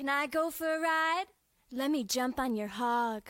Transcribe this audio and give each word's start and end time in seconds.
Can 0.00 0.08
I 0.08 0.28
go 0.28 0.50
for 0.50 0.64
a 0.64 0.80
ride? 0.80 1.26
Let 1.70 1.90
me 1.90 2.04
jump 2.04 2.40
on 2.40 2.56
your 2.56 2.68
hog. 2.68 3.24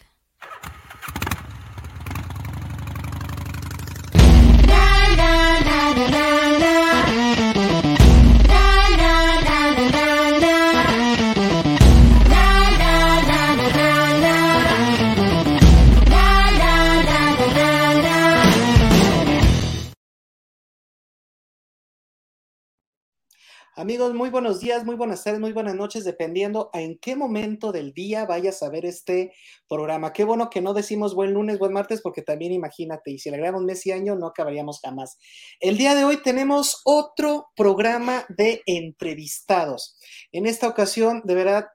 Muy 24.00 24.30
buenos 24.30 24.60
días, 24.60 24.86
muy 24.86 24.94
buenas 24.96 25.22
tardes, 25.22 25.40
muy 25.40 25.52
buenas 25.52 25.74
noches, 25.74 26.04
dependiendo 26.04 26.70
a 26.72 26.80
en 26.80 26.98
qué 26.98 27.16
momento 27.16 27.70
del 27.70 27.92
día 27.92 28.24
vayas 28.24 28.62
a 28.62 28.70
ver 28.70 28.86
este 28.86 29.34
programa. 29.68 30.14
Qué 30.14 30.24
bueno 30.24 30.48
que 30.48 30.62
no 30.62 30.72
decimos 30.72 31.14
buen 31.14 31.34
lunes, 31.34 31.58
buen 31.58 31.74
martes, 31.74 32.00
porque 32.00 32.22
también 32.22 32.52
imagínate, 32.52 33.10
y 33.10 33.18
si 33.18 33.28
le 33.28 33.36
agregamos 33.36 33.62
mes 33.62 33.84
y 33.84 33.92
año, 33.92 34.16
no 34.16 34.28
acabaríamos 34.28 34.80
jamás. 34.80 35.18
El 35.60 35.76
día 35.76 35.94
de 35.94 36.04
hoy 36.04 36.22
tenemos 36.22 36.80
otro 36.86 37.48
programa 37.54 38.24
de 38.30 38.62
entrevistados. 38.64 39.98
En 40.32 40.46
esta 40.46 40.66
ocasión, 40.66 41.20
de 41.24 41.34
verdad, 41.34 41.66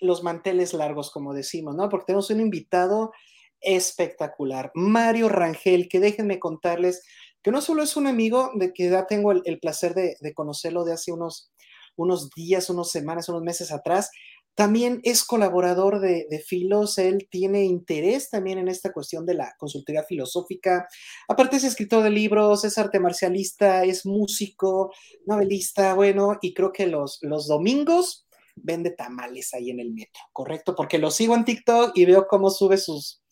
los 0.00 0.24
manteles 0.24 0.74
largos, 0.74 1.12
como 1.12 1.32
decimos, 1.32 1.76
¿no? 1.76 1.88
Porque 1.88 2.06
tenemos 2.06 2.28
un 2.30 2.40
invitado 2.40 3.12
espectacular, 3.60 4.72
Mario 4.74 5.28
Rangel, 5.28 5.88
que 5.88 6.00
déjenme 6.00 6.40
contarles 6.40 7.04
que 7.42 7.52
no 7.52 7.60
solo 7.60 7.82
es 7.82 7.96
un 7.96 8.06
amigo 8.06 8.50
de 8.54 8.72
que 8.72 8.90
ya 8.90 9.06
tengo 9.06 9.32
el, 9.32 9.58
placer 9.60 9.94
de, 9.94 10.16
conocerlo 10.34 10.84
de 10.84 10.92
hace 10.92 11.12
unos, 11.12 11.52
unos 11.98 12.30
días, 12.30 12.70
unas 12.70 12.90
semanas, 12.90 13.28
unos 13.28 13.42
meses 13.42 13.70
atrás, 13.70 14.10
también 14.54 15.00
es 15.04 15.22
colaborador 15.22 16.00
de, 16.00 16.26
de, 16.28 16.40
Filos, 16.40 16.98
él 16.98 17.28
tiene 17.30 17.64
interés 17.64 18.28
también 18.28 18.58
en 18.58 18.66
esta 18.66 18.92
cuestión 18.92 19.24
de 19.24 19.34
la 19.34 19.54
consultoría 19.56 20.02
filosófica. 20.02 20.88
Aparte 21.28 21.58
es 21.58 21.64
escritor 21.64 22.02
de 22.02 22.10
libros, 22.10 22.64
es 22.64 22.76
arte 22.76 22.98
marcialista, 22.98 23.84
es 23.84 24.04
músico, 24.04 24.92
novelista, 25.26 25.94
bueno, 25.94 26.38
y 26.42 26.54
creo 26.54 26.72
que 26.72 26.88
los, 26.88 27.18
los 27.22 27.46
domingos 27.46 28.26
vende 28.56 28.90
tamales 28.90 29.54
ahí 29.54 29.70
en 29.70 29.78
el 29.78 29.92
metro, 29.92 30.22
¿correcto? 30.32 30.74
Porque 30.74 30.98
lo 30.98 31.12
sigo 31.12 31.36
en 31.36 31.44
TikTok 31.44 31.92
y 31.94 32.04
veo 32.04 32.26
cómo 32.26 32.50
sube 32.50 32.78
sus, 32.78 33.22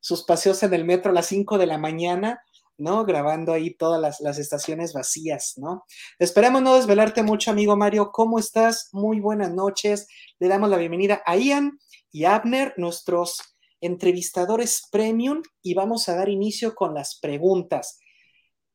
sus 0.00 0.24
paseos 0.24 0.62
en 0.62 0.72
el 0.72 0.86
metro 0.86 1.10
a 1.10 1.14
las 1.14 1.26
5 1.26 1.58
de 1.58 1.66
la 1.66 1.76
mañana 1.76 2.40
¿no? 2.80 3.04
Grabando 3.04 3.52
ahí 3.52 3.74
todas 3.74 4.20
las, 4.20 4.38
estaciones 4.38 4.92
vacías, 4.92 5.54
¿no? 5.56 5.84
Esperemos 6.18 6.62
no 6.62 6.74
desvelarte 6.74 7.22
mucho, 7.22 7.50
amigo 7.50 7.76
Mario. 7.76 8.10
¿Cómo 8.10 8.38
estás? 8.38 8.88
Muy 8.92 9.20
buenas 9.20 9.52
noches. 9.52 10.08
Le 10.38 10.48
damos 10.48 10.70
la 10.70 10.78
bienvenida 10.78 11.22
a 11.26 11.36
Ian 11.36 11.78
y 12.10 12.24
Abner, 12.24 12.74
nuestros 12.78 13.38
entrevistadores 13.80 14.88
premium, 14.90 15.42
y 15.62 15.74
vamos 15.74 16.08
a 16.08 16.16
dar 16.16 16.28
inicio 16.28 16.74
con 16.74 16.94
las 16.94 17.18
preguntas. 17.20 18.00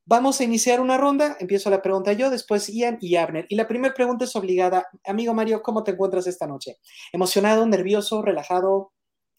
Vamos 0.04 0.40
a 0.40 0.44
iniciar 0.44 0.80
una 0.80 0.96
ronda. 0.96 1.36
Empiezo 1.40 1.68
la 1.68 1.82
pregunta 1.82 2.12
yo, 2.12 2.30
después 2.30 2.68
Ian 2.68 2.98
y 3.00 3.16
Abner. 3.16 3.44
Y 3.48 3.56
la 3.56 3.66
primera 3.66 3.92
pregunta 3.92 4.24
es 4.24 4.36
obligada. 4.36 4.86
Amigo 5.04 5.34
Mario, 5.34 5.62
¿cómo 5.62 5.82
te 5.82 5.90
encuentras 5.90 6.28
esta 6.28 6.46
noche? 6.46 6.76
¿Emocionado, 7.12 7.66
nervioso, 7.66 8.22
relajado? 8.22 8.92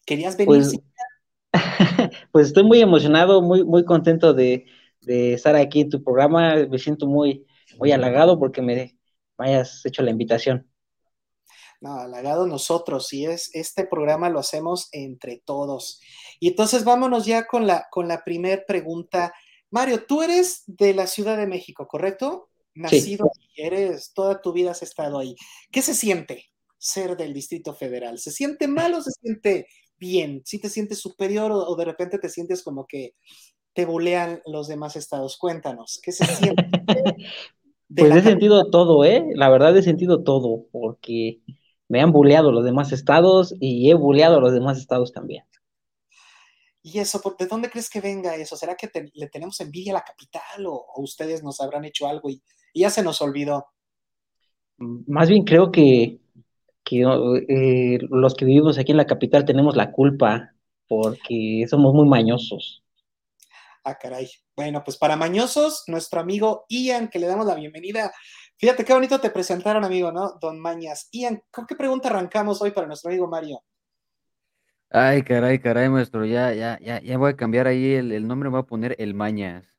¿Querías 0.04 0.36
venir? 0.36 0.46
Pues, 0.46 0.78
pues 2.32 2.48
estoy 2.48 2.64
muy 2.64 2.80
emocionado, 2.80 3.42
muy, 3.42 3.64
muy 3.64 3.84
contento 3.84 4.34
de, 4.34 4.66
estar 5.06 5.56
aquí 5.56 5.82
en 5.82 5.90
tu 5.90 6.02
programa. 6.02 6.54
Me 6.68 6.78
siento 6.78 7.06
muy, 7.06 7.46
muy 7.78 7.92
halagado 7.92 8.38
porque 8.38 8.62
me 8.62 8.98
hayas 9.38 9.84
hecho 9.86 10.02
la 10.02 10.10
invitación. 10.10 10.68
No, 11.80 11.94
halagado 11.94 12.46
nosotros, 12.46 13.12
y 13.12 13.26
es 13.26 13.54
este 13.54 13.86
programa 13.86 14.30
lo 14.30 14.40
hacemos 14.40 14.88
entre 14.90 15.40
todos. 15.44 16.00
Y 16.40 16.48
entonces 16.48 16.82
vámonos 16.82 17.24
ya 17.24 17.46
con 17.46 17.68
la, 17.68 17.86
con 17.90 18.08
la 18.08 18.24
primer 18.24 18.64
pregunta. 18.66 19.32
Mario, 19.70 20.04
tú 20.04 20.22
eres 20.22 20.64
de 20.66 20.92
la 20.92 21.06
Ciudad 21.06 21.36
de 21.36 21.46
México, 21.46 21.86
¿correcto? 21.86 22.50
Nacido 22.74 23.30
y 23.54 23.62
eres, 23.62 24.12
toda 24.12 24.40
tu 24.40 24.52
vida 24.52 24.72
has 24.72 24.82
estado 24.82 25.18
ahí. 25.18 25.36
¿Qué 25.70 25.82
se 25.82 25.94
siente 25.94 26.46
ser 26.78 27.16
del 27.16 27.32
Distrito 27.32 27.72
Federal? 27.74 28.18
¿Se 28.18 28.32
siente 28.32 28.66
mal 28.66 28.94
o 28.94 29.02
se 29.02 29.12
siente 29.12 29.68
bien, 29.98 30.42
si 30.44 30.60
te 30.60 30.68
sientes 30.68 31.00
superior 31.00 31.50
o, 31.52 31.74
de 31.76 31.84
repente 31.84 32.18
te 32.18 32.28
sientes 32.28 32.62
como 32.62 32.86
que 32.86 33.14
te 33.72 33.84
bulean 33.84 34.42
los 34.46 34.68
demás 34.68 34.96
estados. 34.96 35.36
Cuéntanos, 35.36 36.00
¿qué 36.02 36.12
se 36.12 36.24
siente? 36.26 36.64
pues 37.96 38.16
he 38.16 38.22
sentido 38.22 38.70
todo, 38.70 39.04
¿eh? 39.04 39.24
La 39.34 39.48
verdad 39.48 39.76
he 39.76 39.82
sentido 39.82 40.22
todo, 40.22 40.66
porque 40.72 41.40
me 41.88 42.00
han 42.00 42.12
buleado 42.12 42.52
los 42.52 42.64
demás 42.64 42.92
estados 42.92 43.54
y 43.60 43.90
he 43.90 43.94
buleado 43.94 44.38
a 44.38 44.40
los 44.40 44.52
demás 44.52 44.78
estados 44.78 45.12
también. 45.12 45.44
¿Y 46.82 47.00
eso, 47.00 47.20
de 47.38 47.46
dónde 47.46 47.70
crees 47.70 47.90
que 47.90 48.00
venga 48.00 48.36
eso? 48.36 48.56
¿Será 48.56 48.74
que 48.74 48.90
le 49.12 49.28
tenemos 49.28 49.60
envidia 49.60 49.92
a 49.92 49.94
la 49.94 50.04
capital 50.04 50.66
o, 50.66 50.86
ustedes 50.96 51.42
nos 51.42 51.60
habrán 51.60 51.84
hecho 51.84 52.08
algo 52.08 52.30
y 52.30 52.42
ya 52.74 52.90
se 52.90 53.02
nos 53.02 53.20
olvidó? 53.20 53.66
Más 54.78 55.28
bien 55.28 55.44
creo 55.44 55.72
que 55.72 56.20
que 56.88 57.02
eh, 57.48 57.98
los 58.08 58.34
que 58.34 58.46
vivimos 58.46 58.78
aquí 58.78 58.92
en 58.92 58.96
la 58.96 59.06
capital 59.06 59.44
tenemos 59.44 59.76
la 59.76 59.92
culpa 59.92 60.54
porque 60.88 61.66
somos 61.68 61.92
muy 61.92 62.08
mañosos. 62.08 62.82
Ah, 63.84 63.98
caray. 63.98 64.28
Bueno, 64.56 64.82
pues 64.84 64.96
para 64.96 65.14
mañosos, 65.14 65.84
nuestro 65.86 66.20
amigo 66.20 66.64
Ian, 66.68 67.08
que 67.08 67.18
le 67.18 67.26
damos 67.26 67.46
la 67.46 67.54
bienvenida. 67.54 68.10
Fíjate 68.56 68.84
qué 68.84 68.94
bonito 68.94 69.20
te 69.20 69.30
presentaron, 69.30 69.84
amigo, 69.84 70.10
¿no? 70.10 70.38
Don 70.40 70.58
Mañas. 70.58 71.08
Ian, 71.12 71.42
¿con 71.50 71.66
qué 71.66 71.76
pregunta 71.76 72.08
arrancamos 72.08 72.60
hoy 72.62 72.70
para 72.70 72.86
nuestro 72.86 73.10
amigo 73.10 73.28
Mario? 73.28 73.62
Ay, 74.90 75.22
caray, 75.22 75.58
caray, 75.58 75.90
maestro, 75.90 76.24
ya, 76.24 76.54
ya, 76.54 76.78
ya, 76.80 77.02
ya 77.02 77.18
voy 77.18 77.32
a 77.32 77.36
cambiar 77.36 77.66
ahí 77.66 77.92
el, 77.92 78.26
nombre, 78.26 78.48
voy 78.48 78.60
a 78.60 78.64
poner 78.64 78.96
el 78.98 79.12
Mañas. 79.12 79.78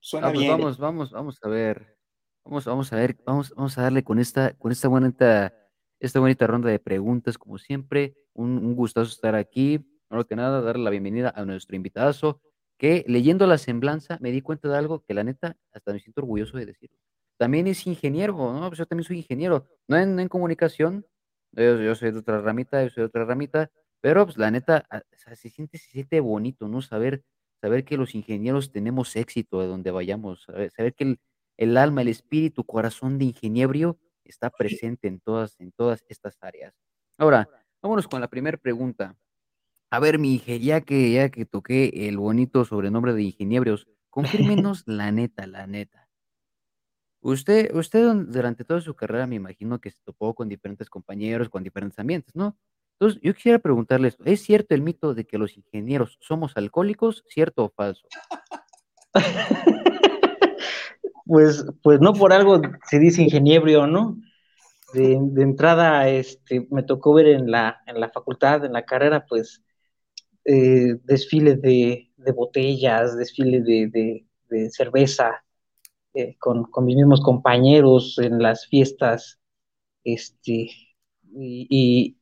Suena 0.00 0.28
ah, 0.28 0.30
pues 0.30 0.40
bien. 0.40 0.52
Vamos, 0.52 0.78
vamos, 0.78 1.10
vamos 1.10 1.38
a 1.42 1.48
ver. 1.48 1.96
Vamos, 2.44 2.64
vamos 2.66 2.92
a 2.92 2.96
ver, 2.96 3.16
vamos, 3.24 3.52
vamos 3.56 3.78
a 3.78 3.82
darle 3.82 4.04
con 4.04 4.18
esta, 4.18 4.52
con 4.54 4.72
esta 4.72 4.88
buena 4.88 5.06
esta 6.00 6.18
bonita 6.18 6.46
ronda 6.46 6.70
de 6.70 6.78
preguntas, 6.78 7.38
como 7.38 7.58
siempre. 7.58 8.14
Un, 8.32 8.58
un 8.58 8.74
gustazo 8.74 9.10
estar 9.10 9.34
aquí. 9.34 9.78
Primero 10.08 10.26
que 10.26 10.34
nada, 10.36 10.60
darle 10.60 10.82
la 10.82 10.90
bienvenida 10.90 11.32
a 11.36 11.44
nuestro 11.44 11.76
invitado, 11.76 12.40
que 12.80 13.04
leyendo 13.06 13.46
la 13.46 13.58
semblanza 13.58 14.16
me 14.20 14.32
di 14.32 14.40
cuenta 14.40 14.68
de 14.68 14.76
algo 14.76 15.04
que 15.04 15.12
la 15.12 15.22
neta 15.22 15.56
hasta 15.70 15.92
me 15.92 16.00
siento 16.00 16.22
orgulloso 16.22 16.56
de 16.56 16.64
decirlo. 16.64 16.96
También 17.36 17.66
es 17.66 17.86
ingeniero, 17.86 18.34
¿no? 18.34 18.68
Pues 18.68 18.78
yo 18.78 18.86
también 18.86 19.04
soy 19.04 19.18
ingeniero, 19.18 19.68
no 19.86 19.98
en, 19.98 20.28
comunicación, 20.28 21.06
yo, 21.52 21.94
soy 21.94 22.10
de 22.10 22.18
otra 22.18 22.40
ramita, 22.40 22.82
yo 22.82 22.88
soy 22.88 23.02
de 23.02 23.06
otra 23.06 23.26
ramita, 23.26 23.70
pero 24.00 24.24
pues 24.24 24.38
la 24.38 24.50
neta, 24.50 24.86
se 25.12 25.50
siente, 25.50 25.76
se 25.78 25.90
siente 25.90 26.20
bonito, 26.20 26.68
¿no? 26.68 26.80
Saber, 26.80 27.22
saber 27.60 27.84
que 27.84 27.98
los 27.98 28.14
ingenieros 28.14 28.72
tenemos 28.72 29.14
éxito 29.14 29.60
de 29.60 29.66
donde 29.66 29.90
vayamos, 29.90 30.44
saber, 30.44 30.70
saber 30.70 30.94
que 30.94 31.04
el, 31.04 31.20
el 31.58 31.76
alma, 31.76 32.00
el 32.00 32.08
espíritu, 32.08 32.64
corazón 32.64 33.18
de 33.18 33.26
ingeniero 33.26 33.98
está 34.30 34.50
presente 34.50 35.08
en 35.08 35.20
todas, 35.20 35.58
en 35.60 35.72
todas 35.72 36.04
estas 36.08 36.38
áreas. 36.40 36.74
Ahora, 37.18 37.48
vámonos 37.82 38.08
con 38.08 38.20
la 38.20 38.28
primera 38.28 38.56
pregunta. 38.56 39.16
A 39.90 39.98
ver, 39.98 40.18
mi 40.18 40.38
ya 40.38 40.80
que 40.80 41.12
ya 41.12 41.28
que 41.30 41.44
toqué 41.44 42.08
el 42.08 42.16
bonito 42.16 42.64
sobrenombre 42.64 43.12
de 43.12 43.24
ingenieros, 43.24 43.88
confírmenos 44.08 44.82
la 44.86 45.12
neta, 45.12 45.46
la 45.46 45.66
neta. 45.66 46.08
Usted, 47.22 47.74
usted 47.74 48.14
durante 48.28 48.64
toda 48.64 48.80
su 48.80 48.94
carrera 48.94 49.26
me 49.26 49.36
imagino 49.36 49.78
que 49.78 49.90
se 49.90 50.00
topó 50.02 50.34
con 50.34 50.48
diferentes 50.48 50.88
compañeros, 50.88 51.50
con 51.50 51.62
diferentes 51.62 51.98
ambientes, 51.98 52.34
¿no? 52.34 52.56
Entonces, 52.98 53.20
yo 53.22 53.34
quisiera 53.34 53.58
preguntarles, 53.58 54.16
¿es 54.24 54.42
cierto 54.42 54.74
el 54.74 54.82
mito 54.82 55.14
de 55.14 55.26
que 55.26 55.38
los 55.38 55.56
ingenieros 55.56 56.18
somos 56.20 56.56
alcohólicos, 56.56 57.24
cierto 57.28 57.64
o 57.64 57.70
falso? 57.70 58.06
pues, 61.30 61.64
pues 61.84 62.00
no 62.00 62.12
por 62.12 62.32
algo 62.32 62.60
se 62.88 62.98
dice 62.98 63.22
ingeniero, 63.22 63.86
¿no? 63.86 64.16
De, 64.92 65.12
entrada, 65.12 66.08
este, 66.08 66.66
me 66.72 66.82
tocó 66.82 67.14
ver 67.14 67.28
en 67.28 67.52
la, 67.52 67.80
en 67.86 68.00
la 68.00 68.10
facultad, 68.10 68.64
en 68.64 68.72
la 68.72 68.84
carrera, 68.84 69.24
pues, 69.28 69.62
eh, 70.44 70.96
desfiles 71.04 71.62
de, 71.62 72.10
botellas, 72.34 73.16
desfiles 73.16 73.64
de, 73.64 74.26
cerveza, 74.72 75.44
eh, 76.14 76.36
con, 76.40 76.66
mis 76.84 76.96
mismos 76.96 77.20
compañeros 77.20 78.18
en 78.18 78.42
las 78.42 78.66
fiestas, 78.66 79.38
este, 80.02 80.68
y, 81.32 82.16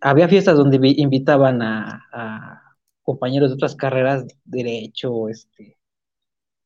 había 0.00 0.28
fiestas 0.28 0.56
donde 0.56 0.78
invitaban 0.96 1.60
a 1.60 2.76
compañeros 3.02 3.50
de 3.50 3.56
otras 3.56 3.76
carreras, 3.76 4.24
derecho, 4.44 5.28
este, 5.28 5.73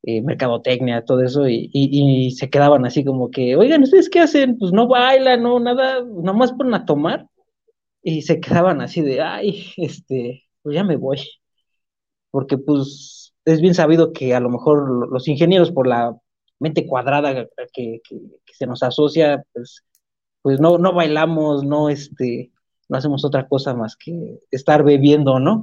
eh, 0.02 0.22
mercadotecnia, 0.22 1.04
todo 1.04 1.22
eso, 1.22 1.48
y, 1.48 2.30
se 2.36 2.50
quedaban 2.50 2.86
así 2.86 3.04
como 3.04 3.30
que, 3.30 3.56
oigan, 3.56 3.82
¿ustedes 3.82 4.08
qué 4.08 4.20
hacen? 4.20 4.58
Pues 4.58 4.72
no 4.72 4.86
bailan, 4.88 5.42
no, 5.42 5.58
nada, 5.60 6.04
nomás 6.04 6.52
ponen 6.52 6.74
a 6.74 6.84
tomar, 6.86 7.26
y 8.02 8.22
se 8.22 8.40
quedaban 8.40 8.80
así 8.80 9.02
de, 9.02 9.20
ay, 9.20 9.72
este, 9.76 10.44
pues 10.62 10.74
ya 10.74 10.84
me 10.84 10.96
voy, 10.96 11.20
porque 12.30 12.58
pues 12.58 13.34
es 13.44 13.60
bien 13.60 13.74
sabido 13.74 14.12
que 14.12 14.34
a 14.34 14.40
lo 14.40 14.50
mejor 14.50 15.08
los 15.10 15.26
ingenieros 15.28 15.72
por 15.72 15.86
la 15.86 16.16
mente 16.60 16.86
cuadrada 16.86 17.48
que, 17.72 18.00
se 18.52 18.66
nos 18.66 18.82
asocia, 18.82 19.44
pues, 19.52 19.84
pues 20.42 20.60
no, 20.60 20.78
no 20.78 20.92
bailamos, 20.92 21.64
no, 21.64 21.88
este, 21.88 22.52
no 22.88 22.98
hacemos 22.98 23.24
otra 23.24 23.48
cosa 23.48 23.74
más 23.74 23.96
que 23.96 24.40
estar 24.50 24.82
bebiendo, 24.84 25.38
¿no? 25.38 25.62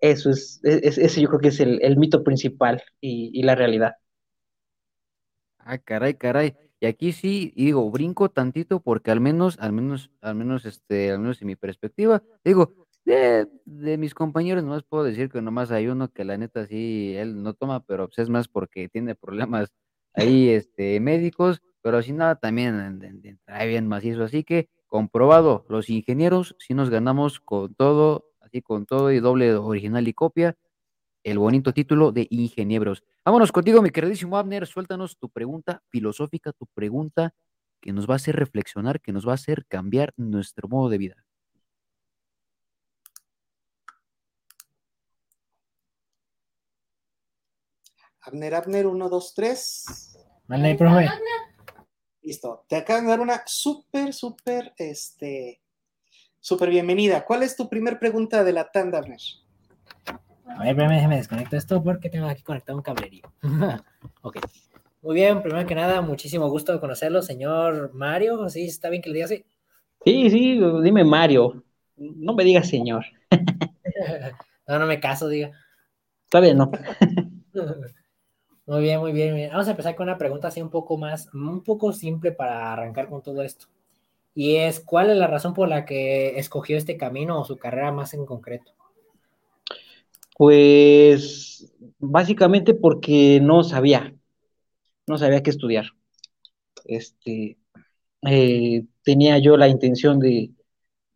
Eso 0.00 0.30
es, 0.30 0.60
ese 0.62 1.20
yo 1.20 1.28
creo 1.28 1.40
que 1.40 1.48
es 1.48 1.60
el, 1.60 1.96
mito 1.96 2.22
principal 2.22 2.82
y, 3.00 3.42
la 3.42 3.54
realidad. 3.54 3.94
Ah, 5.58 5.78
caray, 5.78 6.14
caray. 6.14 6.54
Y 6.80 6.86
aquí 6.86 7.12
sí, 7.12 7.52
digo, 7.56 7.90
brinco 7.90 8.28
tantito 8.28 8.80
porque 8.80 9.10
al 9.10 9.20
menos, 9.20 9.58
al 9.58 9.72
menos, 9.72 10.10
al 10.20 10.36
menos, 10.36 10.64
este, 10.64 11.10
al 11.10 11.18
menos 11.18 11.40
en 11.42 11.48
mi 11.48 11.56
perspectiva, 11.56 12.22
digo, 12.44 12.86
de, 13.04 13.96
mis 13.98 14.14
compañeros 14.14 14.62
nomás 14.62 14.84
puedo 14.84 15.02
decir 15.02 15.30
que 15.30 15.40
nomás 15.40 15.70
hay 15.70 15.88
uno 15.88 16.12
que 16.12 16.24
la 16.24 16.36
neta 16.36 16.66
sí, 16.66 17.14
él 17.16 17.42
no 17.42 17.54
toma, 17.54 17.80
pero 17.80 18.06
pues 18.06 18.18
es 18.18 18.28
más 18.28 18.48
porque 18.48 18.88
tiene 18.88 19.14
problemas 19.14 19.72
ahí, 20.14 20.50
este, 20.50 21.00
médicos, 21.00 21.62
pero 21.82 22.02
si 22.02 22.12
nada, 22.12 22.36
también 22.36 23.00
trae 23.44 23.66
bien 23.68 23.88
macizo. 23.88 24.24
Así 24.24 24.44
que, 24.44 24.68
comprobado, 24.86 25.64
los 25.68 25.88
ingenieros 25.90 26.54
sí 26.58 26.74
nos 26.74 26.90
ganamos 26.90 27.40
con 27.40 27.74
todo 27.74 28.27
así 28.48 28.62
con 28.62 28.86
todo 28.86 29.12
y 29.12 29.20
doble 29.20 29.54
original 29.54 30.08
y 30.08 30.14
copia, 30.14 30.56
el 31.22 31.38
bonito 31.38 31.72
título 31.72 32.12
de 32.12 32.26
Ingeniebros. 32.30 33.04
Vámonos 33.24 33.52
contigo, 33.52 33.82
mi 33.82 33.90
queridísimo 33.90 34.38
Abner, 34.38 34.66
suéltanos 34.66 35.18
tu 35.18 35.28
pregunta 35.28 35.82
filosófica, 35.88 36.52
tu 36.52 36.66
pregunta 36.66 37.34
que 37.80 37.92
nos 37.92 38.08
va 38.08 38.14
a 38.14 38.16
hacer 38.16 38.36
reflexionar, 38.36 39.00
que 39.00 39.12
nos 39.12 39.26
va 39.26 39.32
a 39.32 39.34
hacer 39.34 39.66
cambiar 39.66 40.12
nuestro 40.16 40.68
modo 40.68 40.88
de 40.88 40.98
vida. 40.98 41.24
Abner, 48.20 48.54
Abner, 48.54 48.86
1, 48.86 49.08
2, 49.08 49.34
3. 49.34 50.18
Vale, 50.48 50.74
profe. 50.74 51.08
Listo. 52.22 52.64
Te 52.68 52.76
acaban 52.76 53.04
de 53.04 53.10
dar 53.10 53.20
una 53.20 53.42
súper, 53.46 54.12
súper, 54.12 54.74
este, 54.76 55.62
Súper 56.40 56.70
bienvenida. 56.70 57.24
¿Cuál 57.24 57.42
es 57.42 57.56
tu 57.56 57.68
primer 57.68 57.98
pregunta 57.98 58.44
de 58.44 58.52
la 58.52 58.70
tanda, 58.70 58.98
Abner? 58.98 59.18
A 60.46 60.64
ver, 60.64 60.76
déjame 60.76 61.16
desconecto 61.16 61.56
esto 61.56 61.82
porque 61.82 62.10
tengo 62.10 62.26
aquí 62.26 62.42
conectado 62.42 62.78
un 62.78 62.82
cablerío. 62.82 63.24
ok. 64.22 64.38
Muy 65.02 65.14
bien, 65.14 65.42
primero 65.42 65.66
que 65.66 65.74
nada, 65.74 66.00
muchísimo 66.00 66.48
gusto 66.48 66.72
de 66.72 66.80
conocerlo, 66.80 67.22
señor 67.22 67.92
Mario. 67.92 68.48
¿Sí 68.48 68.66
está 68.66 68.88
bien 68.88 69.02
que 69.02 69.10
le 69.10 69.14
diga 69.14 69.24
así? 69.26 69.44
Sí, 70.04 70.30
sí, 70.30 70.60
dime 70.82 71.04
Mario. 71.04 71.64
No 71.96 72.34
me 72.34 72.44
digas 72.44 72.68
señor. 72.68 73.04
no, 74.68 74.78
no 74.78 74.86
me 74.86 75.00
caso, 75.00 75.28
diga. 75.28 75.50
Está 76.24 76.40
bien, 76.40 76.56
no. 76.56 76.70
muy 78.66 78.82
bien, 78.82 79.00
muy 79.00 79.12
bien. 79.12 79.50
Vamos 79.50 79.66
a 79.66 79.72
empezar 79.72 79.96
con 79.96 80.04
una 80.04 80.18
pregunta 80.18 80.48
así 80.48 80.62
un 80.62 80.70
poco 80.70 80.96
más, 80.96 81.28
un 81.34 81.64
poco 81.64 81.92
simple 81.92 82.30
para 82.32 82.72
arrancar 82.72 83.08
con 83.08 83.22
todo 83.22 83.42
esto 83.42 83.66
y 84.38 84.54
es 84.54 84.78
cuál 84.78 85.10
es 85.10 85.16
la 85.16 85.26
razón 85.26 85.52
por 85.52 85.68
la 85.68 85.84
que 85.84 86.38
escogió 86.38 86.76
este 86.76 86.96
camino 86.96 87.40
o 87.40 87.44
su 87.44 87.56
carrera 87.56 87.90
más 87.90 88.14
en 88.14 88.24
concreto. 88.24 88.70
Pues 90.36 91.74
básicamente 91.98 92.72
porque 92.72 93.40
no 93.42 93.64
sabía, 93.64 94.14
no 95.08 95.18
sabía 95.18 95.42
qué 95.42 95.50
estudiar. 95.50 95.86
Este, 96.84 97.58
eh, 98.30 98.84
tenía 99.02 99.38
yo 99.38 99.56
la 99.56 99.66
intención 99.66 100.20
de, 100.20 100.52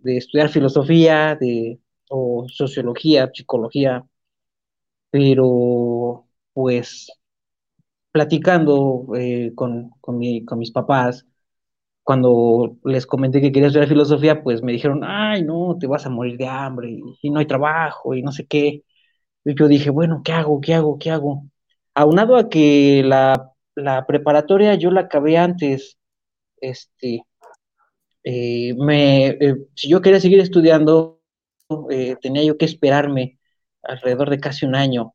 estudiar 0.05 0.49
filosofía, 0.49 1.37
de, 1.37 1.79
o 2.11 2.47
sociología, 2.49 3.31
psicología, 3.33 4.05
pero 5.11 6.27
pues 6.53 7.07
platicando 8.11 9.07
eh, 9.17 9.53
con, 9.55 9.91
con 10.01 10.19
mis 10.19 10.73
papás, 10.73 11.25
cuando 12.03 12.79
les 12.85 13.07
comenté 13.07 13.41
que 13.41 13.53
quería 13.53 13.69
estudiar 13.69 13.89
filosofía, 13.89 14.43
pues 14.43 14.63
me 14.63 14.73
dijeron, 14.73 15.03
ay, 15.05 15.43
no, 15.45 15.77
te 15.79 15.87
vas 15.87 16.07
a 16.07 16.11
morir 16.11 16.37
de 16.39 16.47
hambre 16.49 16.91
y, 17.23 17.31
no 17.31 17.39
hay 17.41 17.47
trabajo 17.47 18.15
y 18.15 18.23
no 18.23 18.33
sé 18.33 18.47
qué. 18.47 18.85
Y 19.45 19.55
yo 19.55 19.69
dije, 19.69 19.91
bueno, 19.91 20.23
¿qué 20.25 20.33
hago? 20.33 20.61
¿Qué 20.61 20.75
hago? 20.75 20.99
¿Qué 20.99 21.11
hago? 21.11 21.45
Aunado 21.95 22.37
a 22.37 22.49
que 22.49 23.03
la, 23.05 23.55
preparatoria 24.07 24.75
yo 24.77 24.91
la 24.91 25.03
acabé 25.03 25.39
antes, 25.39 25.99
este, 26.61 27.25
eh, 28.25 28.75
me, 28.77 29.29
eh, 29.29 29.57
si 29.75 29.89
yo 29.89 30.01
quería 30.03 30.21
seguir 30.21 30.41
estudiando, 30.41 31.21
eh, 31.91 32.17
tenía 32.21 32.45
yo 32.45 32.59
que 32.59 32.65
esperarme 32.67 33.39
alrededor 33.83 34.31
de 34.31 34.41
casi 34.41 34.67
un 34.67 34.75
año 34.75 35.15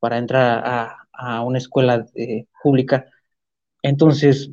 para 0.00 0.18
entrar 0.18 0.62
a, 0.64 0.96
a 1.12 1.42
una 1.42 1.58
escuela 1.58 2.06
pública. 2.62 3.06
Entonces, 3.82 4.50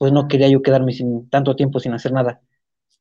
pues 0.00 0.12
no 0.12 0.28
quería 0.28 0.48
yo 0.48 0.62
quedarme 0.62 0.92
sin 0.94 1.28
tanto 1.30 1.56
tiempo 1.56 1.80
sin 1.80 1.94
hacer 1.94 2.12
nada. 2.12 2.42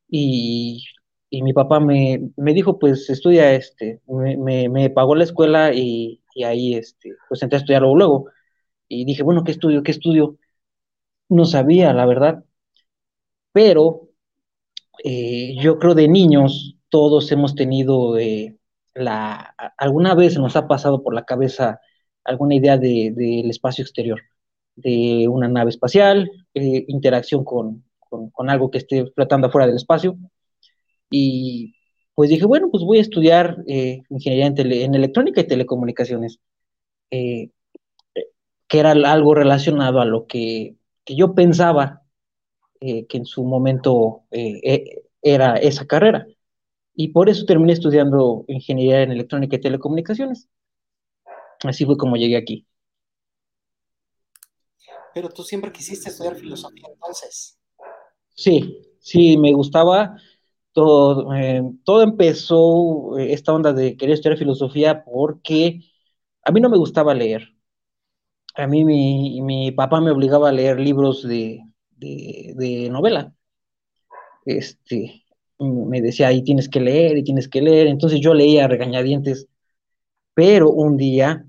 Y, 0.10 0.84
mi 1.31 1.54
papá 1.54 1.80
me, 1.80 2.31
dijo, 2.54 2.80
pues 2.80 3.10
estudia, 3.10 3.54
este, 3.56 4.01
me, 4.07 4.90
pagó 4.92 5.16
la 5.16 5.24
escuela 5.25 5.74
y, 5.74 6.22
ahí, 6.46 6.75
este, 6.75 7.16
pues 7.30 7.44
a 7.44 7.48
estudiarlo 7.48 7.96
luego. 7.96 8.28
Y 8.90 9.06
dije, 9.06 9.24
bueno, 9.24 9.44
¿qué 9.46 9.51
estudio? 9.51 9.84
¿Qué 9.84 9.92
estudio? 9.92 10.38
No 11.30 11.46
sabía, 11.46 11.94
la 11.94 12.06
verdad. 12.06 12.46
Pero 13.54 14.10
eh, 15.04 15.56
yo 15.62 15.80
creo 15.80 15.95
de 15.95 16.07
niños 16.07 16.78
todos 16.90 17.31
hemos 17.31 17.56
tenido 17.56 18.18
eh, 18.18 18.57
la, 18.94 19.56
alguna 19.78 20.16
vez 20.16 20.38
nos 20.38 20.56
ha 20.56 20.68
pasado 20.68 21.04
por 21.04 21.13
la 21.16 21.25
cabeza 21.25 21.80
alguna 22.24 22.56
idea 22.56 22.78
del 22.78 23.50
espacio 23.50 23.84
exterior 23.84 24.22
de 24.81 25.28
una 25.28 25.48
nave 25.48 25.70
espacial, 25.70 26.30
eh, 26.54 26.86
interacción 26.88 27.44
con, 27.44 27.84
algo 28.38 28.72
que 28.72 28.80
esté 28.80 29.06
flotando 29.14 29.48
afuera 29.48 29.68
del 29.68 29.76
espacio. 29.76 30.18
Y 31.10 31.76
pues 32.16 32.30
dije, 32.30 32.46
bueno, 32.46 32.70
pues 32.72 32.84
voy 32.84 33.00
a 33.00 33.02
estudiar 33.02 33.58
eh, 33.68 34.02
ingeniería 34.10 34.48
en, 34.48 34.96
electrónica 34.96 35.42
y 35.42 35.48
telecomunicaciones, 35.48 36.40
eh, 37.12 37.50
que 38.68 38.80
era 38.80 38.92
algo 38.92 39.36
relacionado 39.36 40.02
a 40.02 40.06
lo 40.06 40.28
que, 40.28 40.76
yo 41.06 41.34
pensaba 41.34 42.04
que 42.80 43.18
en 43.18 43.26
su 43.26 43.44
momento 43.44 44.24
era 45.22 45.56
esa 45.58 45.86
carrera. 45.86 46.28
Y 46.94 47.10
por 47.10 47.30
eso 47.30 47.46
terminé 47.46 47.74
estudiando 47.74 48.46
ingeniería 48.48 49.02
en 49.02 49.12
electrónica 49.12 49.56
y 49.56 49.62
telecomunicaciones. 49.62 50.48
Así 51.64 51.86
fue 51.86 51.98
como 51.98 52.16
llegué 52.16 52.38
aquí. 52.38 52.69
Pero 55.13 55.29
tú 55.29 55.44
siempre 55.44 55.71
quisiste 55.71 56.09
estudiar 56.09 56.35
filosofía 56.35 56.88
entonces. 56.91 57.57
Sí, 58.35 58.81
sí, 59.00 59.38
me 59.38 59.53
gustaba. 59.53 60.15
Todo, 60.71 61.33
eh, 61.35 61.61
todo 61.83 62.04
empezó 62.04 63.18
eh, 63.18 63.33
esta 63.33 63.54
onda 63.54 63.73
de 63.73 63.97
querer 63.97 64.13
estudiar 64.13 64.37
filosofía 64.37 65.04
porque 65.04 65.81
a 66.44 66.51
mí 66.51 66.61
no 66.61 66.69
me 66.69 66.78
gustaba 66.78 67.13
leer. 67.13 67.54
A 68.56 68.68
mí 68.68 68.83
mi, 68.85 69.71
papá 69.71 70.01
me 70.01 70.11
obligaba 70.11 70.49
a 70.49 70.51
leer 70.51 70.80
libros 70.80 71.23
de, 71.28 71.61
de, 71.97 72.89
novela. 72.92 73.33
Este, 74.45 75.23
me 75.59 76.01
decía, 76.01 76.28
ahí 76.28 76.44
tienes 76.44 76.69
que 76.69 76.80
leer 76.81 77.18
y 77.18 77.23
tienes 77.23 77.47
que 77.47 77.61
leer. 77.61 77.87
Entonces 77.87 78.19
yo 78.21 78.33
leía 78.33 78.68
regañadientes. 78.68 79.47
Pero 80.33 80.71
un 80.71 80.97
día 80.97 81.48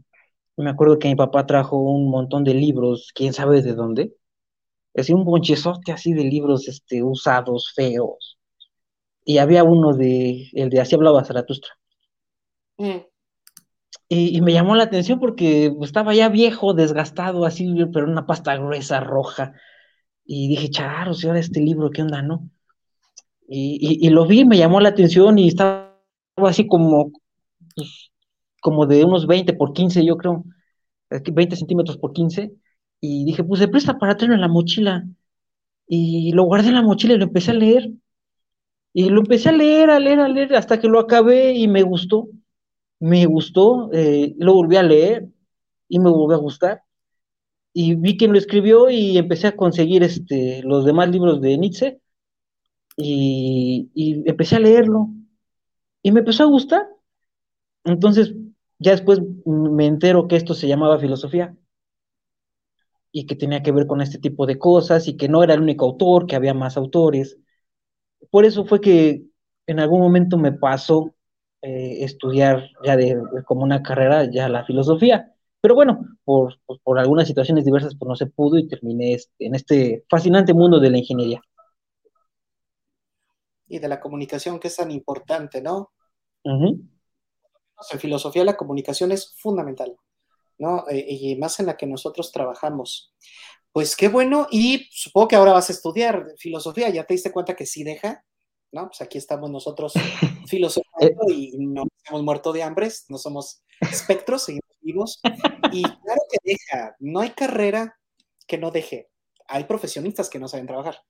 me 0.60 0.70
acuerdo 0.70 0.98
que 0.98 1.08
mi 1.08 1.16
papá 1.16 1.46
trajo 1.46 1.76
un 1.78 2.10
montón 2.10 2.44
de 2.44 2.54
libros, 2.54 3.10
quién 3.14 3.32
sabe 3.32 3.62
de 3.62 3.74
dónde. 3.74 4.14
Así 4.94 5.12
un 5.12 5.24
bonchezote 5.24 5.92
así 5.92 6.12
de 6.12 6.24
libros 6.24 6.68
este, 6.68 7.02
usados, 7.02 7.72
feos. 7.74 8.38
Y 9.24 9.38
había 9.38 9.64
uno 9.64 9.94
de, 9.94 10.48
el 10.52 10.70
de 10.70 10.80
Así 10.80 10.94
hablaba 10.94 11.24
Zaratustra. 11.24 11.72
Mm. 12.78 13.00
Y, 14.08 14.40
me 14.40 14.52
llamó 14.52 14.74
la 14.74 14.84
atención 14.84 15.20
porque 15.20 15.72
estaba 15.82 16.14
ya 16.14 16.28
viejo, 16.28 16.74
desgastado, 16.74 17.44
así, 17.44 17.72
pero 17.92 18.10
una 18.10 18.26
pasta 18.26 18.56
gruesa, 18.56 18.98
roja. 18.98 19.54
Y 20.24 20.48
dije, 20.48 20.68
charo, 20.70 21.14
si 21.14 21.28
ahora 21.28 21.38
este 21.38 21.60
libro, 21.60 21.90
¿qué 21.90 22.02
onda, 22.02 22.20
no? 22.20 22.50
Y, 23.46 24.08
lo 24.10 24.26
vi, 24.26 24.44
me 24.44 24.58
llamó 24.58 24.80
la 24.80 24.90
atención 24.90 25.38
y 25.38 25.48
estaba 25.48 25.96
así 26.36 26.66
como, 26.66 27.12
pues, 27.76 28.09
como 28.60 28.86
de 28.86 29.04
unos 29.04 29.26
20 29.26 29.52
por 29.54 29.72
15, 29.72 30.04
yo 30.04 30.16
creo, 30.16 30.44
20 31.10 31.56
centímetros 31.56 31.98
por 31.98 32.12
15, 32.12 32.52
y 33.00 33.24
dije, 33.24 33.44
pues 33.44 33.60
se 33.60 33.68
presta 33.68 33.98
para 33.98 34.16
tenerlo 34.16 34.36
en 34.36 34.40
la 34.42 34.48
mochila. 34.48 35.04
Y 35.86 36.32
lo 36.32 36.44
guardé 36.44 36.68
en 36.68 36.74
la 36.76 36.82
mochila 36.82 37.14
y 37.14 37.18
lo 37.18 37.24
empecé 37.24 37.52
a 37.52 37.54
leer. 37.54 37.90
Y 38.92 39.08
lo 39.10 39.20
empecé 39.20 39.48
a 39.50 39.52
leer, 39.52 39.90
a 39.90 40.00
leer, 40.00 40.20
a 40.20 40.28
leer, 40.28 40.54
hasta 40.56 40.80
que 40.80 40.88
lo 40.88 40.98
acabé 41.00 41.52
y 41.54 41.68
me 41.68 41.82
gustó. 41.82 42.28
Me 43.00 43.26
gustó, 43.26 43.90
eh, 43.92 44.34
lo 44.38 44.54
volví 44.54 44.76
a 44.76 44.82
leer 44.82 45.28
y 45.88 45.98
me 46.00 46.10
volvió 46.10 46.36
a 46.36 46.40
gustar. 46.40 46.82
Y 47.72 47.94
vi 47.96 48.16
quién 48.16 48.32
lo 48.32 48.38
escribió 48.38 48.90
y 48.90 49.18
empecé 49.18 49.48
a 49.48 49.56
conseguir 49.56 50.02
este, 50.02 50.62
los 50.64 50.84
demás 50.84 51.10
libros 51.10 51.40
de 51.40 51.58
Nietzsche 51.58 52.00
y, 52.96 53.90
y 53.94 54.28
empecé 54.28 54.56
a 54.56 54.60
leerlo. 54.60 55.08
Y 56.02 56.12
me 56.12 56.20
empezó 56.20 56.44
a 56.44 56.46
gustar. 56.46 56.88
Entonces, 57.84 58.34
ya 58.80 58.92
después 58.92 59.20
me 59.46 59.86
entero 59.86 60.26
que 60.28 60.36
esto 60.36 60.54
se 60.54 60.66
llamaba 60.68 60.98
filosofía 60.98 61.56
y 63.12 63.26
que 63.26 63.36
tenía 63.36 63.62
que 63.62 63.72
ver 63.72 63.86
con 63.86 64.00
este 64.00 64.18
tipo 64.18 64.46
de 64.46 64.58
cosas 64.58 65.06
y 65.06 65.16
que 65.16 65.28
no 65.28 65.44
era 65.44 65.54
el 65.54 65.60
único 65.62 65.84
autor, 65.86 66.26
que 66.26 66.36
había 66.36 66.54
más 66.54 66.76
autores 66.76 67.38
por 68.28 68.44
eso 68.44 68.64
fue 68.64 68.80
que 68.80 69.22
en 69.66 69.80
algún 69.80 70.00
momento 70.00 70.36
me 70.36 70.52
pasó 70.52 71.14
eh, 71.62 72.04
estudiar 72.04 72.68
ya 72.84 72.96
de, 72.96 73.20
como 73.46 73.62
una 73.62 73.82
carrera 73.82 74.30
ya 74.30 74.48
la 74.48 74.64
filosofía. 74.64 75.32
Pero 75.60 75.74
bueno, 75.74 76.00
por, 76.24 76.58
por, 76.82 76.98
algunas 76.98 77.28
situaciones 77.28 77.64
diversas 77.64 77.94
pues 77.96 78.08
no 78.08 78.16
se 78.16 78.26
pudo 78.26 78.58
y 78.58 78.66
terminé 78.66 79.14
este, 79.14 79.46
en 79.46 79.54
este 79.54 80.04
fascinante 80.08 80.54
mundo 80.54 80.80
de 80.80 80.90
la 80.90 80.98
ingeniería. 80.98 81.42
Y 83.68 83.78
de 83.78 83.88
la 83.88 84.00
comunicación 84.00 84.58
que 84.58 84.68
es 84.68 84.76
tan 84.76 84.90
importante, 84.90 85.60
¿no? 85.60 85.92
En 87.90 88.00
filosofía 88.00 88.44
la 88.44 88.56
comunicación 88.56 89.12
es 89.12 89.34
fundamental, 89.36 89.96
¿no? 90.58 90.84
Eh, 90.88 91.04
y 91.08 91.36
más 91.36 91.60
en 91.60 91.66
la 91.66 91.76
que 91.76 91.86
nosotros 91.86 92.32
trabajamos. 92.32 93.12
Pues 93.72 93.94
qué 93.96 94.08
bueno, 94.08 94.48
y 94.50 94.88
supongo 94.90 95.28
que 95.28 95.36
ahora 95.36 95.52
vas 95.52 95.70
a 95.70 95.72
estudiar 95.72 96.34
filosofía, 96.38 96.88
¿ya 96.90 97.04
te 97.04 97.14
diste 97.14 97.32
cuenta 97.32 97.54
que 97.54 97.66
sí 97.66 97.84
deja? 97.84 98.24
¿No? 98.72 98.86
Pues 98.88 99.00
aquí 99.00 99.18
estamos 99.18 99.50
nosotros 99.50 99.92
filosofando 100.48 101.22
y 101.28 101.52
no 101.58 101.84
hemos 102.08 102.22
muerto 102.22 102.52
de 102.52 102.62
hambre, 102.62 102.88
no 103.08 103.18
somos 103.18 103.62
espectros, 103.80 104.42
seguimos 104.42 104.76
vivos. 104.80 105.20
Y 105.72 105.82
claro 105.82 106.20
que 106.30 106.38
deja, 106.42 106.96
no 106.98 107.20
hay 107.20 107.30
carrera 107.30 107.98
que 108.46 108.58
no 108.58 108.70
deje. 108.70 109.08
Hay 109.46 109.64
profesionistas 109.64 110.28
que 110.28 110.38
no 110.38 110.48
saben 110.48 110.66
trabajar, 110.66 111.02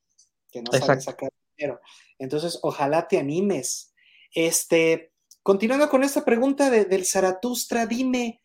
que 0.51 0.63
no 0.63 0.73
saben 0.73 1.01
sacar 1.01 1.31
dinero. 1.57 1.81
Entonces, 2.19 2.59
ojalá 2.63 3.09
te 3.09 3.19
animes. 3.19 3.95
Este, 4.35 5.10
continuando 5.51 5.89
con 5.89 6.05
esta 6.05 6.25
pregunta 6.25 6.71
del 6.71 7.05
Zaratustra, 7.05 7.87
dime, 7.87 8.41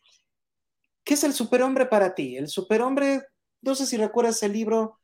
¿qué 1.03 1.13
es 1.13 1.23
el 1.23 1.33
superhombre 1.33 1.85
para 1.85 2.15
ti? 2.15 2.35
El 2.35 2.47
superhombre, 2.47 3.21
no 3.61 3.75
sé 3.75 3.85
si 3.85 3.95
recuerdas 3.95 4.41
el 4.41 4.53
libro, 4.53 4.99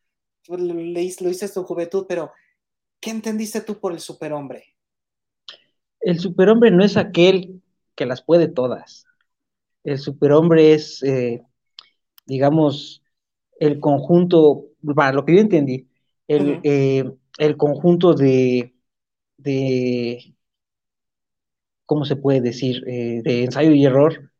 lo, 0.48 0.58
lo 0.58 1.00
hiciste 1.00 1.46
en 1.46 1.54
tu 1.54 1.64
juventud, 1.64 2.06
pero 2.10 2.32
¿qué 3.00 3.12
entendiste 3.12 3.62
tú 3.62 3.80
por 3.80 3.94
el 3.94 4.00
superhombre? 4.00 4.66
El 6.00 6.20
superhombre 6.20 6.72
no 6.72 6.84
es 6.84 6.98
aquel 6.98 7.62
que 7.94 8.08
las 8.08 8.24
puede 8.24 8.48
todas 8.48 9.06
el 9.84 10.00
superhombre 10.00 10.74
es, 10.74 11.04
eh, 11.04 11.44
digamos, 12.26 13.04
el 13.60 13.80
conjunto, 13.80 14.66
para 14.96 15.14
lo 15.14 15.26
que 15.26 15.36
yo 15.36 15.42
entendí, 15.42 15.88
el, 16.28 16.60
eh, 16.64 17.04
conjunto 17.58 18.14
de, 18.14 18.74
de, 19.38 20.36
¿cómo 21.92 22.06
se 22.06 22.16
puede 22.16 22.40
decir?, 22.40 22.88
eh, 22.88 23.22
de 23.22 23.44
ensayo 23.44 23.72
y 23.72 23.84
error, 23.84 24.32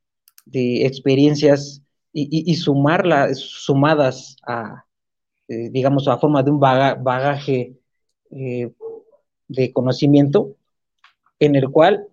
de 0.46 0.86
experiencias 0.86 1.84
y, 2.14 2.56
sumarlas, 2.56 3.38
sumadas 3.40 4.38
a, 4.48 4.86
digamos, 5.50 6.08
a 6.08 6.18
forma 6.18 6.44
de 6.44 6.52
un 6.52 6.62
bagaje 6.62 7.76
de 8.30 9.74
conocimiento, 9.74 10.56
en 11.40 11.58
el 11.58 11.70
cual 11.70 12.08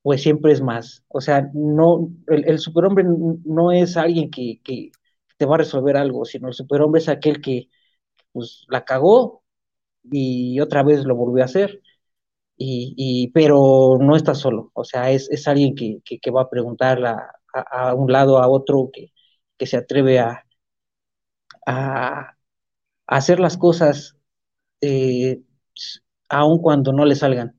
pues 0.00 0.22
siempre 0.22 0.52
es 0.52 0.62
más. 0.62 1.04
O 1.08 1.20
sea, 1.20 1.50
no, 1.52 2.08
el, 2.28 2.58
superhombre 2.58 3.04
no 3.44 3.70
es 3.70 3.98
alguien 3.98 4.30
que, 4.30 4.62
te 5.36 5.44
va 5.44 5.56
a 5.56 5.58
resolver 5.58 5.98
algo, 5.98 6.24
sino 6.24 6.48
el 6.48 6.54
superhombre 6.54 7.02
es 7.02 7.10
aquel 7.10 7.42
que 7.42 7.68
pues 8.32 8.64
la 8.70 8.82
cagó 8.82 9.42
y 10.10 10.58
otra 10.60 10.82
vez 10.82 11.04
lo 11.04 11.16
volvió 11.16 11.42
a 11.42 11.46
hacer. 11.46 11.82
Y, 12.58 13.30
pero 13.34 13.98
no 14.00 14.16
está 14.16 14.34
solo, 14.34 14.70
o 14.74 14.84
sea, 14.84 15.10
es, 15.10 15.46
alguien 15.46 15.74
que, 15.74 16.30
va 16.30 16.42
a 16.42 16.50
preguntar 16.50 17.04
a, 17.52 17.94
un 17.94 18.10
lado, 18.10 18.38
a 18.38 18.48
otro, 18.48 18.90
que, 18.92 19.66
se 19.66 19.76
atreve 19.76 20.18
a, 20.18 20.46
a, 21.66 22.36
hacer 23.06 23.40
las 23.40 23.58
cosas 23.58 24.16
eh, 24.80 25.42
aun 26.28 26.60
cuando 26.60 26.92
no 26.92 27.04
le 27.04 27.14
salgan 27.14 27.56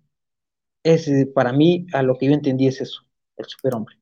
es 0.93 1.09
para 1.33 1.51
mí, 1.51 1.85
a 1.93 2.01
lo 2.01 2.17
que 2.17 2.27
yo 2.27 2.33
entendí 2.33 2.67
es 2.67 2.81
eso, 2.81 3.01
el 3.35 3.45
superhombre. 3.45 3.95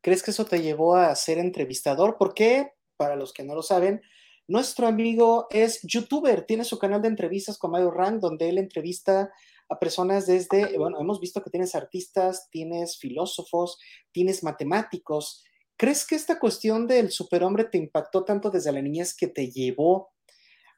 ¿Crees 0.00 0.22
que 0.22 0.30
eso 0.30 0.46
te 0.46 0.62
llevó 0.62 0.96
a 0.96 1.14
ser 1.14 1.38
entrevistador? 1.38 2.16
Porque, 2.18 2.72
para 2.96 3.16
los 3.16 3.32
que 3.32 3.44
no 3.44 3.54
lo 3.54 3.62
saben, 3.62 4.00
nuestro 4.48 4.86
amigo 4.86 5.46
es 5.50 5.80
youtuber, 5.82 6.46
tiene 6.46 6.64
su 6.64 6.78
canal 6.78 7.02
de 7.02 7.08
entrevistas 7.08 7.58
con 7.58 7.72
Mario 7.72 7.90
Rank, 7.90 8.20
donde 8.20 8.48
él 8.48 8.58
entrevista 8.58 9.30
a 9.70 9.78
personas 9.78 10.26
desde, 10.26 10.76
bueno, 10.76 11.00
hemos 11.00 11.20
visto 11.20 11.42
que 11.42 11.50
tienes 11.50 11.76
artistas, 11.76 12.48
tienes 12.50 12.98
filósofos, 12.98 13.78
tienes 14.10 14.42
matemáticos. 14.42 15.44
¿Crees 15.76 16.04
que 16.04 16.16
esta 16.16 16.40
cuestión 16.40 16.88
del 16.88 17.10
superhombre 17.10 17.64
te 17.64 17.78
impactó 17.78 18.24
tanto 18.24 18.50
desde 18.50 18.72
la 18.72 18.82
niñez 18.82 19.16
que 19.16 19.28
te 19.28 19.48
llevó 19.48 20.10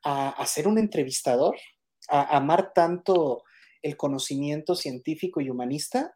a, 0.05 0.45
ser 0.47 0.69
un 0.69 0.79
entrevistador? 0.79 1.57
A 2.09 2.37
amar 2.37 2.73
tanto 2.75 3.45
el 3.81 3.97
conocimiento 3.97 4.75
científico 4.75 5.41
y 5.41 5.49
humanista? 5.49 6.15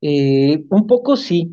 Eh, 0.00 0.64
un 0.68 0.86
poco 0.86 1.16
sí, 1.16 1.48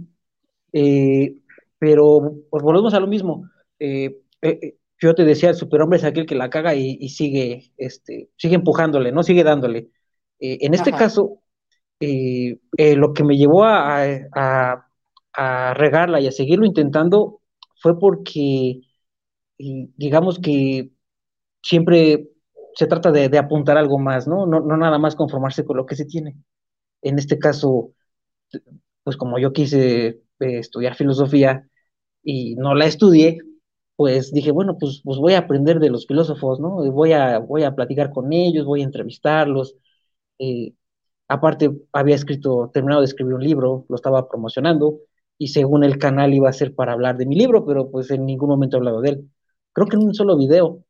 eh, 0.74 1.36
pero 1.78 2.20
volvemos 2.50 2.96
a 2.96 3.00
lo 3.00 3.08
mismo. 3.08 3.48
Eh, 3.80 4.24
yo 5.00 5.16
te 5.16 5.25
decía, 5.25 5.50
el 5.50 5.56
superhombre 5.56 5.98
es 5.98 6.04
aquel 6.04 6.25
que 6.25 6.36
la 6.36 6.50
caga 6.50 6.75
y, 6.75 7.10
sigue, 7.10 7.74
este, 7.77 8.30
sigue 8.38 8.56
empujándole, 8.56 9.12
no 9.12 9.24
sigue 9.24 9.44
dándole. 9.44 9.89
en 10.39 10.74
este 10.74 10.92
caso, 10.92 11.42
lo 12.00 13.13
que 13.13 13.24
me 13.24 13.38
llevó 13.38 13.63
a, 13.63 14.04
a, 15.34 15.74
regarla 15.75 16.20
y 16.20 16.27
a 16.27 16.32
seguirlo 16.32 16.66
intentando 16.66 17.42
fue 17.82 18.00
porque, 18.00 18.82
digamos 19.58 20.39
que 20.39 20.92
siempre 21.62 22.30
se 22.77 22.88
trata 22.88 23.12
de, 23.12 23.38
apuntar 23.38 23.77
algo 23.77 24.00
más, 24.00 24.27
¿no? 24.27 24.46
¿no? 24.46 24.62
nada 24.77 25.00
más 25.00 25.16
conformarse 25.16 25.66
con 25.66 25.77
lo 25.77 25.86
que 25.86 25.96
se 25.96 26.06
tiene. 26.06 26.36
En 27.01 27.20
este 27.20 27.39
caso, 27.39 27.94
pues 29.04 29.18
como 29.18 29.39
yo 29.39 29.54
quise 29.54 30.08
eh, 30.08 30.20
estudiar 30.39 30.96
filosofía 30.96 31.68
y 32.24 32.56
no 32.56 32.75
la 32.75 32.86
estudié, 32.86 33.39
pues 33.98 34.32
dije, 34.34 34.51
bueno, 34.51 34.77
pues, 34.80 35.01
pues 35.04 35.20
voy 35.20 35.34
a 35.34 35.39
aprender 35.39 35.80
de 35.80 35.89
los 35.89 36.08
filósofos, 36.08 36.60
¿no? 36.60 36.77
Voy 36.92 37.13
a, 37.13 37.39
voy 37.39 37.63
a 37.63 37.75
platicar 37.75 38.12
con 38.12 38.34
ellos, 38.34 38.66
voy 38.66 38.82
a 38.82 38.86
entrevistarlos. 38.86 39.75
Eh, 40.39 40.74
aparte, 41.27 41.72
había 41.94 42.16
escrito, 42.16 42.72
terminado 42.74 43.01
de 43.01 43.08
escribir 43.08 43.36
un 43.36 43.44
libro, 43.44 43.86
lo 43.89 43.96
estaba 43.96 44.30
promocionando, 44.30 45.00
y 45.38 45.50
según 45.50 45.84
el 45.84 45.98
canal 46.00 46.34
iba 46.34 46.50
a 46.50 46.54
ser 46.54 46.75
para 46.75 46.94
hablar 46.94 47.18
de 47.18 47.25
mi 47.27 47.36
libro, 47.36 47.66
pero 47.66 47.92
pues 47.92 48.12
en 48.12 48.25
ningún 48.25 48.50
momento 48.50 48.77
he 48.77 48.80
hablado 48.80 49.01
de 49.01 49.10
él. 49.12 49.32
Creo 49.74 49.88
que 49.88 49.98
en 49.98 50.04
un 50.04 50.13
solo 50.16 50.38
video 50.38 50.84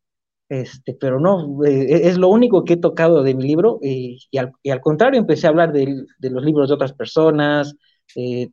este, 0.50 0.94
pero 0.94 1.20
no, 1.20 1.64
eh, 1.66 2.08
es 2.08 2.18
lo 2.18 2.30
único 2.30 2.64
que 2.64 2.74
he 2.74 2.78
tocado 2.78 3.22
de 3.24 3.36
mi 3.36 3.44
libro 3.44 3.80
y, 3.82 4.20
al, 4.38 4.82
contrario, 4.82 5.20
empecé 5.20 5.48
a 5.48 5.50
hablar 5.50 5.74
de, 5.74 6.06
los 6.22 6.44
libros 6.44 6.70
de 6.70 6.76
otras 6.76 6.94
personas, 6.94 7.76
eh, 8.16 8.50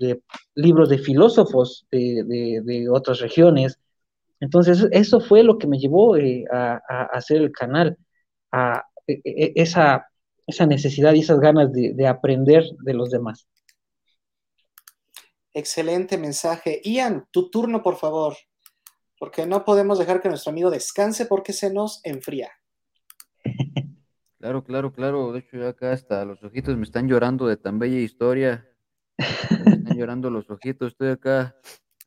de 0.00 0.20
libros 0.56 0.88
de 0.88 0.98
filósofos 0.98 1.86
de, 1.90 2.88
otras 2.90 3.20
regiones. 3.20 3.78
Entonces, 4.40 4.86
eso 4.92 5.20
fue 5.20 5.42
lo 5.42 5.58
que 5.58 5.66
me 5.66 5.78
llevó 5.78 6.16
eh, 6.16 6.44
a, 6.50 6.78
hacer 7.12 7.38
el 7.38 7.52
canal, 7.52 7.96
a 8.52 8.84
e, 9.06 9.20
e, 9.24 9.52
esa, 9.56 10.06
esa 10.46 10.66
necesidad 10.66 11.14
y 11.14 11.20
esas 11.20 11.40
ganas 11.40 11.72
de 11.72 12.06
aprender 12.06 12.64
de 12.84 12.94
los 12.94 13.10
demás. 13.10 13.48
Excelente 15.54 16.18
mensaje. 16.18 16.80
Ian, 16.84 17.26
tu 17.30 17.50
turno, 17.50 17.82
por 17.82 17.96
favor 17.96 18.34
porque 19.18 19.46
no 19.46 19.64
podemos 19.64 19.98
dejar 19.98 20.20
que 20.20 20.28
nuestro 20.28 20.50
amigo 20.50 20.70
descanse 20.70 21.26
porque 21.26 21.52
se 21.52 21.72
nos 21.72 22.00
enfría. 22.04 22.50
Claro, 24.38 24.62
claro, 24.62 24.92
claro. 24.92 25.32
De 25.32 25.40
hecho, 25.40 25.56
ya 25.56 25.70
acá 25.70 25.92
hasta 25.92 26.24
los 26.24 26.40
ojitos 26.44 26.76
me 26.76 26.84
están 26.84 27.08
llorando 27.08 27.48
de 27.48 27.56
tan 27.56 27.80
bella 27.80 27.96
historia. 27.96 28.70
Me 29.64 29.72
están 29.72 29.96
llorando 29.96 30.30
los 30.30 30.48
ojitos. 30.50 30.92
Estoy 30.92 31.08
acá. 31.08 31.56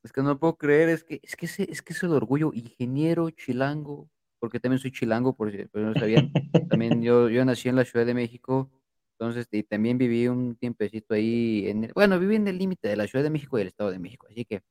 Es 0.04 0.14
que 0.14 0.22
no 0.22 0.40
puedo 0.40 0.56
creer, 0.56 0.90
es 0.90 1.04
que 1.04 1.20
es 1.22 1.36
que 1.36 1.46
es 1.46 1.82
que 1.82 1.94
es 1.94 2.04
el 2.04 2.14
orgullo 2.14 2.52
ingeniero 2.54 3.30
chilango, 3.32 4.10
porque 4.40 4.60
también 4.60 4.80
soy 4.80 4.92
chilango, 4.92 5.36
por 5.36 5.52
si 5.52 5.66
no 5.74 5.94
sabían. 5.94 6.32
También 6.70 7.02
yo, 7.02 7.30
yo 7.30 7.44
nací 7.44 7.68
en 7.70 7.76
la 7.76 7.86
Ciudad 7.86 8.06
de 8.06 8.14
México, 8.14 8.72
entonces 9.20 9.48
y 9.52 9.64
también 9.64 9.98
viví 9.98 10.28
un 10.28 10.56
tiempecito 10.56 11.14
ahí 11.14 11.68
en 11.68 11.92
bueno, 11.94 12.18
viví 12.18 12.38
en 12.38 12.48
el 12.48 12.58
límite 12.58 12.88
de 12.88 12.96
la 12.96 13.08
Ciudad 13.08 13.24
de 13.24 13.30
México 13.30 13.58
y 13.58 13.62
el 13.62 13.68
Estado 13.68 13.92
de 13.92 14.00
México, 14.00 14.28
así 14.30 14.46
que 14.46 14.62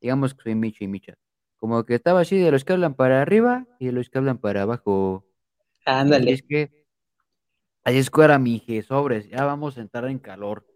digamos 0.00 0.34
que 0.34 0.42
soy 0.42 0.54
Micho 0.54 0.84
y 0.84 0.88
Micha. 0.88 1.14
Como 1.56 1.84
que 1.84 1.94
estaba 1.94 2.20
así 2.20 2.36
de 2.36 2.50
los 2.50 2.64
que 2.64 2.74
hablan 2.74 2.94
para 2.94 3.22
arriba 3.22 3.66
y 3.78 3.86
de 3.86 3.92
los 3.92 4.10
que 4.10 4.18
hablan 4.18 4.38
para 4.38 4.62
abajo. 4.62 5.24
Ándale. 5.86 6.32
es 6.32 6.42
que, 6.42 6.86
ahí 7.82 7.96
es 7.96 8.10
que 8.10 8.22
era 8.22 8.38
mi 8.38 8.62
sobres, 8.86 9.28
ya 9.30 9.44
vamos 9.44 9.78
a 9.78 9.80
entrar 9.80 10.04
en 10.10 10.18
calor. 10.18 10.66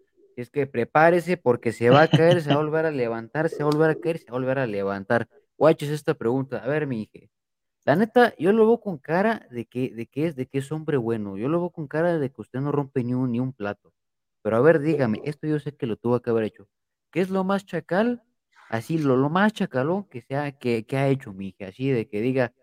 Es 0.40 0.50
que 0.50 0.66
prepárese 0.66 1.36
porque 1.36 1.72
se 1.72 1.90
va 1.90 2.02
a 2.02 2.08
caer, 2.08 2.42
se 2.42 2.50
va 2.50 2.56
a 2.56 2.58
volver 2.64 2.86
a 2.86 2.90
levantar, 2.90 3.48
se 3.48 3.62
va 3.62 3.70
a 3.70 3.72
volver 3.72 3.90
a 3.90 3.94
caer, 3.96 4.18
se 4.18 4.26
va 4.26 4.36
a 4.36 4.40
volver 4.40 4.58
a 4.58 4.66
levantar. 4.66 5.28
Guaches 5.58 5.90
esta 5.90 6.14
pregunta. 6.14 6.58
A 6.58 6.68
ver, 6.68 6.86
mi 6.86 7.02
hija. 7.02 7.26
La 7.84 7.96
neta, 7.96 8.34
yo 8.38 8.52
lo 8.52 8.66
veo 8.66 8.80
con 8.80 8.98
cara 8.98 9.46
de 9.50 9.66
que, 9.66 9.90
de 9.90 10.06
que 10.06 10.26
es, 10.26 10.36
de 10.36 10.46
que 10.46 10.58
es 10.58 10.70
hombre 10.72 10.96
bueno. 10.96 11.36
Yo 11.36 11.48
lo 11.48 11.60
veo 11.60 11.70
con 11.70 11.88
cara 11.88 12.18
de 12.18 12.30
que 12.30 12.40
usted 12.40 12.60
no 12.60 12.72
rompe 12.72 13.04
ni 13.04 13.14
un, 13.14 13.32
ni 13.32 13.40
un 13.40 13.52
plato. 13.52 13.92
Pero 14.42 14.56
a 14.56 14.60
ver, 14.60 14.80
dígame, 14.80 15.20
esto 15.24 15.46
yo 15.46 15.58
sé 15.58 15.76
que 15.76 15.86
lo 15.86 15.96
tuvo 15.96 16.20
que 16.20 16.30
haber 16.30 16.44
hecho. 16.44 16.68
¿Qué 17.10 17.20
es 17.20 17.30
lo 17.30 17.44
más 17.44 17.66
chacal 17.66 18.22
así 18.70 18.98
lo, 18.98 19.16
lo 19.16 19.28
más 19.30 19.52
chacalón 19.52 20.04
que, 20.04 20.22
sea, 20.22 20.52
que, 20.52 20.86
que 20.86 20.96
ha 20.96 21.08
hecho 21.08 21.32
mi 21.32 21.48
hija, 21.48 21.68
así 21.68 21.90
de 21.90 22.08
que 22.08 22.20
diga, 22.20 22.54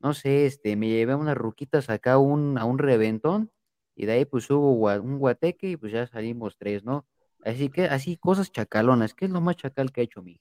no 0.00 0.14
sé, 0.14 0.46
este, 0.46 0.76
me 0.76 0.88
llevé 0.88 1.14
unas 1.16 1.36
ruquitas 1.36 1.90
acá 1.90 2.18
un, 2.18 2.56
a 2.58 2.64
un 2.64 2.78
reventón 2.78 3.50
y 3.96 4.06
de 4.06 4.12
ahí 4.12 4.24
pues 4.24 4.48
hubo 4.50 4.72
un 4.72 5.18
guateque 5.18 5.70
y 5.70 5.76
pues 5.76 5.92
ya 5.92 6.06
salimos 6.06 6.56
tres, 6.56 6.84
¿no? 6.84 7.06
Así 7.44 7.68
que 7.68 7.84
así 7.84 8.16
cosas 8.16 8.50
chacalonas, 8.50 9.14
¿qué 9.14 9.26
es 9.26 9.30
lo 9.30 9.40
más 9.40 9.56
chacal 9.56 9.92
que 9.92 10.00
ha 10.00 10.04
hecho 10.04 10.22
mi 10.22 10.40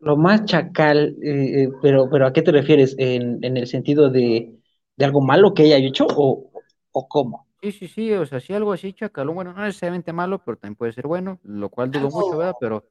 Lo 0.00 0.16
más 0.16 0.44
chacal, 0.44 1.16
eh, 1.22 1.62
eh, 1.62 1.68
pero, 1.80 2.08
pero 2.10 2.26
¿a 2.26 2.32
qué 2.32 2.42
te 2.42 2.52
refieres? 2.52 2.94
¿En, 2.98 3.42
el 3.42 3.66
sentido 3.66 4.10
de, 4.10 4.54
algo 4.98 5.20
malo 5.20 5.54
que 5.54 5.62
haya 5.62 5.78
hecho 5.78 6.06
o, 6.08 6.50
o 6.92 7.08
cómo? 7.08 7.46
Sí, 7.62 7.72
sí, 7.72 7.88
sí, 7.88 8.12
o 8.12 8.26
sea, 8.26 8.40
sí 8.40 8.52
algo 8.52 8.74
así 8.74 8.92
chacalón, 8.92 9.36
bueno, 9.36 9.54
no 9.54 9.64
necesariamente 9.64 10.12
malo, 10.12 10.42
pero 10.44 10.58
también 10.58 10.76
puede 10.76 10.92
ser 10.92 11.06
bueno, 11.06 11.40
lo 11.44 11.70
cual 11.70 11.90
dudo 11.90 12.10
mucho, 12.10 12.36
¿verdad? 12.36 12.54
Pero 12.60 12.84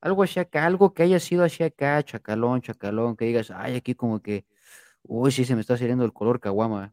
algo 0.00 0.24
así 0.24 0.40
acá, 0.40 0.66
algo 0.66 0.92
que 0.92 1.04
haya 1.04 1.20
sido 1.20 1.44
así 1.44 1.62
acá, 1.62 2.02
chacalón, 2.02 2.60
chacalón, 2.60 3.16
que 3.16 3.26
digas, 3.26 3.52
ay, 3.54 3.76
aquí 3.76 3.94
como 3.94 4.20
que, 4.20 4.46
uy, 5.04 5.30
sí 5.30 5.44
se 5.44 5.54
me 5.54 5.60
está 5.60 5.76
saliendo 5.76 6.04
el 6.04 6.12
color 6.12 6.40
caguama. 6.40 6.92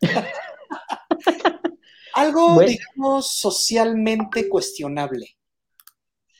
algo, 2.20 2.60
digamos, 2.60 3.32
socialmente 3.38 4.48
cuestionable. 4.48 5.36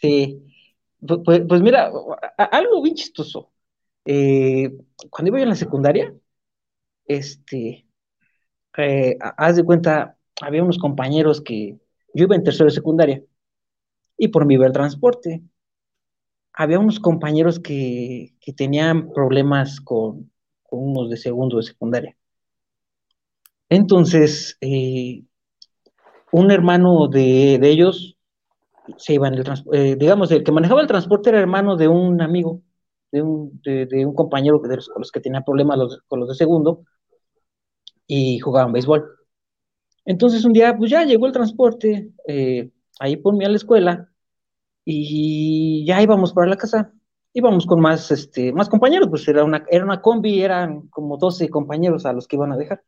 Sí, 0.00 0.42
pues, 1.24 1.42
pues 1.48 1.60
mira, 1.62 1.90
algo 2.36 2.82
bien 2.82 2.94
chistoso. 2.94 3.50
Eh, 4.04 4.72
cuando 5.10 5.28
iba 5.28 5.38
yo 5.38 5.42
en 5.44 5.50
la 5.50 5.54
secundaria, 5.54 6.14
este, 7.06 7.86
eh, 8.76 9.18
haz 9.20 9.56
de 9.56 9.64
cuenta, 9.64 10.16
había 10.40 10.62
unos 10.62 10.78
compañeros 10.78 11.40
que, 11.40 11.78
yo 12.14 12.24
iba 12.24 12.34
en 12.34 12.44
tercero 12.44 12.66
de 12.66 12.74
secundaria, 12.74 13.22
y 14.16 14.28
por 14.28 14.46
mi 14.46 14.56
ver 14.56 14.72
transporte, 14.72 15.42
había 16.52 16.78
unos 16.78 16.98
compañeros 17.00 17.60
que, 17.60 18.34
tenían 18.56 19.12
problemas 19.12 19.80
con, 19.80 20.32
unos 20.70 21.10
de 21.10 21.16
segundo 21.16 21.58
de 21.58 21.62
secundaria. 21.62 22.16
Entonces, 23.68 24.56
eh, 24.60 25.22
un 26.32 26.50
hermano 26.50 27.08
de, 27.08 27.58
ellos 27.62 28.16
se 28.96 29.14
iba 29.14 29.28
en 29.28 29.34
el 29.34 29.44
eh, 29.72 29.96
digamos, 29.96 30.30
el 30.30 30.44
que 30.44 30.52
manejaba 30.52 30.80
el 30.80 30.86
transporte 30.86 31.30
era 31.30 31.40
hermano 31.40 31.76
de 31.76 31.88
un 31.88 32.20
amigo, 32.22 32.62
de 33.12 33.22
un, 33.22 33.60
de, 33.62 34.06
un 34.06 34.14
compañero 34.14 34.58
de 34.60 34.76
los, 34.76 34.88
con 34.88 35.00
los 35.00 35.12
que 35.12 35.20
tenía 35.20 35.42
problemas 35.42 35.78
con 36.08 36.20
los 36.20 36.28
de 36.28 36.34
segundo, 36.34 36.84
y 38.06 38.38
jugaban 38.38 38.72
béisbol. 38.72 39.04
Entonces 40.04 40.44
un 40.44 40.52
día, 40.52 40.76
pues 40.76 40.90
ya 40.90 41.04
llegó 41.04 41.26
el 41.26 41.32
transporte, 41.32 42.12
eh, 42.26 42.70
ahí 42.98 43.16
ponme 43.16 43.44
a 43.44 43.50
la 43.50 43.56
escuela, 43.56 44.08
y 44.90 45.84
ya 45.84 46.00
íbamos 46.00 46.32
para 46.32 46.48
la 46.48 46.56
casa. 46.56 46.92
Íbamos 47.34 47.66
con 47.66 47.78
más, 47.80 48.10
este, 48.10 48.52
más 48.54 48.70
compañeros, 48.70 49.08
pues 49.10 49.28
era 49.28 49.44
una, 49.44 49.64
era 49.70 49.84
una 49.84 50.00
combi, 50.00 50.40
eran 50.40 50.88
como 50.88 51.18
12 51.18 51.50
compañeros 51.50 52.06
a 52.06 52.14
los 52.14 52.26
que 52.26 52.36
iban 52.36 52.52
a 52.52 52.56
dejar. 52.56 52.82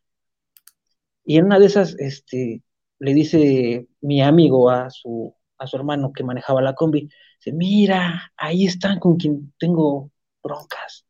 Y 1.25 1.37
en 1.37 1.45
una 1.45 1.59
de 1.59 1.67
esas, 1.67 1.95
este, 1.99 2.63
le 3.01 3.15
dice 3.15 3.89
mi 4.03 4.23
amigo 4.23 4.71
a 4.71 4.91
su, 4.91 5.35
a 5.59 5.67
su 5.67 5.77
hermano 5.77 6.13
que 6.13 6.25
manejaba 6.25 6.63
la 6.63 6.75
combi, 6.77 7.09
dice, 7.39 7.53
mira, 7.57 8.33
ahí 8.37 8.67
están 8.67 9.01
con 9.01 9.17
quien 9.17 9.53
tengo 9.59 10.11
broncas. 10.43 11.07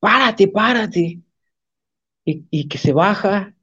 Párate, 0.00 0.46
párate. 0.48 1.04
Y, 2.24 2.46
y 2.50 2.68
que 2.68 2.78
se 2.78 2.92
baja, 2.92 3.54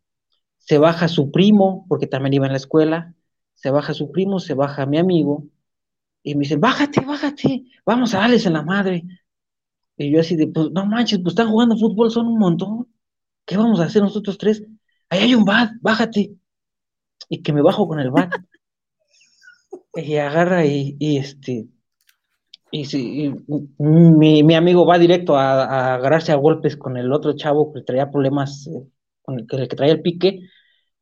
se 0.60 0.78
baja 0.80 1.08
su 1.10 1.32
primo, 1.32 1.86
porque 1.90 2.08
también 2.08 2.36
iba 2.36 2.48
en 2.48 2.54
la 2.54 2.58
escuela, 2.58 3.16
se 3.56 3.72
baja 3.72 3.94
su 3.94 4.12
primo, 4.12 4.40
se 4.40 4.54
baja 4.56 4.86
mi 4.88 4.98
amigo, 5.00 5.46
y 6.24 6.36
me 6.36 6.42
dicen, 6.42 6.62
bájate, 6.62 7.02
bájate, 7.02 7.66
vamos 7.86 8.14
a 8.16 8.20
darles 8.20 8.46
en 8.48 8.54
la 8.54 8.64
madre. 8.64 9.06
Y 9.98 10.12
yo 10.12 10.20
así 10.22 10.36
de, 10.36 10.48
pues 10.48 10.72
no 10.72 10.86
manches, 10.86 11.20
pues 11.20 11.34
están 11.34 11.50
jugando 11.52 11.78
fútbol, 11.78 12.12
son 12.12 12.28
un 12.28 12.40
montón. 12.40 12.88
¿Qué 13.46 13.58
vamos 13.58 13.80
a 13.80 13.86
hacer 13.86 14.02
nosotros 14.04 14.38
tres? 14.38 14.64
Ahí 15.10 15.22
hay 15.22 15.36
un 15.36 15.46
bat, 15.46 15.72
bájate. 15.82 16.36
Y 17.34 17.42
que 17.44 17.54
me 17.54 17.62
bajo 17.62 17.88
con 17.88 18.02
el 18.02 18.12
bat. 18.12 18.30
y 19.96 20.16
agarra 20.18 20.66
y, 20.66 20.98
este, 21.18 21.68
y, 22.72 22.86
si, 22.86 23.34
mi, 23.78 24.54
amigo 24.54 24.86
va 24.86 25.00
directo 25.00 25.38
a, 25.38 25.96
agarrarse 25.96 26.34
a 26.34 26.36
golpes 26.36 26.76
con 26.76 26.98
el 26.98 27.14
otro 27.14 27.34
chavo 27.38 27.72
que 27.72 27.84
traía 27.84 28.12
problemas, 28.12 28.68
eh, 28.68 28.86
con 29.22 29.40
el, 29.40 29.48
que 29.48 29.76
traía 29.78 29.94
el 29.94 30.02
pique, 30.02 30.42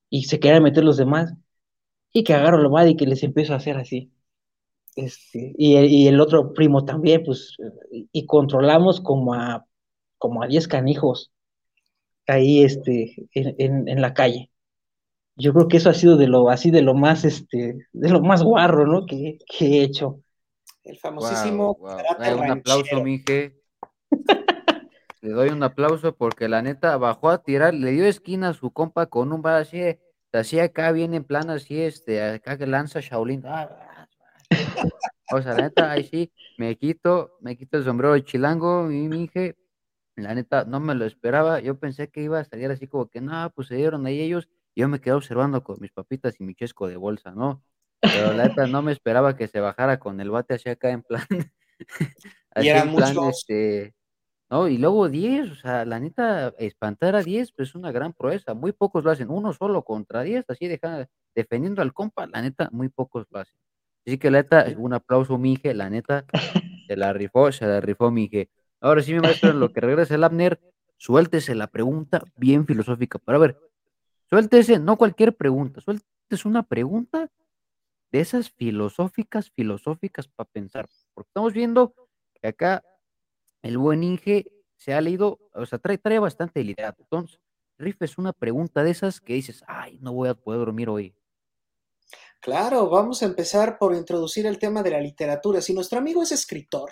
y 0.10 0.26
se 0.26 0.40
quería 0.40 0.62
meter 0.62 0.84
los 0.84 0.98
demás. 0.98 1.34
Y 2.14 2.24
que 2.24 2.36
agarro 2.36 2.62
el 2.62 2.70
bat 2.70 2.88
y 2.88 2.96
que 2.96 3.08
les 3.08 3.24
empiezo 3.24 3.54
a 3.54 3.58
hacer 3.58 3.78
así. 3.78 4.12
Este, 4.96 5.54
y, 5.58 6.08
el 6.08 6.20
otro 6.22 6.54
primo 6.54 6.86
también, 6.86 7.24
pues, 7.24 7.58
y 8.12 8.26
controlamos 8.28 9.02
como 9.02 9.34
a, 9.34 9.66
como 10.20 10.44
a 10.44 10.48
10 10.48 10.68
canijos 10.68 11.32
ahí, 12.28 12.64
este, 12.64 13.16
en, 13.34 14.02
la 14.02 14.14
calle. 14.14 14.49
Yo 15.40 15.54
creo 15.54 15.68
que 15.68 15.78
eso 15.78 15.90
ha 15.90 15.94
sido 15.94 16.18
de 16.18 16.28
lo, 16.28 16.50
así 16.50 16.70
de 16.70 16.82
lo 16.82 16.94
más, 16.94 17.24
este, 17.24 17.88
de 17.94 18.10
lo 18.10 18.22
más 18.22 18.44
guarro, 18.44 18.86
¿no? 18.86 19.06
Que, 19.06 19.40
he 19.60 19.84
hecho. 19.84 20.20
El 20.84 20.98
famosísimo 20.98 21.78
Un 21.80 22.52
aplauso, 22.52 23.02
mije. 23.04 23.58
le 25.22 25.32
doy 25.32 25.50
un 25.50 25.64
aplauso 25.64 26.16
porque 26.16 26.50
la 26.50 26.62
neta 26.62 26.98
bajó 26.98 27.30
a 27.30 27.42
tirar, 27.42 27.74
le 27.74 27.92
dio 27.92 28.06
esquina 28.06 28.50
a 28.50 28.54
su 28.54 28.72
compa 28.72 29.06
con 29.06 29.32
un 29.32 29.42
bar 29.42 29.56
así, 29.56 29.82
así 30.34 30.60
acá 30.60 30.92
viene 30.92 31.18
en 31.18 31.24
plan 31.24 31.50
así, 31.50 31.82
este, 31.82 32.22
acá 32.22 32.58
que 32.58 32.68
lanza 32.68 33.00
Shaolin. 33.00 33.44
Ah, 33.46 34.08
o 35.32 35.42
sea, 35.42 35.54
la 35.54 35.64
neta, 35.64 35.92
ahí 35.92 36.04
sí, 36.04 36.34
me 36.58 36.76
quito, 36.76 37.38
me 37.40 37.56
quito 37.56 37.78
el 37.78 37.86
sombrero 37.86 38.14
de 38.14 38.24
chilango 38.24 38.92
y 38.92 39.08
mi 39.08 39.24
hija, 39.24 39.56
la 40.16 40.34
neta, 40.34 40.66
no 40.66 40.80
me 40.80 40.96
lo 40.96 41.06
esperaba. 41.06 41.60
Yo 41.60 41.80
pensé 41.80 42.10
que 42.10 42.22
iba 42.22 42.40
a 42.40 42.44
salir 42.44 42.70
así 42.72 42.88
como 42.88 43.08
que, 43.08 43.22
no, 43.22 43.52
pues 43.56 43.68
se 43.70 43.76
dieron 43.76 44.06
ahí 44.06 44.20
ellos. 44.20 44.50
Y 44.80 44.82
yo 44.82 44.88
me 44.88 45.02
quedé 45.02 45.14
observando 45.14 45.62
con 45.62 45.76
mis 45.82 45.92
papitas 45.92 46.40
y 46.40 46.44
mi 46.46 46.56
chesco 46.56 46.88
de 46.88 46.96
bolsa, 46.96 47.32
¿no? 47.32 47.62
Pero 48.00 48.32
la 48.32 48.48
neta, 48.48 48.66
no 48.66 48.82
me 48.82 48.94
esperaba 48.94 49.36
que 49.36 49.50
se 49.50 49.60
bajara 49.60 50.00
con 50.00 50.22
el 50.22 50.32
bate 50.32 50.54
así 50.54 50.70
acá 50.70 50.90
en 50.92 51.04
plan. 51.04 51.28
así 52.52 52.70
en 52.70 52.96
plan, 52.96 53.18
este. 53.28 53.94
No, 54.50 54.70
y 54.70 54.78
luego 54.78 55.10
10, 55.10 55.52
o 55.52 55.56
sea, 55.56 55.84
la 55.84 56.00
neta, 56.00 56.54
espantar 56.60 57.18
a 57.18 57.24
10 57.24 57.52
pues, 57.52 57.68
es 57.68 57.76
una 57.76 57.92
gran 57.92 58.14
proeza. 58.14 58.54
Muy 58.54 58.72
pocos 58.72 59.04
lo 59.04 59.12
hacen. 59.12 59.30
Uno 59.30 59.52
solo 59.52 59.84
contra 59.84 60.22
10, 60.22 60.46
así 60.48 60.70
deja, 60.70 61.10
defendiendo 61.36 61.82
al 61.82 61.92
compa, 61.92 62.26
la 62.28 62.42
neta, 62.42 62.70
muy 62.72 62.88
pocos 62.88 63.26
lo 63.32 63.40
hacen. 63.40 63.60
Así 64.08 64.18
que 64.18 64.32
la 64.32 64.44
neta, 64.44 64.66
un 64.78 64.94
aplauso, 64.94 65.38
Mije, 65.38 65.74
la 65.74 65.90
neta, 65.90 66.24
se 66.88 66.96
la 66.96 67.12
rifó, 67.12 67.52
se 67.52 67.66
la 67.66 67.82
rifó, 67.82 68.12
Mije. 68.12 68.50
Ahora 68.80 69.02
sí, 69.02 69.14
mi 69.14 69.20
maestro, 69.20 69.50
en 69.50 69.60
lo 69.60 69.74
que 69.74 69.82
regresa 69.82 70.16
el 70.16 70.24
Abner, 70.24 70.58
suéltese 70.96 71.54
la 71.54 71.68
pregunta 71.68 72.24
bien 72.38 72.66
filosófica. 72.66 73.20
Para 73.20 73.40
ver, 73.40 73.58
suéltese, 74.30 74.80
no 74.80 74.98
cualquier 74.98 75.36
pregunta, 75.36 75.82
suéltese 75.82 76.48
una 76.48 76.64
pregunta 76.64 77.30
de 78.12 78.20
esas 78.20 78.50
filosóficas, 78.52 79.52
filosóficas 79.52 80.28
para 80.28 80.50
pensar. 80.50 80.90
Porque 81.14 81.30
estamos 81.30 81.54
viendo 81.54 81.94
que 82.42 82.48
acá 82.48 82.84
el 83.62 83.78
buen 83.78 84.04
Inge 84.04 84.52
se 84.78 84.94
ha 84.94 85.02
leído, 85.02 85.40
o 85.54 85.66
sea, 85.66 85.80
trae, 85.80 86.20
bastante 86.20 86.64
literato. 86.64 87.04
Entonces, 87.04 87.40
rifes 87.78 88.18
una 88.18 88.34
pregunta 88.34 88.84
de 88.84 88.92
esas 88.92 89.20
que 89.20 89.34
dices, 89.34 89.64
ay, 89.68 90.00
no 90.02 90.14
voy 90.14 90.30
a 90.30 90.36
poder 90.36 90.60
dormir 90.60 90.90
hoy. 90.90 91.14
Claro, 92.40 92.90
vamos 92.90 93.22
a 93.22 93.26
empezar 93.26 93.78
por 93.78 93.94
introducir 93.94 94.46
el 94.46 94.58
tema 94.58 94.82
de 94.82 94.92
la 94.92 95.02
literatura. 95.02 95.62
Si 95.62 95.74
nuestro 95.74 96.00
amigo 96.00 96.24
es 96.24 96.32
escritor, 96.32 96.92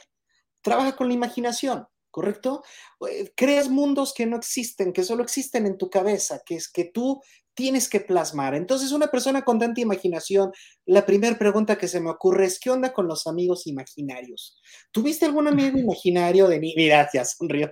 trabaja 0.62 0.95
con 0.95 1.08
la 1.08 1.13
imaginación, 1.13 1.88
¿correcto? 2.17 2.63
Eh, 3.08 3.32
creas 3.36 3.69
mundos 3.69 4.12
que 4.12 4.25
no 4.25 4.38
existen, 4.38 4.91
que 4.91 5.03
solo 5.03 5.21
existen 5.21 5.67
en 5.67 5.77
tu 5.77 5.88
cabeza, 5.88 6.41
que 6.43 6.56
es 6.56 6.67
que 6.67 6.86
tú 6.86 7.21
tienes 7.53 7.88
que 7.88 7.99
plasmar. 7.99 8.56
Entonces, 8.56 8.91
una 8.91 9.06
persona 9.06 9.43
con 9.43 9.60
tanta 9.60 9.82
imaginación, 9.82 10.51
la 10.88 11.06
primera 11.06 11.38
pregunta 11.38 11.77
que 11.77 11.88
se 11.88 11.99
me 11.99 12.10
ocurre 12.10 12.45
es, 12.45 12.60
¿qué 12.60 12.71
onda 12.71 12.91
con 12.91 13.08
los 13.08 13.27
amigos 13.27 13.67
imaginarios? 13.67 14.60
¿Tuviste 14.91 15.27
algún 15.27 15.47
amigo 15.47 15.77
imaginario 15.77 16.47
de 16.47 16.60
mí? 16.60 16.73
Mira, 16.75 17.08
ya 17.13 17.23
sonrió. 17.23 17.71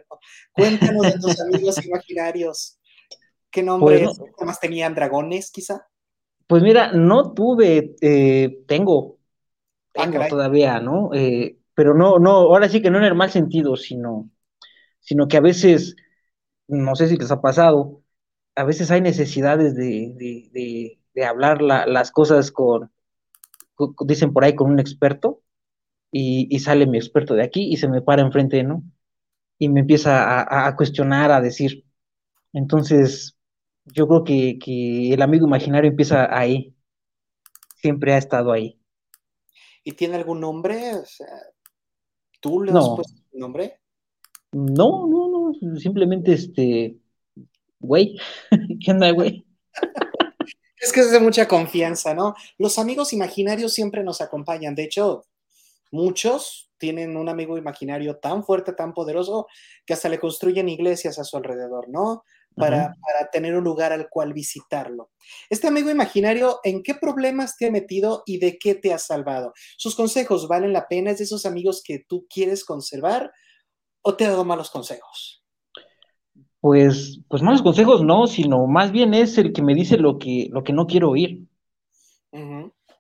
Cuéntanos 0.52 1.02
de 1.02 1.20
tus 1.20 1.42
amigos 1.42 1.84
imaginarios. 1.84 2.78
¿Qué 3.50 3.64
nombre 3.64 4.08
más 4.42 4.60
tenían? 4.60 4.94
¿Dragones, 4.94 5.50
quizá? 5.50 5.88
Pues 6.46 6.62
mira, 6.62 6.92
no 6.92 7.34
tuve, 7.34 7.96
eh, 8.00 8.60
tengo, 8.68 9.18
ah, 9.96 10.04
tengo 10.04 10.28
todavía, 10.28 10.80
¿no? 10.80 11.16
Eh, 11.16 11.58
pero 11.76 11.94
no, 11.94 12.20
no, 12.20 12.32
ahora 12.32 12.70
sí 12.70 12.82
que 12.82 12.90
no 12.90 12.98
en 12.98 13.04
el 13.04 13.16
mal 13.16 13.30
sentido, 13.30 13.76
sino, 13.76 14.30
sino 15.06 15.28
que 15.28 15.38
a 15.38 15.42
veces, 15.42 15.96
no 16.68 16.96
sé 16.96 17.08
si 17.08 17.18
les 17.18 17.32
ha 17.32 17.42
pasado, 17.42 18.04
a 18.56 18.64
veces 18.64 18.92
hay 18.92 19.02
necesidades 19.02 19.76
de, 19.76 20.14
de, 20.16 21.00
de, 21.14 21.26
hablar 21.26 21.62
las 21.62 22.12
cosas 22.12 22.52
con, 22.52 22.92
dicen 24.06 24.34
por 24.34 24.44
ahí, 24.44 24.56
con 24.56 24.72
un 24.72 24.80
experto, 24.80 25.42
y, 26.12 26.48
y, 26.50 26.60
sale 26.60 26.88
mi 26.88 26.98
experto 26.98 27.34
de 27.34 27.44
aquí 27.44 27.72
y 27.72 27.78
se 27.78 27.88
me 27.88 28.02
para 28.02 28.22
enfrente, 28.22 28.64
¿no? 28.64 28.84
Y 29.60 29.70
me 29.70 29.82
empieza 29.82 30.42
a, 30.42 30.68
a 30.68 30.76
cuestionar, 30.76 31.32
a 31.32 31.42
decir. 31.42 31.86
Entonces, 32.54 33.38
yo 33.86 34.08
creo 34.08 34.24
que, 34.24 35.14
el 35.14 35.22
amigo 35.22 35.46
imaginario 35.46 35.90
empieza 35.90 36.36
ahí. 36.36 36.74
Siempre 37.76 38.14
ha 38.14 38.18
estado 38.18 38.52
ahí. 38.52 38.80
¿Y 39.84 39.92
tiene 39.92 40.16
algún 40.16 40.40
nombre? 40.40 40.96
O 40.96 41.06
sea, 41.06 41.28
¿Tú 42.40 42.62
le 42.62 42.72
has 42.72 42.90
puesto 42.96 43.22
un 43.32 43.40
nombre? 43.40 43.80
No, 44.56 45.06
no, 45.06 45.28
no. 45.28 45.78
simplemente 45.78 46.32
este, 46.32 46.96
güey, 47.78 48.18
¿qué 48.86 48.92
onda, 48.92 49.12
güey? 49.12 49.46
Es 50.80 50.94
que 50.94 51.02
es 51.02 51.12
de 51.12 51.20
mucha 51.20 51.46
confianza, 51.46 52.14
¿no? 52.14 52.36
Los 52.58 52.80
amigos 52.80 53.12
imaginarios 53.12 53.74
siempre 53.74 54.02
nos 54.02 54.22
acompañan. 54.22 54.74
De 54.74 54.86
hecho, 54.86 55.26
muchos 55.92 56.72
tienen 56.78 57.18
un 57.18 57.28
amigo 57.28 57.58
imaginario 57.58 58.16
tan 58.16 58.46
fuerte, 58.46 58.72
tan 58.72 58.94
poderoso, 58.94 59.48
que 59.86 59.94
hasta 59.94 60.08
le 60.08 60.22
construyen 60.22 60.70
iglesias 60.70 61.20
a 61.20 61.26
su 61.26 61.36
alrededor, 61.36 61.90
¿no? 61.90 62.24
Para, 62.56 62.96
para, 63.02 63.30
tener 63.32 63.58
un 63.58 63.66
lugar 63.66 63.92
al 63.92 64.08
cual 64.08 64.32
visitarlo. 64.32 65.12
Este 65.50 65.68
amigo 65.68 65.90
imaginario, 65.90 66.62
¿en 66.64 66.82
qué 66.82 66.96
problemas 66.96 67.58
te 67.58 67.68
ha 67.68 67.72
metido 67.72 68.24
y 68.26 68.38
de 68.38 68.58
qué 68.58 68.76
te 68.76 68.94
ha 68.94 69.00
salvado? 69.00 69.52
¿Sus 69.76 69.96
consejos 69.96 70.48
valen 70.48 70.72
la 70.72 70.88
pena? 70.88 71.12
¿Es 71.12 71.18
de 71.18 71.26
esos 71.26 71.46
amigos 71.46 71.84
que 71.86 72.06
tú 72.08 72.26
quieres 72.30 72.64
conservar 72.64 73.34
o 74.06 74.16
te 74.16 74.26
ha 74.26 74.30
dado 74.30 74.46
malos 74.46 74.70
consejos? 74.70 75.44
Pues, 76.60 77.20
pues 77.28 77.42
malos 77.42 77.64
consejos 77.64 78.04
no, 78.04 78.28
sino 78.28 78.68
más 78.68 78.92
bien 78.92 79.16
es 79.16 79.38
el 79.40 79.52
que 79.52 79.64
me 79.64 79.74
dice 79.74 79.98
lo 79.98 80.20
que, 80.20 80.48
lo 80.52 80.64
que 80.64 80.74
no 80.74 80.86
quiero 80.86 81.10
oír. 81.10 81.48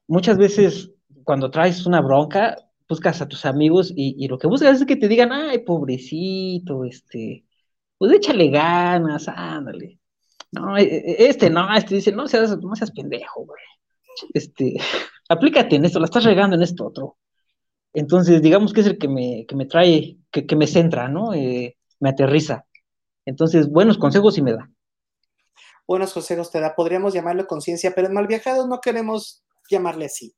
Muchas 0.07 0.37
veces 0.37 0.91
cuando 1.23 1.51
traes 1.51 1.85
una 1.85 2.01
bronca, 2.01 2.57
buscas 2.89 3.21
a 3.21 3.27
tus 3.27 3.45
amigos 3.45 3.93
y, 3.95 4.27
lo 4.27 4.37
que 4.39 4.47
buscas 4.47 4.81
es 4.81 4.87
que 4.87 4.95
te 4.95 5.07
digan, 5.07 5.31
ay, 5.31 5.59
pobrecito, 5.59 6.85
este, 6.85 7.45
pues 7.97 8.11
échale 8.11 8.49
ganas, 8.49 9.27
ándale. 9.27 9.99
No, 10.51 10.77
e, 10.77 10.83
e, 10.83 11.27
este 11.27 11.49
no, 11.49 11.71
este 11.75 11.95
dice, 11.95 12.11
no 12.11 12.27
seas, 12.27 12.57
no 12.57 12.75
seas 12.75 12.91
pendejo, 12.91 13.45
güey. 13.45 13.63
Este, 14.33 14.75
aplícate 15.29 15.75
en 15.75 15.85
esto, 15.85 15.99
la 15.99 16.05
estás 16.05 16.23
regando 16.23 16.55
en 16.55 16.63
esto 16.63 16.87
otro. 16.87 17.17
Entonces, 17.95 18.41
digamos 18.41 18.73
que 18.73 18.81
es 18.81 18.87
el 18.87 18.97
que 18.97 19.07
me, 19.07 19.45
que 19.47 19.55
me 19.55 19.65
trae, 19.65 20.17
que, 20.29 20.45
que 20.45 20.55
me 20.57 20.67
centra, 20.67 21.07
¿no? 21.07 21.33
Eh, 21.33 21.77
me 22.01 22.09
aterriza. 22.09 22.65
Entonces, 23.25 23.71
buenos 23.71 23.97
consejos 23.97 24.35
sí 24.35 24.41
me 24.41 24.51
da. 24.51 24.69
Buenos 25.87 26.13
consejos 26.13 26.51
te 26.51 26.59
da. 26.59 26.75
Podríamos 26.75 27.13
llamarlo 27.13 27.47
conciencia, 27.47 27.93
pero 27.95 28.07
en 28.07 28.13
Malviajados 28.13 28.67
no 28.67 28.81
queremos 28.81 29.45
llamarle 29.69 30.05
así. 30.05 30.35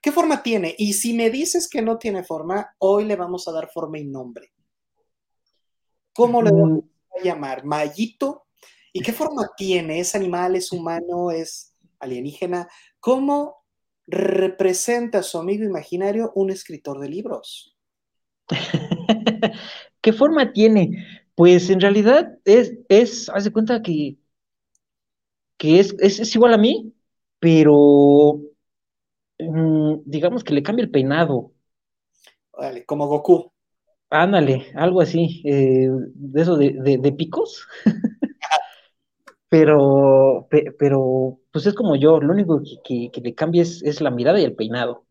¿Qué 0.00 0.12
forma 0.12 0.44
tiene? 0.44 0.74
Y 0.78 0.92
si 0.92 1.12
me 1.12 1.30
dices 1.30 1.68
que 1.68 1.82
no 1.82 1.98
tiene 1.98 2.22
forma, 2.22 2.74
hoy 2.78 3.04
le 3.04 3.16
vamos 3.16 3.48
a 3.48 3.52
dar 3.52 3.68
forma 3.70 3.98
y 3.98 4.04
nombre. 4.04 4.52
¿Cómo 6.14 6.42
le 6.42 6.52
vamos 6.52 6.84
a 7.18 7.24
llamar? 7.24 7.64
¿Mayito? 7.64 8.46
¿Y 8.92 9.00
qué 9.00 9.12
forma 9.12 9.50
tiene? 9.56 9.98
¿Es 9.98 10.14
animal? 10.14 10.54
¿Es 10.54 10.70
humano? 10.70 11.32
¿Es 11.32 11.74
alienígena? 11.98 12.68
¿Cómo 13.00 13.59
representa 14.10 15.18
a 15.18 15.22
su 15.22 15.38
amigo 15.38 15.64
imaginario 15.64 16.32
un 16.34 16.50
escritor 16.50 16.98
de 16.98 17.08
libros? 17.08 17.76
¿Qué 20.00 20.12
forma 20.12 20.52
tiene? 20.52 21.06
Pues 21.34 21.70
en 21.70 21.80
realidad 21.80 22.38
es, 22.44 22.74
es 22.88 23.28
haz 23.30 23.44
de 23.44 23.52
cuenta 23.52 23.82
que, 23.82 24.18
que 25.56 25.80
es, 25.80 25.94
es, 25.98 26.34
igual 26.34 26.54
a 26.54 26.58
mí, 26.58 26.92
pero 27.38 28.40
mm, 29.38 30.00
digamos 30.04 30.44
que 30.44 30.54
le 30.54 30.62
cambia 30.62 30.84
el 30.84 30.90
peinado. 30.90 31.52
Vale, 32.52 32.84
como 32.84 33.06
Goku. 33.06 33.52
Ándale, 34.10 34.72
algo 34.74 35.00
así, 35.00 35.40
eh, 35.44 35.88
de 35.88 36.42
eso 36.42 36.56
de, 36.56 37.14
picos. 37.16 37.66
pero, 39.50 40.46
pero, 40.78 41.40
pues 41.52 41.66
es 41.66 41.74
como 41.74 41.96
yo, 41.96 42.20
lo 42.20 42.32
único 42.32 42.62
que, 42.84 43.10
que, 43.12 43.20
le 43.20 43.34
cambia 43.34 43.62
es, 43.62 43.82
es, 43.82 44.00
la 44.00 44.12
mirada 44.12 44.40
y 44.40 44.44
el 44.44 44.54
peinado. 44.54 45.04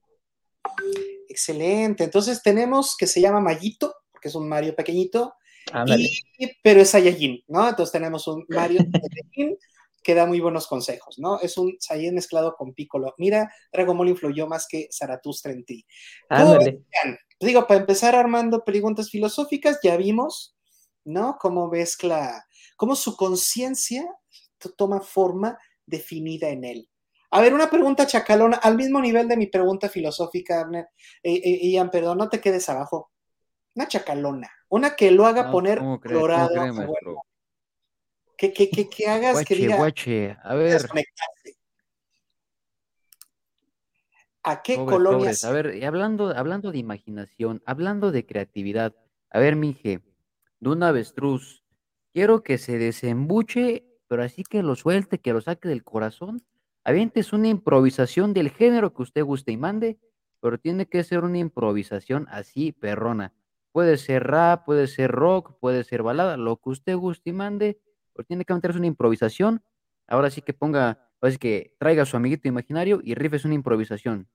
Excelente, 1.28 2.06
entonces 2.06 2.42
tenemos 2.42 2.96
que 2.98 3.06
se 3.06 3.20
llama 3.20 3.42
Mayito, 3.42 3.94
porque 4.12 4.30
es 4.30 4.36
un 4.36 4.48
Mario 4.48 4.76
pequeñito, 4.76 5.34
pero 6.64 6.80
es 6.80 6.90
Saiyajin, 6.90 7.44
¿no? 7.50 7.68
Entonces 7.68 7.92
tenemos 7.92 8.28
un 8.28 8.46
Mario 8.48 8.80
Saiyajin 8.94 9.58
que 10.02 10.16
da 10.16 10.26
muy 10.26 10.40
buenos 10.40 10.68
consejos, 10.68 11.20
¿no? 11.20 11.42
Es 11.42 11.58
un 11.58 11.76
Saiyajin 11.78 12.16
mezclado 12.16 12.56
con 12.56 12.74
Piccolo. 12.74 13.14
Mira, 13.18 13.52
Dragon 13.74 13.98
Ball 13.98 14.08
influyó 14.08 14.48
más 14.48 14.68
que 14.70 14.88
Zaratustra 14.90 15.52
en 15.52 15.66
ti. 15.66 15.86
Digo, 17.42 17.68
para 17.68 17.82
empezar 17.82 18.16
armando 18.16 18.64
preguntas 18.64 19.10
filosóficas, 19.10 19.80
ya 19.84 19.98
vimos, 19.98 20.56
¿no? 21.04 21.38
Cómo 21.42 21.68
mezcla, 21.68 22.46
cómo 22.78 22.96
su 22.96 23.18
conciencia 23.18 24.06
toma 24.76 25.02
forma 25.02 25.58
definida 25.86 26.50
en 26.50 26.64
él. 26.64 26.90
A 27.32 27.42
ver, 27.42 27.54
una 27.54 27.70
pregunta 27.70 28.08
chacalona, 28.08 28.58
al 28.58 28.76
mismo 28.76 29.00
nivel 29.02 29.28
de 29.28 29.38
mi 29.38 29.48
pregunta 29.48 29.88
filosófica, 29.88 30.68
eh, 30.74 30.88
eh, 31.24 31.68
Ian, 31.70 31.92
perdón, 31.92 32.18
no 32.18 32.30
te 32.30 32.42
quedes 32.42 32.68
abajo. 32.70 33.12
Una 33.76 33.88
chacalona. 33.88 34.50
Una 34.70 34.96
que 34.96 35.12
lo 35.12 35.26
haga 35.26 35.52
poner 35.52 35.80
colorado. 35.80 36.50
Que, 38.36 38.54
que, 38.54 38.70
que, 38.70 38.90
que, 38.90 39.08
hagas 39.08 39.46
que 39.46 39.56
diga. 39.56 39.78
A 40.44 40.56
ver. 40.56 40.82
¿A 44.44 44.62
qué 44.62 44.76
colonias? 44.76 45.44
A 45.44 45.52
ver, 45.52 45.84
hablando, 45.86 46.36
hablando 46.36 46.72
de 46.72 46.80
imaginación, 46.80 47.62
hablando 47.66 48.12
de 48.12 48.26
creatividad. 48.26 48.96
A 49.30 49.40
ver, 49.40 49.56
mije, 49.56 50.02
de 50.60 50.70
un 50.70 50.82
avestruz, 50.82 51.64
quiero 52.14 52.42
que 52.42 52.58
se 52.58 52.78
desembuche, 52.78 53.89
pero 54.10 54.24
así 54.24 54.44
que 54.44 54.64
lo 54.64 54.76
suelte, 54.76 55.20
que 55.20 55.32
lo 55.32 55.40
saque 55.40 55.70
del 55.70 55.84
corazón. 55.84 56.42
Avientes 56.84 57.32
una 57.32 57.48
improvisación 57.48 58.34
del 58.34 58.50
género 58.50 58.94
que 58.94 59.04
usted 59.04 59.24
guste 59.24 59.52
y 59.52 59.58
mande, 59.58 60.00
pero 60.42 60.58
tiene 60.58 60.88
que 60.88 61.04
ser 61.04 61.24
una 61.24 61.38
improvisación 61.38 62.26
así, 62.30 62.72
perrona. 62.72 63.34
Puede 63.72 63.98
ser 63.98 64.26
rap, 64.26 64.66
puede 64.66 64.88
ser 64.88 65.12
rock, 65.12 65.60
puede 65.60 65.84
ser 65.84 66.02
balada, 66.02 66.38
lo 66.38 66.58
que 66.58 66.70
usted 66.72 66.96
guste 66.96 67.30
y 67.30 67.34
mande, 67.34 67.80
pero 68.14 68.26
tiene 68.26 68.46
que 68.46 68.54
meterse 68.54 68.80
una 68.80 68.88
improvisación. 68.88 69.62
Ahora 70.08 70.32
sí 70.32 70.42
que 70.42 70.54
ponga, 70.54 71.08
así 71.22 71.38
que 71.38 71.76
traiga 71.78 72.02
a 72.02 72.06
su 72.08 72.18
amiguito 72.18 72.48
imaginario 72.48 73.02
y 73.04 73.14
rifes 73.14 73.46
una 73.46 73.54
improvisación. 73.54 74.28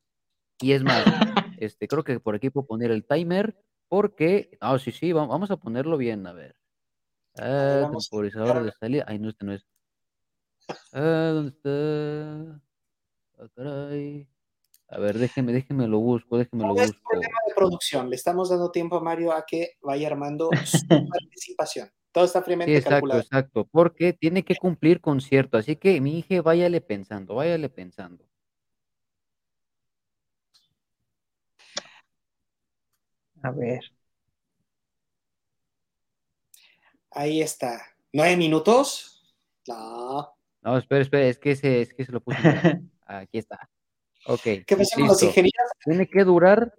Y 0.60 0.70
es 0.70 0.84
más, 0.84 1.04
este, 1.58 1.88
creo 1.88 2.04
que 2.04 2.20
por 2.20 2.36
aquí 2.36 2.48
puedo 2.48 2.68
poner 2.68 2.92
el 2.92 3.04
timer, 3.04 3.56
porque, 3.88 4.56
ah, 4.60 4.78
sí, 4.78 4.92
sí, 4.92 5.12
vamos 5.12 5.50
a 5.50 5.56
ponerlo 5.56 5.96
bien, 5.96 6.24
a 6.28 6.32
ver. 6.32 6.54
Ah, 7.36 7.90
temporizador 7.90 8.64
de 8.64 8.72
salida. 8.72 9.04
Ay, 9.06 9.18
no, 9.18 9.28
este 9.28 9.44
no 9.44 9.52
es. 9.52 9.64
Ah, 10.92 11.30
¿dónde 11.34 11.50
está? 11.50 12.62
Ah, 13.38 13.48
caray. 13.54 14.28
A 14.88 14.98
ver, 14.98 15.18
déjeme, 15.18 15.52
déjeme 15.52 15.88
lo 15.88 15.98
busco, 15.98 16.38
déjeme 16.38 16.64
lo 16.64 16.74
busco. 16.74 16.84
Es 16.84 16.94
problema 17.02 17.38
de 17.48 17.54
producción. 17.54 18.10
Le 18.10 18.16
estamos 18.16 18.50
dando 18.50 18.70
tiempo 18.70 18.96
a 18.96 19.00
Mario 19.00 19.32
a 19.32 19.44
que 19.44 19.72
vaya 19.82 20.06
armando 20.06 20.50
su 20.66 20.86
participación. 21.08 21.90
Todo 22.12 22.24
está 22.24 22.42
fríamente 22.42 22.72
sí, 22.72 22.78
exacto, 22.78 23.18
Exacto, 23.18 23.68
porque 23.72 24.12
tiene 24.12 24.44
que 24.44 24.54
cumplir 24.54 25.00
con 25.00 25.20
cierto. 25.20 25.58
Así 25.58 25.74
que 25.74 26.00
mi 26.00 26.18
hija, 26.20 26.42
váyale 26.42 26.80
pensando, 26.80 27.34
váyale 27.34 27.68
pensando. 27.68 28.24
A 33.42 33.50
ver. 33.50 33.80
Ahí 37.14 37.40
está. 37.40 37.80
¿Nueve 38.12 38.36
minutos? 38.36 39.22
No. 39.68 40.34
No, 40.62 40.78
espera, 40.78 41.02
espera, 41.02 41.26
es 41.26 41.38
que 41.38 41.54
se, 41.56 41.82
es 41.82 41.94
que 41.94 42.04
se 42.04 42.12
lo 42.12 42.20
puse. 42.20 42.38
Aquí 43.06 43.38
está. 43.38 43.68
Ok. 44.26 44.42
¿Qué 44.66 44.76
pasa 44.76 44.96
con 44.96 45.08
los 45.08 45.22
ingenieros? 45.22 45.70
Tiene 45.84 46.08
que 46.08 46.24
durar, 46.24 46.74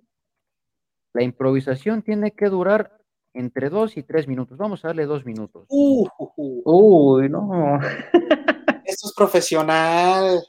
la 1.13 1.23
improvisación 1.23 2.01
tiene 2.01 2.31
que 2.31 2.47
durar 2.47 2.97
entre 3.33 3.69
dos 3.69 3.95
y 3.97 4.03
tres 4.03 4.27
minutos. 4.27 4.57
Vamos 4.57 4.83
a 4.83 4.89
darle 4.89 5.05
dos 5.05 5.25
minutos. 5.25 5.65
Uh, 5.69 6.07
Uy, 6.37 7.29
no. 7.29 7.79
Esto 8.85 9.07
es 9.07 9.13
profesional. 9.15 10.41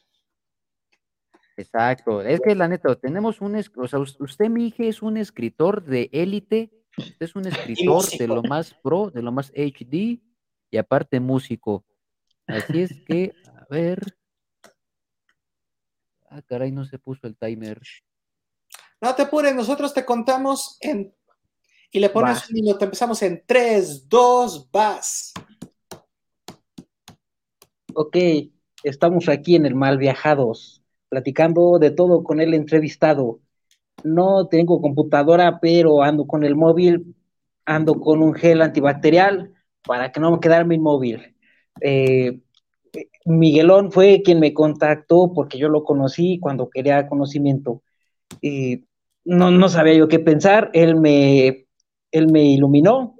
Exacto. 1.57 2.23
Es 2.23 2.41
que 2.41 2.55
la 2.55 2.69
neta, 2.69 2.95
tenemos 2.97 3.41
un, 3.41 3.57
o 3.57 3.89
sea, 3.89 3.99
usted, 3.99 4.49
mi 4.49 4.67
hija, 4.67 4.85
es 4.85 5.03
un 5.03 5.17
escritor 5.17 5.85
de 5.85 6.11
élite, 6.13 6.71
es 7.21 7.35
un 7.35 7.47
escritor 7.47 8.05
de 8.19 8.27
lo 8.27 8.43
más 8.43 8.75
pro, 8.83 9.11
de 9.11 9.23
lo 9.23 9.33
más 9.33 9.51
HD 9.55 10.21
y 10.71 10.77
aparte 10.77 11.21
músico. 11.21 11.85
Así 12.47 12.83
es 12.83 12.95
que, 13.07 13.33
a 13.55 13.67
ver. 13.71 14.17
Ah, 16.29 16.43
caray, 16.43 16.73
no 16.73 16.85
se 16.85 16.99
puso 16.99 17.27
el 17.27 17.37
timer. 17.37 17.81
No 19.01 19.15
te 19.15 19.23
apures, 19.23 19.55
nosotros 19.55 19.93
te 19.93 20.05
contamos 20.05 20.79
en. 20.81 21.15
Y 21.91 22.01
le 22.01 22.11
pones 22.11 22.49
un 22.49 22.55
minuto. 22.55 22.85
Empezamos 22.85 23.23
en 23.23 23.43
3, 23.47 24.09
2, 24.09 24.71
vas. 24.71 25.33
Ok, 27.95 28.17
estamos 28.83 29.29
aquí 29.29 29.57
en 29.57 29.67
el 29.67 29.75
Mal 29.75 29.97
Viajados, 29.97 30.83
platicando 31.09 31.79
de 31.79 31.91
todo 31.91 32.23
con 32.23 32.41
el 32.41 32.55
entrevistado. 32.55 33.41
No 34.07 34.49
tengo 34.49 34.81
computadora, 34.81 35.59
pero 35.61 36.03
ando 36.03 36.27
con 36.27 36.45
el 36.45 36.55
móvil, 36.57 37.15
ando 37.65 38.01
con 38.01 38.23
un 38.23 38.35
gel 38.35 38.63
antibacterial 38.63 39.53
para 39.83 40.13
que 40.13 40.21
no 40.21 40.33
me 40.33 40.41
quedara 40.41 40.65
mi 40.65 40.79
móvil. 40.79 41.35
Eh, 41.81 42.41
Miguelón 43.25 43.93
fue 43.93 44.23
quien 44.25 44.41
me 44.41 44.55
contactó 44.55 45.33
porque 45.35 45.59
yo 45.59 45.69
lo 45.69 45.85
conocí 45.85 46.39
cuando 46.41 46.71
quería 46.71 47.09
conocimiento. 47.09 47.83
no, 49.25 49.51
no 49.51 49.69
sabía 49.69 49.95
yo 49.95 50.09
qué 50.09 50.19
pensar, 50.21 50.71
él 50.73 50.97
me, 50.97 51.67
él 52.13 52.31
me 52.33 52.45
iluminó 52.45 53.17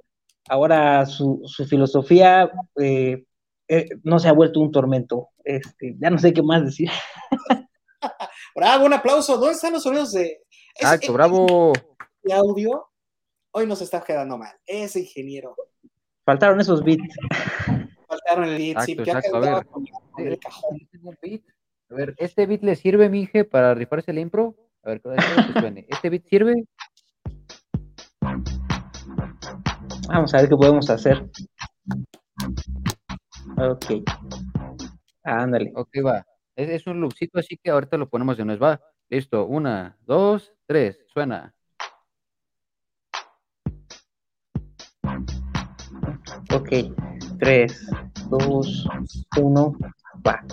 ahora 0.49 1.05
su, 1.05 1.41
filosofía 1.67 2.49
eh, 2.81 3.23
eh, 3.67 3.89
no 4.03 4.19
se 4.19 4.29
ha 4.29 4.33
vuelto 4.33 4.59
un 4.59 4.71
tormento. 4.71 5.29
Este, 5.43 5.95
ya 5.99 6.09
no 6.09 6.17
sé 6.17 6.33
qué 6.33 6.41
más 6.41 6.63
decir. 6.63 6.89
bravo, 8.55 8.85
un 8.85 8.93
aplauso. 8.93 9.37
¿Dónde 9.37 9.55
están 9.55 9.73
los 9.73 9.83
sonidos 9.83 10.13
de... 10.13 10.41
Exacto, 10.79 11.13
bravo. 11.13 11.73
De 12.23 12.33
audio, 12.33 12.87
hoy 13.51 13.65
nos 13.65 13.81
está 13.81 14.03
quedando 14.03 14.37
mal. 14.37 14.55
Ese 14.65 14.99
ingeniero. 14.99 15.55
Faltaron 16.23 16.59
esos 16.59 16.83
beats. 16.83 17.15
Faltaron 18.07 18.45
el 18.45 18.57
beat, 18.57 18.81
sí, 18.85 18.91
exacto, 18.93 19.37
a 19.37 19.39
ver. 19.39 19.67
el 20.17 20.39
cajón. 20.39 20.77
A 21.89 21.95
ver, 21.95 22.15
¿este 22.17 22.45
beat 22.45 22.63
le 22.63 22.75
sirve, 22.75 23.09
mije, 23.09 23.45
para 23.45 23.73
rifarse 23.73 24.11
el 24.11 24.19
impro? 24.19 24.55
A 24.83 24.89
ver, 24.89 25.01
que 25.01 25.59
suene. 25.59 25.85
¿Este 25.89 26.09
beat 26.09 26.25
sirve? 26.25 26.63
Vamos 30.07 30.33
a 30.33 30.37
ver 30.37 30.49
qué 30.49 30.55
podemos 30.55 30.89
hacer. 30.89 31.29
Ok. 33.57 33.85
Ándale. 35.23 35.71
Ok, 35.75 35.89
va. 36.05 36.25
Es, 36.55 36.87
un 36.87 37.01
loopcito, 37.01 37.39
así 37.39 37.57
que 37.61 37.69
ahorita 37.69 37.97
lo 37.97 38.09
ponemos 38.09 38.37
de 38.37 38.45
nuevo. 38.45 38.65
Va. 38.65 38.79
Listo. 39.09 39.45
Una, 39.45 39.97
dos, 40.05 40.53
tres. 40.65 40.99
Suena. 41.07 41.53
Ok. 46.53 46.69
Tres, 47.39 47.87
dos, 48.29 48.87
uno. 49.39 49.75
Va. 50.25 50.43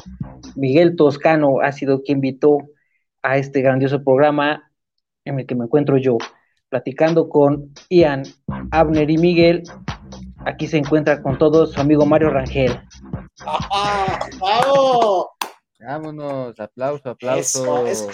Miguel 0.55 0.95
Toscano 0.97 1.61
ha 1.61 1.73
sido 1.73 2.03
quien 2.03 2.19
invitó 2.19 2.59
a 3.23 3.38
este 3.38 3.62
grandioso 3.62 4.05
programa 4.05 4.71
en 5.25 5.40
el 5.40 5.47
que 5.47 5.55
me 5.55 5.64
encuentro 5.64 5.97
yo 5.97 6.19
platicando 6.69 7.29
con 7.29 7.73
Ian, 7.88 8.25
Abner 8.71 9.11
y 9.11 9.19
Miguel. 9.19 9.62
Aquí 10.45 10.67
se 10.67 10.79
encuentra 10.79 11.23
con 11.23 11.38
todos 11.38 11.73
su 11.73 11.81
amigo 11.81 12.05
Mario 12.05 12.31
Rangel. 12.31 12.79
¡Ah, 13.47 14.19
¡Bravo! 14.38 15.34
Vámonos, 15.87 16.59
aplauso, 16.59 17.11
aplauso. 17.11 17.87
Eso, 17.87 18.09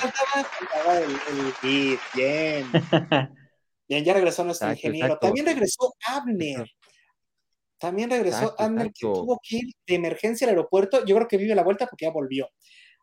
el, 0.93 1.97
bien. 2.15 2.67
bien, 3.89 4.05
ya 4.05 4.13
regresó 4.13 4.45
nuestro 4.45 4.71
ingeniero. 4.71 5.19
También 5.19 5.47
regresó 5.47 5.95
Abner. 6.07 6.69
También 7.79 8.11
regresó 8.11 8.55
Abner, 8.59 8.93
que 8.93 9.07
tuvo 9.07 9.39
que 9.43 9.57
ir 9.57 9.75
de 9.87 9.95
emergencia 9.95 10.47
al 10.47 10.51
aeropuerto. 10.51 11.05
Yo 11.05 11.15
creo 11.17 11.29
que 11.29 11.37
vive 11.37 11.55
la 11.55 11.63
vuelta 11.63 11.87
porque 11.87 12.07
ya 12.07 12.11
volvió. 12.11 12.49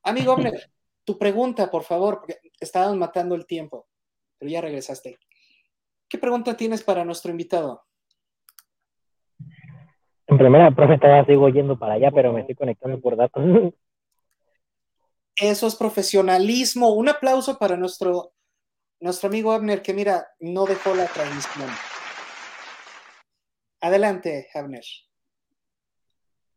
Amigo 0.03 0.33
Abner, 0.33 0.53
tu 1.05 1.17
pregunta, 1.17 1.71
por 1.71 1.83
favor, 1.83 2.19
porque 2.19 2.37
estábamos 2.59 2.97
matando 2.97 3.35
el 3.35 3.45
tiempo, 3.45 3.87
pero 4.37 4.51
ya 4.51 4.61
regresaste. 4.61 5.17
¿Qué 6.09 6.17
pregunta 6.17 6.57
tienes 6.57 6.83
para 6.83 7.05
nuestro 7.05 7.31
invitado? 7.31 7.83
En 10.27 10.37
primera, 10.37 10.71
profe, 10.71 10.95
estaba 10.95 11.25
sigo 11.25 11.47
yendo 11.47 11.79
para 11.79 11.93
allá, 11.93 12.11
pero 12.11 12.33
me 12.33 12.41
estoy 12.41 12.55
conectando 12.55 12.99
por 12.99 13.15
datos. 13.15 13.43
Eso 15.39 15.67
es 15.67 15.75
profesionalismo. 15.75 16.93
Un 16.93 17.09
aplauso 17.09 17.57
para 17.57 17.77
nuestro, 17.77 18.33
nuestro 18.99 19.29
amigo 19.29 19.51
Abner, 19.51 19.81
que 19.81 19.93
mira, 19.93 20.27
no 20.39 20.65
dejó 20.65 20.95
la 20.95 21.05
transmisión. 21.05 21.69
Adelante, 23.81 24.47
Abner. 24.53 24.83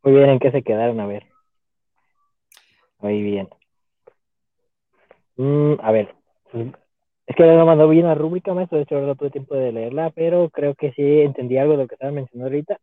Muy 0.02 0.14
bien, 0.14 0.30
¿en 0.30 0.38
qué 0.38 0.50
se 0.50 0.62
quedaron? 0.62 0.98
A 1.00 1.06
ver. 1.06 1.26
Muy 2.98 3.22
bien. 3.22 3.48
Mm, 5.36 5.80
a 5.80 5.90
ver, 5.90 6.14
es 7.26 7.36
que 7.36 7.44
no 7.44 7.64
mandó 7.64 7.88
bien 7.88 8.06
la 8.06 8.14
rúbrica, 8.14 8.52
maestro, 8.52 8.78
de 8.78 8.84
hecho 8.84 9.00
no 9.00 9.14
tuve 9.14 9.30
tiempo 9.30 9.54
de 9.54 9.72
leerla, 9.72 10.10
pero 10.10 10.50
creo 10.50 10.74
que 10.74 10.92
sí 10.92 11.02
entendí 11.02 11.56
algo 11.56 11.72
de 11.72 11.78
lo 11.78 11.88
que 11.88 11.94
estaba 11.94 12.12
mencionando 12.12 12.48
ahorita. 12.48 12.78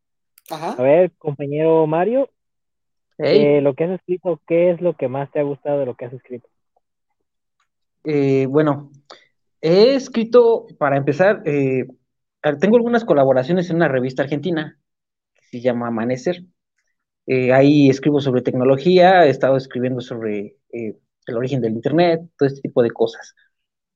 A 0.50 0.82
ver, 0.82 1.12
compañero 1.18 1.86
Mario, 1.86 2.30
eh, 3.18 3.62
lo 3.62 3.74
que 3.74 3.86
has 3.86 3.92
escrito, 3.92 4.42
¿qué 4.48 4.72
es 4.72 4.82
lo 4.82 4.96
que 4.96 5.08
más 5.08 5.32
te 5.32 5.40
ha 5.40 5.44
gustado 5.44 5.80
de 5.80 5.86
lo 5.86 5.96
que 5.96 6.06
has 6.06 6.14
escrito? 6.14 6.48
Eh, 8.04 8.46
bueno, 8.48 8.92
he 9.62 9.96
escrito, 9.96 10.66
para 10.78 10.98
empezar, 10.98 11.42
eh, 11.46 11.86
tengo 12.60 12.78
algunas 12.78 13.06
colaboraciones 13.06 13.70
en 13.70 13.78
una 13.78 13.88
revista 13.88 14.24
argentina 14.24 14.80
que 15.34 15.42
se 15.46 15.62
llama 15.62 15.88
Amanecer. 15.88 16.44
ahí 17.54 17.90
escribo 17.90 18.22
sobre 18.22 18.42
tecnología, 18.42 19.26
he 19.26 19.30
estado 19.30 19.58
escribiendo 19.58 20.02
sobre 20.02 20.56
el 20.72 21.36
origen 21.36 21.62
del 21.62 21.74
Internet, 21.74 22.22
todo 22.38 22.48
este 22.48 22.62
tipo 22.62 22.82
de 22.82 22.92
cosas. 22.92 23.36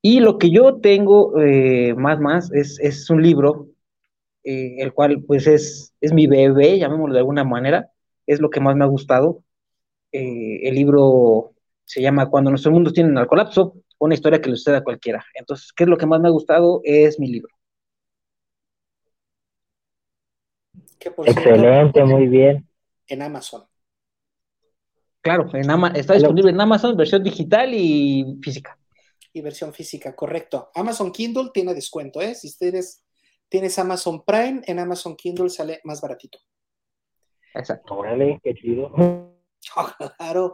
Y 0.01 0.19
lo 0.19 0.37
que 0.37 0.49
yo 0.51 0.79
tengo 0.81 1.39
eh, 1.39 1.93
más, 1.95 2.19
más, 2.19 2.51
es, 2.51 3.09
un 3.09 3.21
libro, 3.21 3.69
eh, 4.43 4.77
el 4.79 4.93
cual 4.93 5.23
pues 5.25 5.47
es, 5.47 5.93
es 6.01 6.13
mi 6.13 6.27
bebé, 6.27 6.79
llamémoslo 6.79 7.13
de 7.13 7.19
alguna 7.19 7.43
manera, 7.43 7.90
es 8.25 8.39
lo 8.39 8.49
que 8.49 8.59
más 8.59 8.75
me 8.75 8.83
ha 8.83 8.87
gustado. 8.87 9.43
Eh, 10.11 10.59
el 10.63 10.75
libro 10.75 11.53
se 11.85 12.01
llama 12.01 12.29
Cuando 12.29 12.49
nuestros 12.49 12.73
mundos 12.73 12.93
tienen 12.93 13.17
al 13.17 13.27
colapso, 13.27 13.75
una 13.99 14.13
historia 14.13 14.41
que 14.41 14.49
le 14.49 14.55
sucede 14.55 14.77
a 14.77 14.83
cualquiera. 14.83 15.23
Entonces, 15.33 15.71
¿qué 15.73 15.83
es 15.83 15.89
lo 15.89 15.97
que 15.97 16.05
más 16.05 16.19
me 16.19 16.27
ha 16.27 16.31
gustado? 16.31 16.81
Es 16.83 17.19
mi 17.19 17.27
libro. 17.27 17.53
Excelente, 21.25 22.03
muy 22.03 22.27
bien. 22.27 22.67
En 23.07 23.21
Amazon. 23.21 23.63
Claro, 25.21 25.49
en 25.53 25.95
está 25.95 26.15
disponible 26.15 26.51
en 26.51 26.61
Amazon, 26.61 26.97
versión 26.97 27.23
digital 27.23 27.73
y 27.73 28.39
física 28.41 28.77
y 29.33 29.41
versión 29.41 29.73
física, 29.73 30.15
correcto. 30.15 30.71
Amazon 30.75 31.11
Kindle 31.11 31.51
tiene 31.53 31.73
descuento, 31.73 32.21
¿eh? 32.21 32.35
Si 32.35 32.47
ustedes 32.47 33.03
tienes 33.47 33.77
Amazon 33.79 34.23
Prime, 34.23 34.61
en 34.65 34.79
Amazon 34.79 35.15
Kindle 35.15 35.49
sale 35.49 35.81
más 35.83 36.01
baratito. 36.01 36.39
Exacto. 37.53 37.95
Órale, 37.95 38.39
qué 38.43 38.53
chido. 38.53 38.91
claro. 40.17 40.53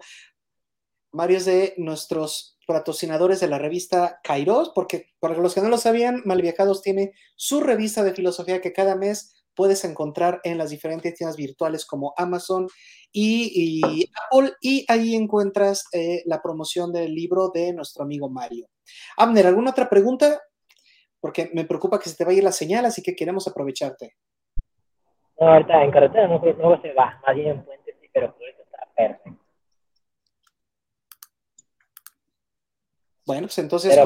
Varios 1.12 1.46
de 1.46 1.74
nuestros 1.78 2.58
patrocinadores 2.68 3.40
de 3.40 3.48
la 3.48 3.58
revista 3.58 4.20
Kairos, 4.24 4.72
porque 4.76 5.14
para 5.20 5.38
los 5.38 5.56
que 5.56 5.62
no 5.62 5.70
lo 5.70 5.78
sabían, 5.78 6.22
Malviajados 6.26 6.82
tiene 6.82 7.14
su 7.36 7.62
revista 7.62 8.04
de 8.04 8.14
filosofía 8.14 8.62
que 8.62 8.74
cada 8.74 8.96
mes 8.96 9.38
puedes 9.56 9.84
encontrar 9.86 10.40
en 10.44 10.58
las 10.58 10.70
diferentes 10.70 11.16
tiendas 11.16 11.36
virtuales 11.36 11.86
como 11.86 12.14
Amazon 12.18 12.68
y, 13.12 13.82
Apple, 14.30 14.54
y 14.62 14.86
ahí 14.88 15.16
encuentras 15.16 15.86
eh, 15.94 16.22
la 16.26 16.42
promoción 16.42 16.92
del 16.92 17.16
libro 17.16 17.50
de 17.54 17.74
nuestro 17.74 18.04
amigo 18.04 18.30
Mario. 18.30 18.68
Abner, 19.18 19.48
¿alguna 19.48 19.72
otra 19.72 19.90
pregunta? 19.90 20.42
Porque 21.20 21.50
me 21.54 21.66
preocupa 21.66 22.00
que 22.00 22.10
se 22.10 22.16
te 22.16 22.26
vaya 22.26 22.44
la 22.44 22.52
señal, 22.52 22.86
así 22.86 23.02
que 23.02 23.16
queremos 23.16 23.48
aprovecharte. 23.48 24.16
No, 25.40 25.48
ahorita 25.48 25.84
en 25.84 25.92
carretera 25.92 26.28
no, 26.28 26.40
no 26.40 26.82
se 26.82 26.94
va, 26.94 27.22
más 27.26 27.36
bien 27.36 27.48
en 27.50 27.66
puente 27.66 27.96
sí, 28.02 28.08
pero 28.12 28.34
por 28.34 28.48
eso 28.48 28.64
está 28.64 28.88
perfecto. 28.96 29.40
Bueno, 33.26 33.48
pues 33.48 33.58
entonces... 33.60 33.98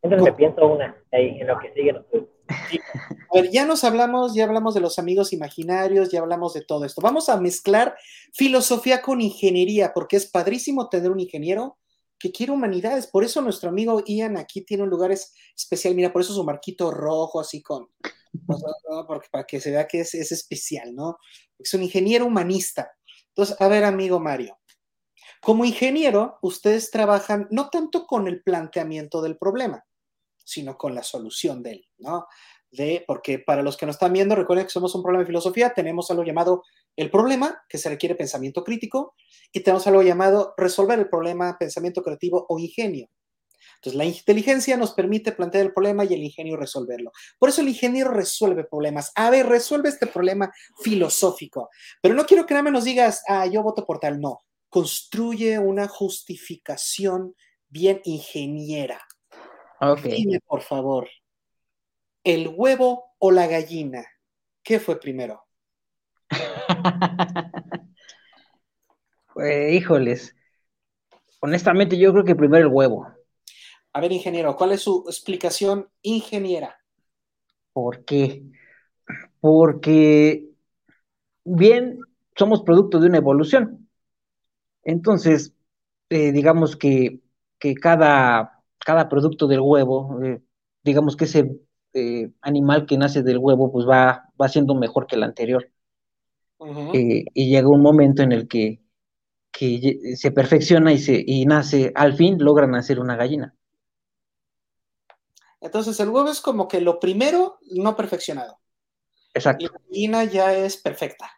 Entonces 0.00 0.24
me 0.24 0.32
pienso 0.32 0.66
una, 0.66 0.96
ahí, 1.10 1.40
en 1.40 1.46
lo 1.48 1.58
que 1.58 1.72
sigue. 1.72 1.90
A 1.90 3.34
ver, 3.34 3.50
ya 3.50 3.66
nos 3.66 3.82
hablamos, 3.82 4.34
ya 4.34 4.44
hablamos 4.44 4.74
de 4.74 4.80
los 4.80 4.98
amigos 4.98 5.32
imaginarios, 5.32 6.10
ya 6.10 6.20
hablamos 6.20 6.54
de 6.54 6.64
todo 6.64 6.84
esto. 6.84 7.00
Vamos 7.02 7.28
a 7.28 7.40
mezclar 7.40 7.96
filosofía 8.32 9.02
con 9.02 9.20
ingeniería, 9.20 9.92
porque 9.92 10.16
es 10.16 10.26
padrísimo 10.30 10.88
tener 10.88 11.10
un 11.10 11.18
ingeniero 11.18 11.78
que 12.18 12.30
quiere 12.30 12.52
humanidades. 12.52 13.06
Por 13.06 13.24
eso 13.24 13.42
nuestro 13.42 13.70
amigo 13.70 14.02
Ian 14.06 14.36
aquí 14.36 14.62
tiene 14.62 14.84
un 14.84 14.90
lugar 14.90 15.10
especial. 15.10 15.94
Mira, 15.94 16.12
por 16.12 16.22
eso 16.22 16.32
su 16.32 16.44
marquito 16.44 16.90
rojo, 16.90 17.40
así 17.40 17.60
con. 17.60 17.88
Porque, 19.06 19.28
para 19.30 19.44
que 19.44 19.60
se 19.60 19.70
vea 19.70 19.86
que 19.86 20.00
es, 20.00 20.14
es 20.14 20.32
especial, 20.32 20.94
¿no? 20.94 21.18
Es 21.58 21.74
un 21.74 21.82
ingeniero 21.82 22.26
humanista. 22.26 22.90
Entonces, 23.28 23.60
a 23.60 23.68
ver, 23.68 23.84
amigo 23.84 24.20
Mario, 24.20 24.58
como 25.40 25.64
ingeniero, 25.64 26.38
ustedes 26.42 26.90
trabajan 26.90 27.46
no 27.50 27.70
tanto 27.70 28.06
con 28.06 28.26
el 28.26 28.42
planteamiento 28.42 29.22
del 29.22 29.38
problema, 29.38 29.84
sino 30.44 30.76
con 30.76 30.94
la 30.94 31.02
solución 31.02 31.62
de 31.62 31.72
él, 31.72 31.86
¿no? 31.98 32.26
De, 32.70 33.04
porque 33.06 33.38
para 33.38 33.62
los 33.62 33.76
que 33.76 33.86
nos 33.86 33.96
están 33.96 34.12
viendo, 34.12 34.34
recuerden 34.34 34.66
que 34.66 34.72
somos 34.72 34.94
un 34.94 35.02
problema 35.02 35.22
de 35.22 35.26
filosofía, 35.26 35.72
tenemos 35.72 36.10
algo 36.10 36.24
llamado 36.24 36.64
el 36.96 37.10
problema, 37.10 37.62
que 37.68 37.78
se 37.78 37.88
requiere 37.88 38.14
pensamiento 38.14 38.64
crítico, 38.64 39.14
y 39.52 39.60
tenemos 39.60 39.86
algo 39.86 40.02
llamado 40.02 40.54
resolver 40.56 40.98
el 40.98 41.08
problema, 41.08 41.56
pensamiento 41.58 42.02
creativo 42.02 42.44
o 42.48 42.58
ingenio. 42.58 43.08
Entonces, 43.78 43.96
la 43.96 44.04
inteligencia 44.04 44.76
nos 44.76 44.92
permite 44.92 45.30
plantear 45.30 45.66
el 45.66 45.72
problema 45.72 46.04
y 46.04 46.12
el 46.12 46.24
ingenio 46.24 46.56
resolverlo. 46.56 47.12
Por 47.38 47.48
eso 47.48 47.60
el 47.60 47.68
ingeniero 47.68 48.10
resuelve 48.10 48.64
problemas. 48.64 49.12
A 49.14 49.30
ver, 49.30 49.46
resuelve 49.46 49.88
este 49.88 50.08
problema 50.08 50.52
filosófico. 50.82 51.70
Pero 52.02 52.16
no 52.16 52.26
quiero 52.26 52.44
que 52.44 52.54
nada 52.54 52.64
más 52.64 52.72
nos 52.72 52.84
digas, 52.84 53.22
ah, 53.28 53.46
yo 53.46 53.62
voto 53.62 53.86
por 53.86 54.00
tal. 54.00 54.20
No. 54.20 54.40
Construye 54.68 55.60
una 55.60 55.86
justificación 55.86 57.36
bien 57.68 58.00
ingeniera. 58.04 59.00
Dime, 60.02 60.40
por 60.40 60.62
favor, 60.62 61.08
¿el 62.24 62.52
huevo 62.52 63.12
o 63.18 63.30
la 63.30 63.46
gallina? 63.46 64.04
¿Qué 64.64 64.80
fue 64.80 64.98
primero? 64.98 65.44
pues, 69.34 69.72
híjoles. 69.72 70.34
Honestamente, 71.40 71.96
yo 71.96 72.12
creo 72.12 72.24
que 72.24 72.34
primero 72.34 72.66
el 72.66 72.72
huevo. 72.72 73.17
A 73.92 74.00
ver, 74.00 74.12
ingeniero, 74.12 74.54
¿cuál 74.56 74.72
es 74.72 74.82
su 74.82 75.04
explicación 75.06 75.88
ingeniera? 76.02 76.76
¿Por 77.72 78.04
qué? 78.04 78.42
porque 79.40 80.50
bien 81.44 82.00
somos 82.36 82.62
producto 82.62 83.00
de 83.00 83.08
una 83.08 83.18
evolución. 83.18 83.88
Entonces, 84.84 85.54
eh, 86.10 86.32
digamos 86.32 86.76
que, 86.76 87.20
cada, 87.80 88.62
cada, 88.78 89.08
producto 89.08 89.46
del 89.46 89.60
huevo, 89.60 90.22
eh, 90.22 90.40
digamos 90.84 91.16
que 91.16 91.24
ese 91.24 91.60
eh, 91.94 92.30
animal 92.40 92.86
que 92.86 92.98
nace 92.98 93.22
del 93.22 93.38
huevo, 93.38 93.72
pues 93.72 93.86
va, 93.86 94.30
va 94.40 94.48
siendo 94.48 94.74
mejor 94.74 95.06
que 95.06 95.16
el 95.16 95.24
anterior. 95.24 95.70
y 96.92 97.50
llega 97.50 97.68
un 97.68 97.82
momento 97.82 98.22
en 98.22 98.32
el 98.32 98.48
que, 98.48 98.80
que 99.52 100.16
se 100.16 100.30
perfecciona 100.32 100.92
y, 100.92 100.98
se, 100.98 101.22
y 101.26 101.46
nace, 101.46 101.92
al 101.94 102.14
fin 102.14 102.38
logra 102.38 102.66
nacer 102.66 103.00
una 103.00 103.16
gallina. 103.16 103.57
Entonces 105.60 105.98
el 106.00 106.08
huevo 106.08 106.30
es 106.30 106.40
como 106.40 106.68
que 106.68 106.80
lo 106.80 107.00
primero 107.00 107.58
no 107.72 107.96
perfeccionado. 107.96 108.60
Exacto. 109.34 109.64
Y 109.64 109.68
la 109.68 109.80
gallina 109.88 110.24
ya 110.24 110.54
es 110.54 110.76
perfecta. 110.76 111.30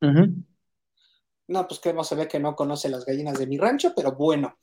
No, 0.00 1.68
pues 1.68 1.80
que 1.80 1.92
no 1.92 2.02
se 2.02 2.14
ve 2.14 2.28
que 2.28 2.40
no 2.40 2.56
conoce 2.56 2.88
las 2.88 3.04
gallinas 3.04 3.38
de 3.38 3.46
mi 3.46 3.58
rancho, 3.58 3.92
pero 3.94 4.12
bueno. 4.12 4.58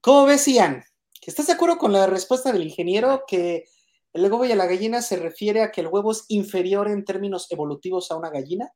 ¿Cómo 0.00 0.26
ves, 0.26 0.46
Ian? 0.46 0.82
¿Estás 1.22 1.46
de 1.46 1.54
acuerdo 1.54 1.78
con 1.78 1.92
la 1.92 2.06
respuesta 2.06 2.52
del 2.52 2.62
ingeniero 2.62 3.24
que 3.26 3.64
el 4.12 4.22
huevo 4.22 4.44
y 4.44 4.52
a 4.52 4.56
la 4.56 4.66
gallina 4.66 5.02
se 5.02 5.16
refiere 5.16 5.62
a 5.62 5.70
que 5.70 5.80
el 5.80 5.88
huevo 5.88 6.12
es 6.12 6.24
inferior 6.28 6.88
en 6.88 7.04
términos 7.04 7.50
evolutivos 7.50 8.10
a 8.10 8.16
una 8.16 8.30
gallina? 8.30 8.70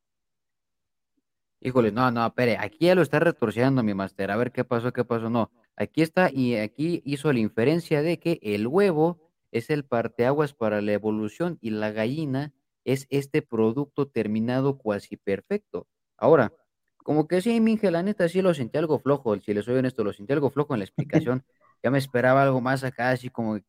Híjole, 1.59 1.91
no, 1.91 2.09
no, 2.09 2.25
espere, 2.25 2.57
aquí 2.57 2.85
ya 2.85 2.95
lo 2.95 3.03
está 3.03 3.19
retorciendo 3.19 3.83
mi 3.83 3.93
máster. 3.93 4.31
A 4.31 4.37
ver 4.37 4.51
qué 4.51 4.63
pasó, 4.63 4.91
qué 4.91 5.05
pasó. 5.05 5.29
No, 5.29 5.51
aquí 5.75 6.01
está 6.01 6.31
y 6.31 6.55
aquí 6.55 7.01
hizo 7.05 7.31
la 7.31 7.39
inferencia 7.39 8.01
de 8.01 8.17
que 8.17 8.39
el 8.41 8.65
huevo 8.65 9.30
es 9.51 9.69
el 9.69 9.85
parteaguas 9.85 10.53
para 10.53 10.81
la 10.81 10.93
evolución 10.93 11.57
y 11.61 11.71
la 11.71 11.91
gallina 11.91 12.53
es 12.83 13.07
este 13.09 13.41
producto 13.41 14.07
terminado 14.07 14.77
cuasi 14.77 15.17
perfecto. 15.17 15.87
Ahora, 16.17 16.53
como 16.97 17.27
que 17.27 17.41
sí, 17.41 17.59
Minge, 17.59 17.91
la 17.91 18.03
neta 18.03 18.29
sí 18.29 18.41
lo 18.41 18.53
sentí 18.53 18.77
algo 18.77 18.99
flojo, 18.99 19.39
si 19.39 19.53
les 19.53 19.65
soy 19.65 19.75
honesto, 19.75 20.03
lo 20.03 20.13
sentí 20.13 20.33
algo 20.33 20.49
flojo 20.49 20.73
en 20.73 20.79
la 20.79 20.85
explicación. 21.25 21.43
Ya 21.83 21.91
me 21.91 21.97
esperaba 21.97 22.43
algo 22.43 22.61
más 22.61 22.83
acá, 22.83 23.09
así 23.09 23.29
como 23.29 23.59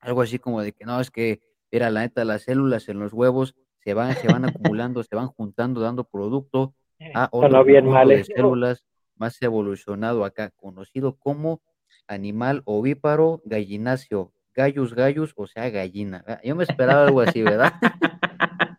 algo 0.00 0.22
así 0.22 0.38
como 0.38 0.62
de 0.62 0.72
que 0.72 0.84
no, 0.84 1.00
es 1.00 1.10
que 1.10 1.40
era 1.70 1.90
la 1.90 2.00
neta, 2.00 2.24
las 2.24 2.42
células 2.42 2.88
en 2.88 2.98
los 2.98 3.12
huevos 3.12 3.54
se 3.80 3.94
van, 3.94 4.14
se 4.16 4.28
van 4.28 4.44
acumulando, 4.44 5.02
se 5.02 5.14
van 5.14 5.28
juntando, 5.28 5.80
dando 5.80 6.04
producto 6.04 6.74
a 7.14 7.28
otro 7.30 7.64
bien 7.64 7.86
mal 7.86 8.08
de 8.08 8.24
células 8.24 8.84
más 9.16 9.40
evolucionado 9.42 10.24
acá, 10.24 10.50
conocido 10.56 11.16
como 11.16 11.60
animal 12.06 12.62
ovíparo 12.64 13.42
gallináceo, 13.44 14.32
gallus 14.56 14.94
gallus, 14.94 15.32
o 15.36 15.46
sea, 15.46 15.68
gallina. 15.70 16.24
Yo 16.42 16.56
me 16.56 16.64
esperaba 16.64 17.04
algo 17.04 17.20
así, 17.20 17.42
¿verdad? 17.42 17.72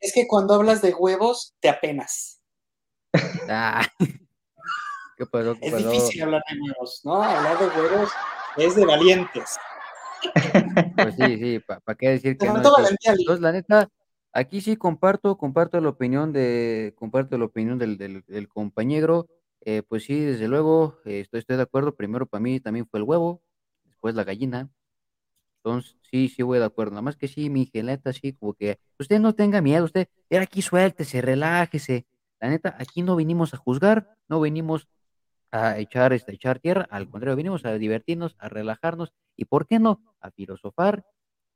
Es 0.00 0.12
que 0.12 0.26
cuando 0.28 0.52
hablas 0.52 0.82
de 0.82 0.92
huevos, 0.92 1.54
te 1.60 1.68
apenas. 1.70 2.42
Ah. 3.48 3.86
¿Qué 5.16 5.24
pasó, 5.24 5.56
es 5.62 5.76
difícil 5.78 6.24
hablar 6.24 6.42
de 6.50 6.60
huevos, 6.60 7.00
¿no? 7.04 7.22
Hablar 7.22 7.58
de 7.58 7.66
huevos 7.68 8.10
es 8.58 8.76
de 8.76 8.84
valientes. 8.84 9.56
Pues 10.94 11.14
sí, 11.14 11.38
sí, 11.38 11.60
¿para 11.60 11.96
qué 11.96 12.08
decir 12.10 12.36
que 12.36 12.46
no? 12.46 12.56
Entonces, 12.56 13.40
la 13.40 13.52
neta, 13.52 13.88
aquí 14.34 14.60
sí 14.60 14.76
comparto, 14.76 15.38
comparto 15.38 15.80
la 15.80 15.88
opinión 15.88 16.34
de, 16.34 16.92
comparto 16.98 17.38
la 17.38 17.46
opinión 17.46 17.78
del, 17.78 17.96
del, 17.96 18.48
compañero. 18.48 19.26
Eh, 19.62 19.82
pues 19.88 20.04
sí, 20.04 20.20
desde 20.20 20.48
luego, 20.48 20.98
eh, 21.06 21.20
estoy, 21.20 21.40
estoy 21.40 21.56
de 21.56 21.62
acuerdo. 21.62 21.94
Primero 21.94 22.26
para 22.26 22.42
mí 22.42 22.60
también 22.60 22.86
fue 22.86 23.00
el 23.00 23.04
huevo, 23.04 23.40
después 23.84 24.14
la 24.14 24.24
gallina, 24.24 24.68
entonces, 25.64 25.96
sí, 26.02 26.28
sí 26.28 26.42
voy 26.42 26.58
de 26.58 26.66
acuerdo. 26.66 26.92
Nada 26.92 27.02
más 27.02 27.16
que 27.16 27.26
sí, 27.26 27.48
mi 27.48 27.66
geleta, 27.66 28.12
sí, 28.12 28.34
como 28.34 28.52
que 28.54 28.78
usted 28.98 29.18
no 29.18 29.34
tenga 29.34 29.62
miedo, 29.62 29.84
usted, 29.84 30.08
era 30.28 30.44
aquí 30.44 30.60
suéltese, 30.60 31.22
relájese. 31.22 32.06
La 32.40 32.50
neta, 32.50 32.76
aquí 32.78 33.00
no 33.00 33.16
vinimos 33.16 33.54
a 33.54 33.56
juzgar, 33.56 34.16
no 34.28 34.40
vinimos 34.40 34.86
a 35.50 35.78
echar, 35.78 36.12
este, 36.12 36.32
a 36.32 36.34
echar 36.34 36.58
tierra, 36.58 36.86
al 36.90 37.08
contrario, 37.08 37.36
vinimos 37.36 37.64
a 37.64 37.72
divertirnos, 37.74 38.36
a 38.38 38.48
relajarnos 38.48 39.14
y, 39.36 39.46
¿por 39.46 39.66
qué 39.66 39.78
no?, 39.78 40.02
a 40.20 40.30
filosofar 40.30 41.06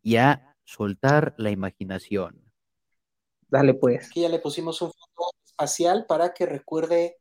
y 0.03 0.17
a 0.17 0.57
soltar 0.65 1.35
la 1.37 1.51
imaginación. 1.51 2.51
Dale, 3.49 3.75
pues. 3.75 4.07
Aquí 4.07 4.23
ya 4.23 4.29
le 4.29 4.39
pusimos 4.39 4.81
un 4.83 4.93
foto 4.93 5.31
espacial 5.45 6.07
para 6.07 6.33
que 6.33 6.47
recuerde 6.47 7.18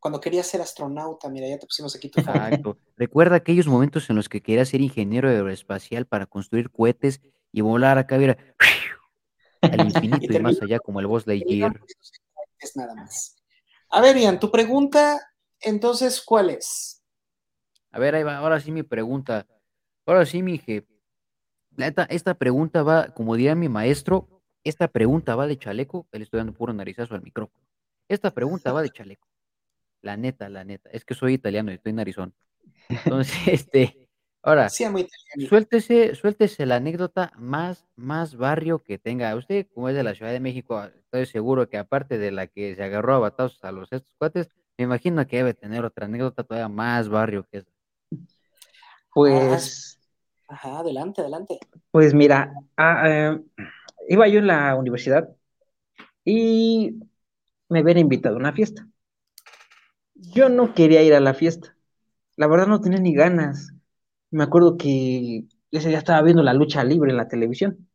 cuando 0.00 0.18
quería 0.18 0.42
ser 0.42 0.62
astronauta, 0.62 1.28
mira, 1.28 1.46
ya 1.46 1.58
te 1.58 1.66
pusimos 1.66 1.94
aquí 1.94 2.08
tu 2.08 2.20
Exacto. 2.20 2.78
Recuerda 2.96 3.36
aquellos 3.36 3.66
momentos 3.66 4.08
en 4.08 4.16
los 4.16 4.28
que 4.28 4.40
quería 4.40 4.64
ser 4.64 4.80
ingeniero 4.80 5.28
aeroespacial 5.28 6.06
para 6.06 6.26
construir 6.26 6.70
cohetes 6.70 7.20
y 7.52 7.60
volar 7.60 7.98
acá, 7.98 8.16
mira, 8.16 8.38
al 9.60 9.84
infinito 9.84 10.32
y, 10.32 10.40
más 10.40 10.60
allá, 10.62 10.80
como 10.80 11.00
el 11.00 11.06
Boss 11.06 11.26
Lightyear. 11.26 11.78
Es 12.58 12.76
nada 12.76 12.94
más. 12.94 13.36
A 13.90 14.00
ver, 14.00 14.16
Ian, 14.16 14.40
tu 14.40 14.50
pregunta, 14.50 15.20
entonces, 15.60 16.22
¿cuál 16.22 16.50
es? 16.50 17.02
A 17.90 17.98
ver, 17.98 18.14
ahí 18.14 18.22
va, 18.22 18.38
ahora 18.38 18.58
sí 18.58 18.72
mi 18.72 18.82
pregunta. 18.82 19.46
Ahora 20.06 20.24
sí, 20.24 20.42
mi 20.42 20.58
jefe. 20.58 20.88
Esta, 21.76 22.04
esta 22.04 22.34
pregunta 22.34 22.82
va, 22.82 23.12
como 23.12 23.36
diría 23.36 23.54
mi 23.54 23.68
maestro, 23.68 24.42
esta 24.64 24.88
pregunta 24.88 25.36
va 25.36 25.46
de 25.46 25.58
chaleco, 25.58 26.06
él 26.12 26.22
estoy 26.22 26.38
dando 26.38 26.54
puro 26.54 26.72
narizazo 26.72 27.14
al 27.14 27.22
micrófono. 27.22 27.66
Esta 28.08 28.30
pregunta 28.30 28.72
va 28.72 28.82
de 28.82 28.90
chaleco. 28.90 29.29
La 30.02 30.16
neta, 30.16 30.48
la 30.48 30.64
neta. 30.64 30.90
Es 30.90 31.04
que 31.04 31.14
soy 31.14 31.34
italiano 31.34 31.70
y 31.70 31.74
estoy 31.74 31.90
en 31.90 32.00
Arizona. 32.00 32.32
Entonces, 32.88 33.36
este, 33.46 34.08
ahora, 34.42 34.68
suéltese, 34.68 36.14
suéltese 36.14 36.66
la 36.66 36.76
anécdota 36.76 37.32
más, 37.36 37.86
más 37.96 38.36
barrio 38.36 38.82
que 38.82 38.98
tenga. 38.98 39.34
Usted, 39.36 39.66
como 39.74 39.88
es 39.88 39.94
de 39.94 40.02
la 40.02 40.14
Ciudad 40.14 40.32
de 40.32 40.40
México, 40.40 40.82
estoy 40.84 41.26
seguro 41.26 41.68
que 41.68 41.78
aparte 41.78 42.18
de 42.18 42.30
la 42.30 42.46
que 42.46 42.74
se 42.74 42.82
agarró 42.82 43.14
a 43.14 43.18
batazos 43.18 43.62
a 43.64 43.72
los 43.72 43.92
estos 43.92 44.14
cuates, 44.16 44.48
me 44.78 44.84
imagino 44.84 45.26
que 45.26 45.36
debe 45.36 45.54
tener 45.54 45.84
otra 45.84 46.06
anécdota 46.06 46.42
todavía 46.42 46.68
más 46.68 47.08
barrio 47.08 47.46
que 47.50 47.58
esa. 47.58 47.70
Pues. 49.12 49.98
Ajá, 50.48 50.78
adelante, 50.80 51.20
adelante. 51.20 51.58
Pues 51.90 52.14
mira, 52.14 52.52
ah, 52.76 53.04
eh, 53.06 53.40
iba 54.08 54.26
yo 54.26 54.40
en 54.40 54.46
la 54.46 54.74
universidad 54.74 55.28
y 56.24 56.94
me 57.68 57.80
habían 57.80 57.98
invitado 57.98 58.36
a 58.36 58.38
una 58.38 58.52
fiesta. 58.52 58.86
Yo 60.20 60.48
no 60.48 60.74
quería 60.74 61.02
ir 61.02 61.14
a 61.14 61.20
la 61.20 61.34
fiesta. 61.34 61.76
La 62.36 62.46
verdad 62.48 62.66
no 62.66 62.80
tenía 62.80 63.00
ni 63.00 63.14
ganas. 63.14 63.72
Me 64.30 64.44
acuerdo 64.44 64.76
que 64.76 65.44
ese 65.70 65.88
día 65.88 65.98
estaba 65.98 66.22
viendo 66.22 66.42
la 66.42 66.54
lucha 66.54 66.84
libre 66.84 67.10
en 67.10 67.16
la 67.18 67.28
televisión 67.28 67.88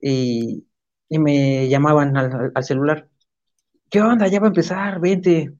y, 0.00 0.66
me 1.10 1.68
llamaban 1.68 2.16
al, 2.16 2.64
celular. 2.64 3.08
¿Qué 3.90 4.00
onda? 4.00 4.28
Ya 4.28 4.40
va 4.40 4.46
a 4.46 4.48
empezar, 4.48 5.00
vente. 5.00 5.52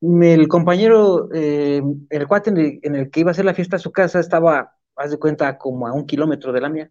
El 0.00 0.48
compañero, 0.48 1.28
eh, 1.34 1.82
el 2.10 2.28
cuate 2.28 2.50
en 2.50 2.96
el, 2.96 3.10
que 3.10 3.20
iba 3.20 3.30
a 3.30 3.32
hacer 3.32 3.44
la 3.44 3.54
fiesta 3.54 3.76
a 3.76 3.78
su 3.78 3.92
casa 3.92 4.20
estaba, 4.20 4.74
haz 4.96 5.10
de 5.10 5.18
cuenta, 5.18 5.58
como 5.58 5.86
a 5.86 5.92
un 5.92 6.06
kilómetro 6.06 6.52
de 6.52 6.60
la 6.60 6.68
mía. 6.70 6.90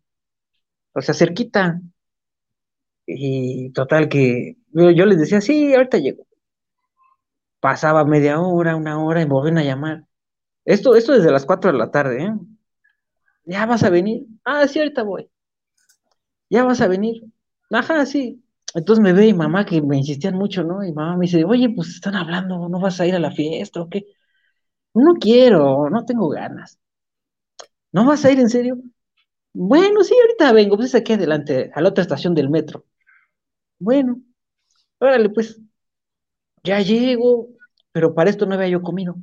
O 0.94 1.02
sea, 1.02 1.14
cerquita. 1.16 1.82
Y 3.06 3.72
total 3.72 4.10
que 4.10 4.58
yo, 4.72 4.92
yo 4.92 5.06
les 5.06 5.20
decía, 5.20 5.42
sí, 5.42 5.74
ahorita 5.74 5.98
llego. 5.98 6.26
Pasaba 7.64 8.06
media 8.06 8.40
hora, 8.40 8.76
una 8.76 9.04
hora 9.04 9.22
y 9.24 9.26
volvían 9.26 9.58
a 9.58 9.64
llamar. 9.64 10.06
Esto, 10.66 10.96
esto 10.96 11.14
desde 11.14 11.32
las 11.32 11.46
4 11.46 11.72
de 11.72 11.78
la 11.80 11.92
tarde, 11.92 12.24
¿eh? 12.26 12.34
¿Ya 13.46 13.66
vas 13.66 13.84
a 13.84 13.90
venir? 13.90 14.26
Ah, 14.44 14.68
sí, 14.68 14.80
ahorita 14.80 15.04
voy. 15.04 15.30
¿Ya 16.50 16.64
vas 16.64 16.82
a 16.82 16.88
venir? 16.88 17.24
Ajá, 17.72 18.06
sí. 18.06 18.44
Entonces 18.76 19.04
me 19.04 19.14
ve 19.14 19.26
mi 19.28 19.34
mamá 19.34 19.66
que 19.66 19.82
me 19.82 19.98
insistían 19.98 20.36
mucho, 20.36 20.64
¿no? 20.64 20.84
Y 20.84 20.92
mamá 20.94 21.18
me 21.18 21.26
dice, 21.26 21.44
oye, 21.46 21.70
pues 21.70 21.90
están 21.90 22.16
hablando, 22.16 22.70
¿no 22.70 22.80
vas 22.80 23.00
a 23.00 23.08
ir 23.08 23.16
a 23.16 23.20
la 23.20 23.32
fiesta 23.32 23.82
o 23.82 23.90
qué? 23.90 24.06
No 24.96 25.16
quiero, 25.16 25.90
no 25.90 26.06
tengo 26.06 26.30
ganas. 26.30 26.80
¿No 27.92 28.06
vas 28.06 28.26
a 28.26 28.32
ir 28.32 28.40
en 28.40 28.50
serio? 28.50 28.78
Bueno, 29.54 30.04
sí, 30.04 30.16
ahorita 30.22 30.54
vengo, 30.54 30.78
pues 30.78 30.96
aquí 30.96 31.14
adelante, 31.14 31.72
a 31.76 31.82
la 31.82 31.90
otra 31.90 32.04
estación 32.04 32.36
del 32.36 32.50
metro. 32.50 32.86
Bueno, 33.80 34.22
órale, 35.00 35.30
pues 35.30 35.60
ya 36.64 36.80
llego, 36.82 37.50
pero 37.92 38.14
para 38.16 38.30
esto 38.30 38.46
no 38.46 38.56
había 38.56 38.70
yo 38.70 38.82
comido. 38.82 39.16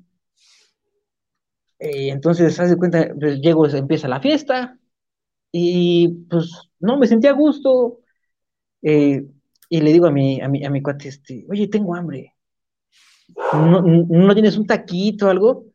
Y 1.79 2.11
entonces, 2.11 2.59
haz 2.61 2.71
de 2.71 2.77
cuenta, 2.77 3.09
pues, 3.19 3.41
llego, 3.41 3.67
empieza 3.69 4.09
la 4.09 4.21
fiesta, 4.21 4.79
y 5.53 6.09
pues 6.31 6.51
no, 6.81 6.99
me 6.99 7.07
sentía 7.07 7.31
a 7.31 7.35
gusto. 7.35 8.01
Eh, 8.83 9.27
y 9.69 9.81
le 9.81 9.93
digo 9.93 10.07
a 10.07 10.11
mi, 10.11 10.41
a 10.41 10.49
mi, 10.49 10.65
a 10.65 10.71
mi 10.71 10.83
cuate, 10.83 11.09
este, 11.09 11.47
oye, 11.51 11.69
tengo 11.69 11.95
hambre. 11.95 12.35
¿No, 13.53 14.35
tienes 14.35 14.57
un 14.57 14.67
taquito 14.67 15.27
o 15.27 15.31
algo? 15.31 15.67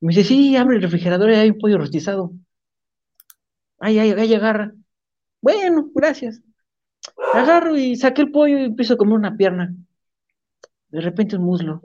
Me 0.00 0.14
dice, 0.14 0.24
sí, 0.24 0.56
abre 0.56 0.76
el 0.76 0.82
refrigerador 0.82 1.30
y 1.30 1.34
hay 1.34 1.50
un 1.50 1.58
pollo 1.58 1.78
rostizado. 1.78 2.32
Ay, 3.78 3.98
ay, 3.98 4.12
ay, 4.12 4.34
agarra. 4.34 4.72
Bueno, 5.40 5.90
gracias. 5.94 6.42
Agarro 7.34 7.76
y 7.76 7.96
saqué 7.96 8.22
el 8.22 8.30
pollo 8.32 8.58
y 8.58 8.64
empiezo 8.64 8.94
a 8.94 8.96
comer 8.96 9.18
una 9.18 9.36
pierna 9.36 9.74
de 10.94 11.00
repente 11.00 11.34
un 11.34 11.42
muslo, 11.42 11.82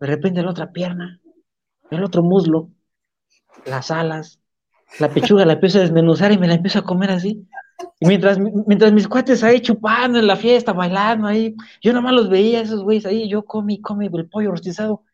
de 0.00 0.06
repente 0.06 0.42
la 0.42 0.50
otra 0.50 0.72
pierna, 0.72 1.20
el 1.90 2.02
otro 2.02 2.22
muslo, 2.22 2.70
las 3.66 3.90
alas, 3.90 4.40
la 4.98 5.10
pechuga 5.10 5.44
la 5.44 5.52
empiezo 5.52 5.76
a 5.76 5.82
desmenuzar 5.82 6.32
y 6.32 6.38
me 6.38 6.48
la 6.48 6.54
empiezo 6.54 6.78
a 6.78 6.84
comer 6.84 7.10
así. 7.10 7.46
Mientras, 8.00 8.38
mientras 8.38 8.92
mis 8.94 9.06
cuates 9.06 9.44
ahí 9.44 9.60
chupando 9.60 10.18
en 10.18 10.26
la 10.26 10.36
fiesta, 10.36 10.72
bailando 10.72 11.26
ahí, 11.28 11.54
yo 11.82 11.92
nomás 11.92 12.14
los 12.14 12.30
veía, 12.30 12.62
esos 12.62 12.82
güeyes 12.82 13.04
ahí, 13.04 13.28
yo 13.28 13.44
comí, 13.44 13.82
comí 13.82 14.06
el 14.06 14.28
pollo 14.30 14.52
rostizado. 14.52 15.04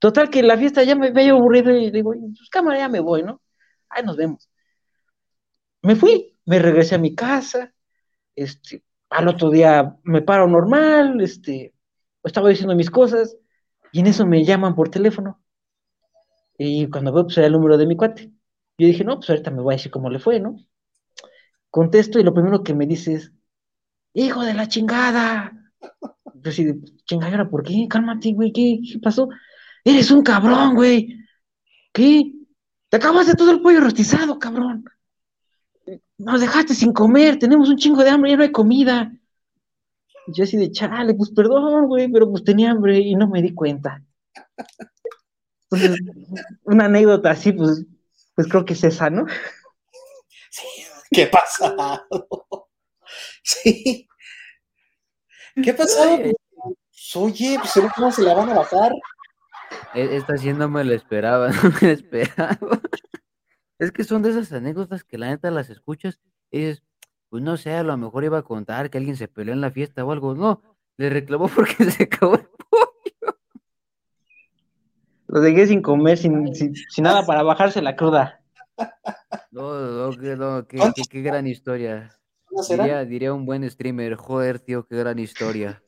Total 0.00 0.28
que 0.28 0.42
la 0.42 0.58
fiesta 0.58 0.82
ya 0.82 0.96
me 0.96 1.12
veía 1.12 1.30
aburrido 1.30 1.70
y 1.70 1.92
digo, 1.92 2.12
pues 2.12 2.50
cámara, 2.50 2.78
ya 2.78 2.88
me 2.88 2.98
voy, 2.98 3.22
¿no? 3.22 3.40
Ahí 3.88 4.02
nos 4.04 4.16
vemos. 4.16 4.50
Me 5.82 5.94
fui, 5.94 6.36
me 6.44 6.58
regresé 6.58 6.96
a 6.96 6.98
mi 6.98 7.14
casa, 7.14 7.72
este, 8.34 8.82
al 9.10 9.28
otro 9.28 9.48
día 9.50 9.96
me 10.02 10.22
paro 10.22 10.48
normal, 10.48 11.20
este, 11.20 11.75
estaba 12.26 12.48
diciendo 12.48 12.74
mis 12.74 12.90
cosas, 12.90 13.36
y 13.92 14.00
en 14.00 14.06
eso 14.08 14.26
me 14.26 14.44
llaman 14.44 14.74
por 14.74 14.90
teléfono. 14.90 15.40
Y 16.58 16.88
cuando 16.88 17.12
veo, 17.12 17.24
pues 17.24 17.38
era 17.38 17.46
el 17.46 17.52
número 17.52 17.76
de 17.76 17.86
mi 17.86 17.96
cuate. 17.96 18.32
Yo 18.78 18.86
dije, 18.86 19.04
no, 19.04 19.16
pues 19.16 19.30
ahorita 19.30 19.50
me 19.50 19.62
voy 19.62 19.74
a 19.74 19.76
decir 19.76 19.90
cómo 19.90 20.10
le 20.10 20.18
fue, 20.18 20.40
¿no? 20.40 20.56
Contesto 21.70 22.18
y 22.18 22.22
lo 22.22 22.34
primero 22.34 22.62
que 22.62 22.74
me 22.74 22.86
dice 22.86 23.14
es, 23.14 23.32
hijo 24.14 24.42
de 24.42 24.54
la 24.54 24.68
chingada. 24.68 25.52
Yo 26.34 26.50
así 26.50 26.64
de, 26.64 26.80
chingadera, 27.04 27.48
¿por 27.48 27.62
qué? 27.62 27.86
Cálmate, 27.88 28.32
güey, 28.32 28.52
¿qué, 28.52 28.80
¿qué 28.92 28.98
pasó? 28.98 29.28
Eres 29.84 30.10
un 30.10 30.22
cabrón, 30.22 30.74
güey. 30.74 31.18
¿Qué? 31.92 32.32
Te 32.88 32.96
acabas 32.96 33.26
de 33.26 33.34
todo 33.34 33.50
el 33.50 33.60
pollo 33.62 33.80
rostizado, 33.80 34.38
cabrón. 34.38 34.84
Nos 36.18 36.40
dejaste 36.40 36.74
sin 36.74 36.92
comer, 36.92 37.38
tenemos 37.38 37.68
un 37.68 37.76
chingo 37.76 38.02
de 38.02 38.10
hambre, 38.10 38.30
ya 38.30 38.36
no 38.36 38.42
hay 38.42 38.52
comida. 38.52 39.12
Y 40.26 40.32
yo 40.32 40.44
así 40.44 40.56
de, 40.56 40.70
chale, 40.70 41.14
pues 41.14 41.30
perdón, 41.30 41.86
güey, 41.86 42.08
pero 42.10 42.30
pues 42.30 42.44
tenía 42.44 42.70
hambre 42.70 42.98
y 42.98 43.14
no 43.14 43.28
me 43.28 43.42
di 43.42 43.54
cuenta. 43.54 44.02
una 46.64 46.84
anécdota 46.86 47.30
así, 47.30 47.52
pues, 47.52 47.84
pues 48.34 48.48
creo 48.48 48.64
que 48.64 48.74
es 48.74 48.84
esa, 48.84 49.10
¿no? 49.10 49.26
Sí, 50.50 50.66
¿qué 51.10 51.26
pasa? 51.26 52.06
Sí. 53.42 54.08
¿Qué 55.62 55.72
pasó? 55.72 56.02
Oye, 57.14 57.58
pues 57.58 57.86
¿cómo 57.94 58.10
se 58.10 58.22
la 58.22 58.34
van 58.34 58.50
a 58.50 58.54
bajar? 58.54 58.92
E, 59.94 60.16
esta 60.16 60.36
sí 60.36 60.52
no 60.52 60.68
me 60.68 60.84
la 60.84 60.94
esperaba, 60.94 61.48
no 61.62 61.70
me 61.70 61.88
la 61.88 61.92
esperaba. 61.92 62.58
Es 63.78 63.92
que 63.92 64.04
son 64.04 64.22
de 64.22 64.30
esas 64.30 64.52
anécdotas 64.52 65.04
que 65.04 65.18
la 65.18 65.28
neta 65.28 65.50
las 65.50 65.70
escuchas 65.70 66.20
y 66.50 66.58
dices, 66.58 66.82
pues 67.36 67.44
no 67.44 67.58
sé, 67.58 67.74
a 67.74 67.82
lo 67.82 67.94
mejor 67.98 68.24
iba 68.24 68.38
a 68.38 68.42
contar 68.42 68.88
que 68.88 68.96
alguien 68.96 69.14
se 69.14 69.28
peleó 69.28 69.52
en 69.52 69.60
la 69.60 69.70
fiesta 69.70 70.02
o 70.02 70.10
algo. 70.10 70.34
No, 70.34 70.62
le 70.96 71.10
reclamó 71.10 71.48
porque 71.54 71.84
se 71.90 72.04
acabó 72.04 72.36
el 72.36 72.48
pollo. 72.70 73.36
Lo 75.26 75.40
dejé 75.40 75.66
sin 75.66 75.82
comer, 75.82 76.16
sin, 76.16 76.54
sin, 76.54 76.72
nada 77.04 77.26
para 77.26 77.42
bajarse 77.42 77.82
la 77.82 77.94
cruda. 77.94 78.40
No, 79.50 80.10
no, 80.10 80.36
no 80.36 80.66
qué, 80.66 80.80
qué, 81.10 81.20
gran 81.20 81.46
historia. 81.46 82.10
Diría, 82.70 83.04
diría 83.04 83.34
un 83.34 83.44
buen 83.44 83.68
streamer, 83.70 84.14
joder, 84.14 84.58
tío, 84.58 84.86
qué 84.86 84.96
gran 84.96 85.18
historia. 85.18 85.82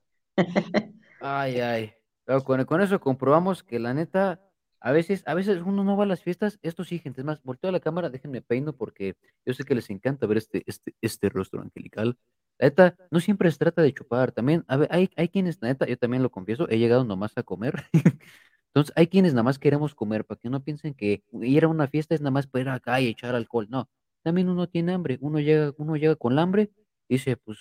Ay, 1.18 1.60
ay. 1.60 1.94
Pero 2.26 2.44
con, 2.44 2.62
con 2.66 2.82
eso 2.82 3.00
comprobamos 3.00 3.62
que 3.62 3.78
la 3.78 3.94
neta, 3.94 4.38
a 4.80 4.92
veces, 4.92 5.22
a 5.26 5.34
veces 5.34 5.62
uno 5.64 5.84
no 5.84 5.96
va 5.96 6.04
a 6.04 6.06
las 6.06 6.22
fiestas, 6.22 6.58
esto 6.62 6.84
sí, 6.84 6.98
gente, 6.98 7.20
es 7.20 7.24
más, 7.24 7.42
volteo 7.42 7.68
a 7.68 7.72
la 7.72 7.80
cámara, 7.80 8.10
déjenme 8.10 8.42
peino 8.42 8.72
porque 8.72 9.16
yo 9.44 9.54
sé 9.54 9.64
que 9.64 9.74
les 9.74 9.90
encanta 9.90 10.26
ver 10.26 10.38
este, 10.38 10.62
este, 10.66 10.94
este 11.00 11.28
rostro 11.28 11.60
angelical. 11.60 12.16
La 12.58 12.68
neta, 12.68 12.96
no 13.10 13.20
siempre 13.20 13.50
se 13.50 13.58
trata 13.58 13.82
de 13.82 13.92
chupar, 13.92 14.32
también, 14.32 14.64
hay, 14.68 15.10
hay 15.16 15.28
quienes, 15.28 15.58
la 15.60 15.68
neta, 15.68 15.86
yo 15.86 15.96
también 15.96 16.22
lo 16.22 16.30
confieso, 16.30 16.68
he 16.68 16.78
llegado 16.78 17.04
nomás 17.04 17.32
a 17.36 17.42
comer. 17.42 17.84
Entonces, 18.68 18.92
hay 18.96 19.08
quienes 19.08 19.32
nada 19.32 19.44
más 19.44 19.58
queremos 19.58 19.94
comer, 19.94 20.24
para 20.24 20.38
que 20.40 20.50
no 20.50 20.62
piensen 20.62 20.94
que 20.94 21.24
ir 21.42 21.64
a 21.64 21.68
una 21.68 21.88
fiesta 21.88 22.14
es 22.14 22.20
nada 22.20 22.30
más 22.30 22.46
para 22.46 22.62
ir 22.62 22.68
acá 22.68 23.00
y 23.00 23.08
echar 23.08 23.34
alcohol. 23.34 23.66
No, 23.70 23.88
también 24.22 24.48
uno 24.48 24.68
tiene 24.68 24.92
hambre, 24.92 25.18
uno 25.20 25.40
llega, 25.40 25.72
uno 25.78 25.96
llega 25.96 26.16
con 26.16 26.38
hambre, 26.38 26.70
dice, 27.08 27.36
pues, 27.36 27.58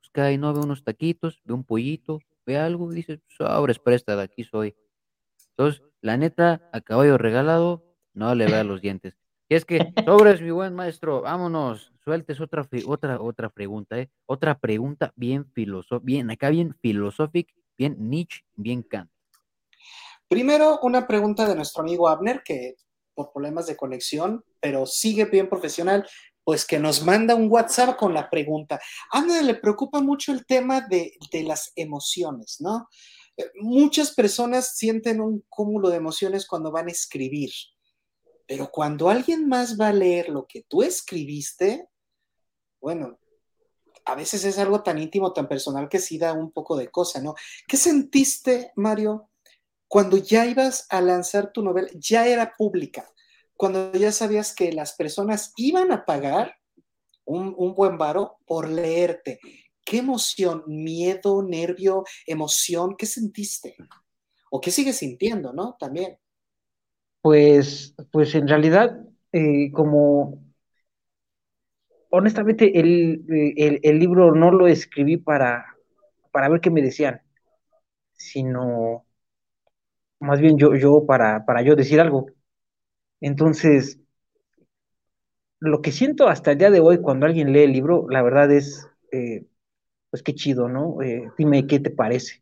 pues 0.00 0.24
hay, 0.24 0.38
no 0.38 0.54
ve 0.54 0.60
unos 0.60 0.84
taquitos, 0.84 1.42
ve 1.44 1.54
un 1.54 1.64
pollito, 1.64 2.20
ve 2.46 2.58
algo, 2.58 2.90
y 2.92 2.96
dice, 2.96 3.20
sobres, 3.28 3.78
presta, 3.78 4.16
de 4.16 4.22
aquí 4.22 4.44
soy. 4.44 4.74
Entonces, 5.56 5.82
la 6.00 6.16
neta, 6.16 6.68
a 6.72 6.80
caballo 6.80 7.16
regalado, 7.16 7.84
no 8.12 8.34
le 8.34 8.46
vea 8.46 8.64
los 8.64 8.80
dientes. 8.80 9.16
Y 9.48 9.54
es 9.54 9.64
que, 9.64 9.92
sobres, 10.04 10.40
mi 10.40 10.50
buen 10.50 10.74
maestro, 10.74 11.22
vámonos, 11.22 11.92
sueltes 12.02 12.40
otra, 12.40 12.66
otra, 12.86 13.20
otra 13.20 13.48
pregunta, 13.50 13.98
¿eh? 13.98 14.10
Otra 14.26 14.58
pregunta 14.58 15.12
bien 15.16 15.50
filosófica, 15.52 16.04
bien, 16.04 16.30
acá 16.30 16.50
bien 16.50 16.74
filosófica, 16.80 17.52
bien 17.76 17.96
Nietzsche, 17.98 18.44
bien 18.54 18.82
Kant. 18.82 19.10
Primero, 20.28 20.80
una 20.82 21.06
pregunta 21.06 21.46
de 21.46 21.54
nuestro 21.54 21.82
amigo 21.82 22.08
Abner, 22.08 22.42
que 22.42 22.76
por 23.14 23.32
problemas 23.32 23.66
de 23.66 23.76
conexión, 23.76 24.44
pero 24.60 24.86
sigue 24.86 25.26
bien 25.26 25.48
profesional, 25.48 26.06
pues 26.42 26.66
que 26.66 26.78
nos 26.78 27.04
manda 27.04 27.34
un 27.34 27.50
WhatsApp 27.50 27.96
con 27.96 28.12
la 28.12 28.28
pregunta. 28.28 28.80
A 29.12 29.18
Abner 29.18 29.44
le 29.44 29.54
preocupa 29.54 30.00
mucho 30.00 30.32
el 30.32 30.44
tema 30.44 30.80
de, 30.80 31.16
de 31.30 31.42
las 31.44 31.72
emociones, 31.76 32.56
¿no? 32.60 32.88
Muchas 33.60 34.14
personas 34.14 34.76
sienten 34.76 35.20
un 35.20 35.44
cúmulo 35.48 35.90
de 35.90 35.96
emociones 35.96 36.46
cuando 36.46 36.70
van 36.70 36.88
a 36.88 36.92
escribir, 36.92 37.50
pero 38.46 38.70
cuando 38.70 39.08
alguien 39.08 39.48
más 39.48 39.78
va 39.80 39.88
a 39.88 39.92
leer 39.92 40.28
lo 40.28 40.46
que 40.46 40.62
tú 40.68 40.82
escribiste, 40.82 41.88
bueno, 42.80 43.18
a 44.04 44.14
veces 44.14 44.44
es 44.44 44.58
algo 44.58 44.82
tan 44.82 44.98
íntimo, 44.98 45.32
tan 45.32 45.48
personal 45.48 45.88
que 45.88 45.98
sí 45.98 46.18
da 46.18 46.32
un 46.32 46.52
poco 46.52 46.76
de 46.76 46.90
cosa, 46.90 47.20
¿no? 47.22 47.34
¿Qué 47.66 47.76
sentiste, 47.76 48.72
Mario, 48.76 49.30
cuando 49.88 50.16
ya 50.16 50.46
ibas 50.46 50.86
a 50.90 51.00
lanzar 51.00 51.52
tu 51.52 51.62
novela? 51.62 51.88
Ya 51.94 52.26
era 52.26 52.54
pública, 52.56 53.10
cuando 53.56 53.92
ya 53.92 54.12
sabías 54.12 54.54
que 54.54 54.72
las 54.72 54.94
personas 54.94 55.52
iban 55.56 55.90
a 55.92 56.04
pagar 56.04 56.56
un, 57.24 57.54
un 57.56 57.74
buen 57.74 57.96
varo 57.96 58.38
por 58.46 58.68
leerte. 58.68 59.40
¿Qué 59.84 59.98
emoción, 59.98 60.64
miedo, 60.66 61.42
nervio, 61.42 62.04
emoción, 62.26 62.96
qué 62.96 63.06
sentiste? 63.06 63.76
¿O 64.50 64.60
qué 64.60 64.70
sigues 64.70 64.96
sintiendo, 64.96 65.52
no? 65.52 65.76
También. 65.78 66.18
Pues, 67.20 67.94
pues 68.10 68.34
en 68.34 68.48
realidad, 68.48 68.98
eh, 69.32 69.70
como 69.72 70.44
honestamente, 72.16 72.78
el, 72.78 73.24
el, 73.82 73.98
libro 73.98 74.34
no 74.34 74.52
lo 74.52 74.68
escribí 74.68 75.16
para, 75.16 75.64
para 76.30 76.48
ver 76.48 76.60
qué 76.60 76.70
me 76.70 76.80
decían, 76.80 77.20
sino 78.12 79.04
más 80.20 80.40
bien 80.40 80.56
yo, 80.58 80.74
yo 80.76 81.04
para, 81.06 81.44
para 81.44 81.62
yo 81.62 81.74
decir 81.76 82.00
algo. 82.00 82.26
Entonces, 83.20 84.00
lo 85.58 85.82
que 85.82 85.92
siento 85.92 86.28
hasta 86.28 86.52
el 86.52 86.58
día 86.58 86.70
de 86.70 86.80
hoy 86.80 86.98
cuando 87.00 87.26
alguien 87.26 87.52
lee 87.52 87.64
el 87.64 87.72
libro, 87.72 88.06
la 88.08 88.22
verdad 88.22 88.52
es, 88.52 88.88
eh, 89.12 89.46
pues 90.14 90.22
qué 90.22 90.32
chido, 90.32 90.68
¿no? 90.68 91.02
Eh, 91.02 91.28
dime 91.36 91.66
qué 91.66 91.80
te 91.80 91.90
parece. 91.90 92.40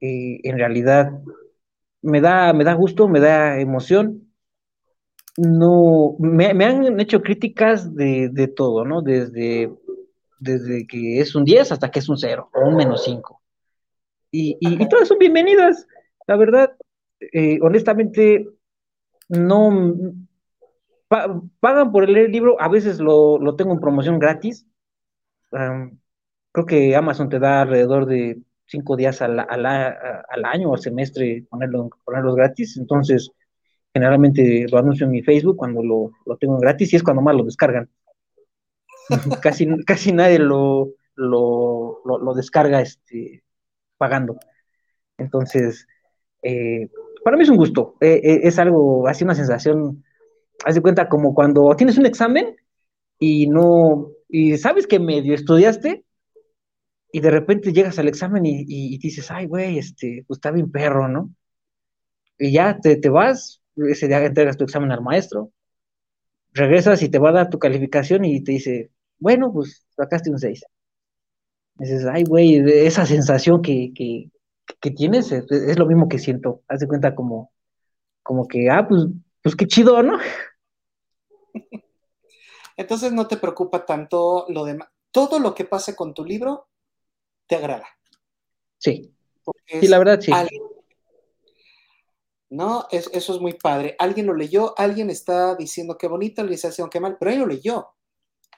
Eh, 0.00 0.40
en 0.44 0.56
realidad, 0.56 1.12
me 2.00 2.22
da, 2.22 2.54
me 2.54 2.64
da 2.64 2.72
gusto, 2.72 3.06
me 3.06 3.20
da 3.20 3.60
emoción. 3.60 4.32
No, 5.36 6.16
me, 6.18 6.46
han 6.46 6.98
hecho 6.98 7.20
críticas 7.20 7.94
de, 7.94 8.50
todo, 8.56 8.86
¿no? 8.86 9.02
Desde, 9.02 9.70
desde 10.38 10.86
que 10.86 11.20
es 11.20 11.34
un 11.34 11.44
10 11.44 11.70
hasta 11.70 11.90
que 11.90 11.98
es 11.98 12.08
un 12.08 12.16
0 12.16 12.48
o 12.54 12.66
un 12.66 12.76
menos 12.76 13.04
5. 13.04 13.42
Y, 14.30 14.56
y, 14.58 14.88
todas 14.88 15.08
son 15.08 15.18
bienvenidas. 15.18 15.86
La 16.26 16.36
verdad, 16.36 16.78
eh, 17.20 17.58
honestamente, 17.60 18.48
no 19.28 20.14
pagan 21.08 21.92
por 21.92 22.08
leer 22.08 22.24
el 22.24 22.32
libro, 22.32 22.58
a 22.58 22.70
veces 22.70 23.00
lo, 23.00 23.54
tengo 23.54 23.74
en 23.74 23.80
promoción 23.80 24.18
gratis 24.18 24.66
creo 26.56 26.64
que 26.64 26.96
Amazon 26.96 27.28
te 27.28 27.38
da 27.38 27.60
alrededor 27.60 28.06
de 28.06 28.38
cinco 28.64 28.96
días 28.96 29.20
al, 29.20 29.38
año 29.38 30.70
o 30.70 30.74
al 30.74 30.80
semestre 30.80 31.44
ponerlo, 31.50 31.90
ponerlos 32.02 32.34
gratis. 32.34 32.78
Entonces, 32.78 33.30
generalmente 33.92 34.64
lo 34.72 34.78
anuncio 34.78 35.04
en 35.04 35.12
mi 35.12 35.22
Facebook 35.22 35.58
cuando 35.58 35.82
lo, 35.82 36.12
tengo 36.38 36.58
gratis 36.58 36.94
y 36.94 36.96
es 36.96 37.02
cuando 37.02 37.20
más 37.20 37.34
lo 37.36 37.44
descargan. 37.44 37.90
casi, 39.42 39.68
casi 39.84 40.12
nadie 40.12 40.38
lo, 40.38 40.94
lo, 41.14 42.34
descarga 42.34 42.80
este, 42.80 43.44
pagando. 43.98 44.38
Entonces, 45.18 45.86
eh, 46.42 46.88
para 47.22 47.36
mí 47.36 47.42
es 47.42 47.50
un 47.50 47.58
gusto. 47.58 47.96
Eh, 48.00 48.18
eh, 48.24 48.40
es 48.44 48.58
algo, 48.58 49.06
así 49.06 49.24
una 49.24 49.34
sensación, 49.34 50.02
haz 50.64 50.74
de 50.74 50.80
cuenta 50.80 51.10
como 51.10 51.34
cuando 51.34 51.76
tienes 51.76 51.98
un 51.98 52.06
examen 52.06 52.56
y 53.18 53.46
no, 53.46 54.10
y 54.30 54.56
sabes 54.56 54.86
que 54.86 54.98
medio 54.98 55.34
estudiaste, 55.34 56.05
y 57.16 57.20
de 57.20 57.30
repente 57.30 57.72
llegas 57.72 57.98
al 57.98 58.08
examen 58.08 58.44
y, 58.44 58.98
dices, 58.98 59.30
ay, 59.30 59.46
güey, 59.46 59.78
este, 59.78 60.22
pues 60.28 60.36
está 60.36 60.50
bien 60.50 60.70
perro, 60.70 61.08
¿no? 61.08 61.30
Y 62.36 62.52
ya 62.52 62.78
te, 62.78 62.96
te 62.96 63.08
vas, 63.08 63.62
ese 63.74 64.06
día 64.06 64.22
entregas 64.22 64.58
tu 64.58 64.64
examen 64.64 64.92
al 64.92 65.00
maestro, 65.00 65.50
regresas 66.52 67.00
y 67.02 67.08
te 67.08 67.18
va 67.18 67.30
a 67.30 67.32
dar 67.32 67.48
tu 67.48 67.58
calificación 67.58 68.26
y 68.26 68.44
te 68.44 68.52
dice, 68.52 68.90
bueno, 69.18 69.50
pues 69.50 69.86
sacaste 69.96 70.28
un 70.28 70.38
6. 70.38 70.62
Dices, 71.76 72.04
ay, 72.04 72.24
güey, 72.24 72.56
esa 72.84 73.06
sensación 73.06 73.62
que, 73.62 73.92
que, 73.94 74.30
que 74.78 74.90
tienes 74.90 75.32
es, 75.32 75.78
lo 75.78 75.86
mismo 75.86 76.10
que 76.10 76.18
siento. 76.18 76.64
Haz 76.68 76.80
de 76.80 76.86
cuenta 76.86 77.14
como, 77.14 77.50
como 78.22 78.46
que, 78.46 78.68
ah, 78.68 78.86
pues, 78.86 79.04
pues 79.42 79.56
qué 79.56 79.66
chido, 79.66 80.02
¿no? 80.02 80.18
Entonces 82.76 83.10
no 83.10 83.26
te 83.26 83.38
preocupa 83.38 83.86
tanto 83.86 84.44
lo 84.50 84.66
demás. 84.66 84.90
Todo 85.10 85.38
lo 85.38 85.54
que 85.54 85.64
pase 85.64 85.96
con 85.96 86.12
tu 86.12 86.22
libro 86.22 86.68
te 87.46 87.56
agrada. 87.56 87.86
Sí. 88.78 89.14
Y 89.68 89.88
la 89.88 89.98
verdad 89.98 90.20
sí. 90.20 90.32
No, 92.48 92.86
eso 92.90 93.34
es 93.34 93.40
muy 93.40 93.54
padre. 93.54 93.96
Alguien 93.98 94.26
lo 94.26 94.34
leyó, 94.34 94.78
alguien 94.78 95.10
está 95.10 95.56
diciendo 95.56 95.98
qué 95.98 96.06
bonita 96.06 96.42
la 96.42 96.46
realización, 96.46 96.88
qué 96.88 97.00
mal, 97.00 97.16
pero 97.18 97.32
él 97.32 97.40
lo 97.40 97.46
leyó. 97.46 97.88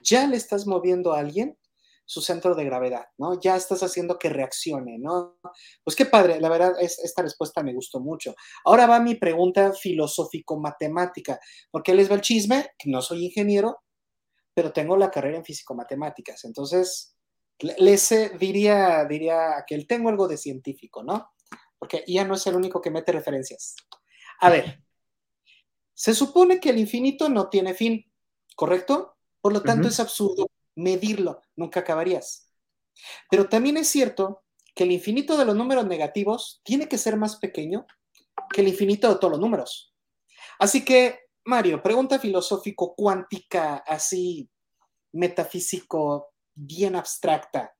Ya 0.01 0.27
le 0.27 0.37
estás 0.37 0.67
moviendo 0.67 1.13
a 1.13 1.19
alguien 1.19 1.57
su 2.05 2.21
centro 2.21 2.55
de 2.55 2.65
gravedad, 2.65 3.05
¿no? 3.19 3.39
Ya 3.39 3.55
estás 3.55 3.83
haciendo 3.83 4.17
que 4.17 4.29
reaccione, 4.29 4.97
¿no? 4.97 5.39
Pues 5.83 5.95
qué 5.95 6.05
padre, 6.05 6.39
la 6.39 6.49
verdad, 6.49 6.73
es, 6.79 6.97
esta 6.99 7.21
respuesta 7.21 7.61
me 7.61 7.73
gustó 7.73 7.99
mucho. 7.99 8.33
Ahora 8.65 8.87
va 8.87 8.99
mi 8.99 9.13
pregunta 9.13 9.73
filosófico-matemática, 9.73 11.39
porque 11.69 11.93
les 11.93 12.09
va 12.09 12.15
el 12.15 12.21
chisme, 12.21 12.71
no 12.85 13.03
soy 13.03 13.25
ingeniero, 13.25 13.83
pero 14.55 14.73
tengo 14.73 14.97
la 14.97 15.11
carrera 15.11 15.37
en 15.37 15.45
físico-matemáticas, 15.45 16.45
entonces, 16.45 17.15
les 17.59 18.09
diría, 18.39 19.05
diría 19.05 19.63
que 19.67 19.75
él 19.75 19.87
tengo 19.87 20.09
algo 20.09 20.27
de 20.27 20.37
científico, 20.37 21.03
¿no? 21.03 21.31
Porque 21.77 22.03
ya 22.07 22.25
no 22.25 22.35
es 22.35 22.47
el 22.47 22.55
único 22.55 22.81
que 22.81 22.91
mete 22.91 23.11
referencias. 23.11 23.75
A 24.39 24.49
ver, 24.49 24.83
se 25.93 26.13
supone 26.13 26.59
que 26.59 26.69
el 26.69 26.79
infinito 26.79 27.29
no 27.29 27.49
tiene 27.49 27.73
fin, 27.73 28.09
¿correcto? 28.55 29.17
Por 29.41 29.53
lo 29.53 29.61
tanto, 29.61 29.87
es 29.87 29.99
absurdo 29.99 30.49
medirlo, 30.75 31.41
nunca 31.55 31.81
acabarías. 31.81 32.51
Pero 33.29 33.47
también 33.47 33.77
es 33.77 33.87
cierto 33.87 34.43
que 34.75 34.83
el 34.83 34.91
infinito 34.91 35.37
de 35.37 35.45
los 35.45 35.55
números 35.55 35.85
negativos 35.85 36.61
tiene 36.63 36.87
que 36.87 36.97
ser 36.97 37.17
más 37.17 37.37
pequeño 37.37 37.85
que 38.53 38.61
el 38.61 38.69
infinito 38.69 39.09
de 39.09 39.15
todos 39.15 39.31
los 39.31 39.39
números. 39.39 39.93
Así 40.57 40.83
que, 40.83 41.19
Mario, 41.45 41.81
pregunta 41.81 42.19
filosófico 42.19 42.95
cuántica, 42.95 43.77
así 43.77 44.49
metafísico, 45.13 46.33
bien 46.59 46.95
abstracta. 46.95 47.73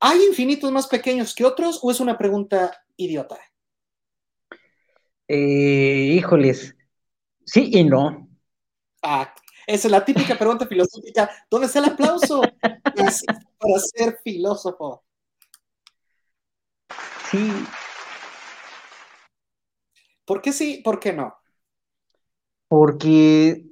¿Hay 0.00 0.22
infinitos 0.24 0.70
más 0.72 0.86
pequeños 0.86 1.34
que 1.34 1.44
otros 1.44 1.80
o 1.82 1.90
es 1.90 2.00
una 2.00 2.18
pregunta 2.18 2.76
idiota? 2.96 3.38
Eh, 5.28 6.12
híjoles, 6.16 6.76
sí 7.46 7.70
y 7.72 7.84
no. 7.84 8.28
Ah, 9.02 9.32
esa 9.66 9.88
es 9.88 9.90
la 9.90 10.04
típica 10.04 10.36
pregunta 10.36 10.66
filosófica. 10.66 11.30
¿Dónde 11.50 11.66
está 11.66 11.78
el 11.78 11.86
aplauso? 11.86 12.42
para 12.92 13.78
ser 13.78 14.18
filósofo. 14.22 15.04
Sí. 17.30 17.50
¿Por 20.24 20.42
qué 20.42 20.52
sí? 20.52 20.80
¿Por 20.84 21.00
qué 21.00 21.12
no? 21.12 21.34
Porque 22.68 23.64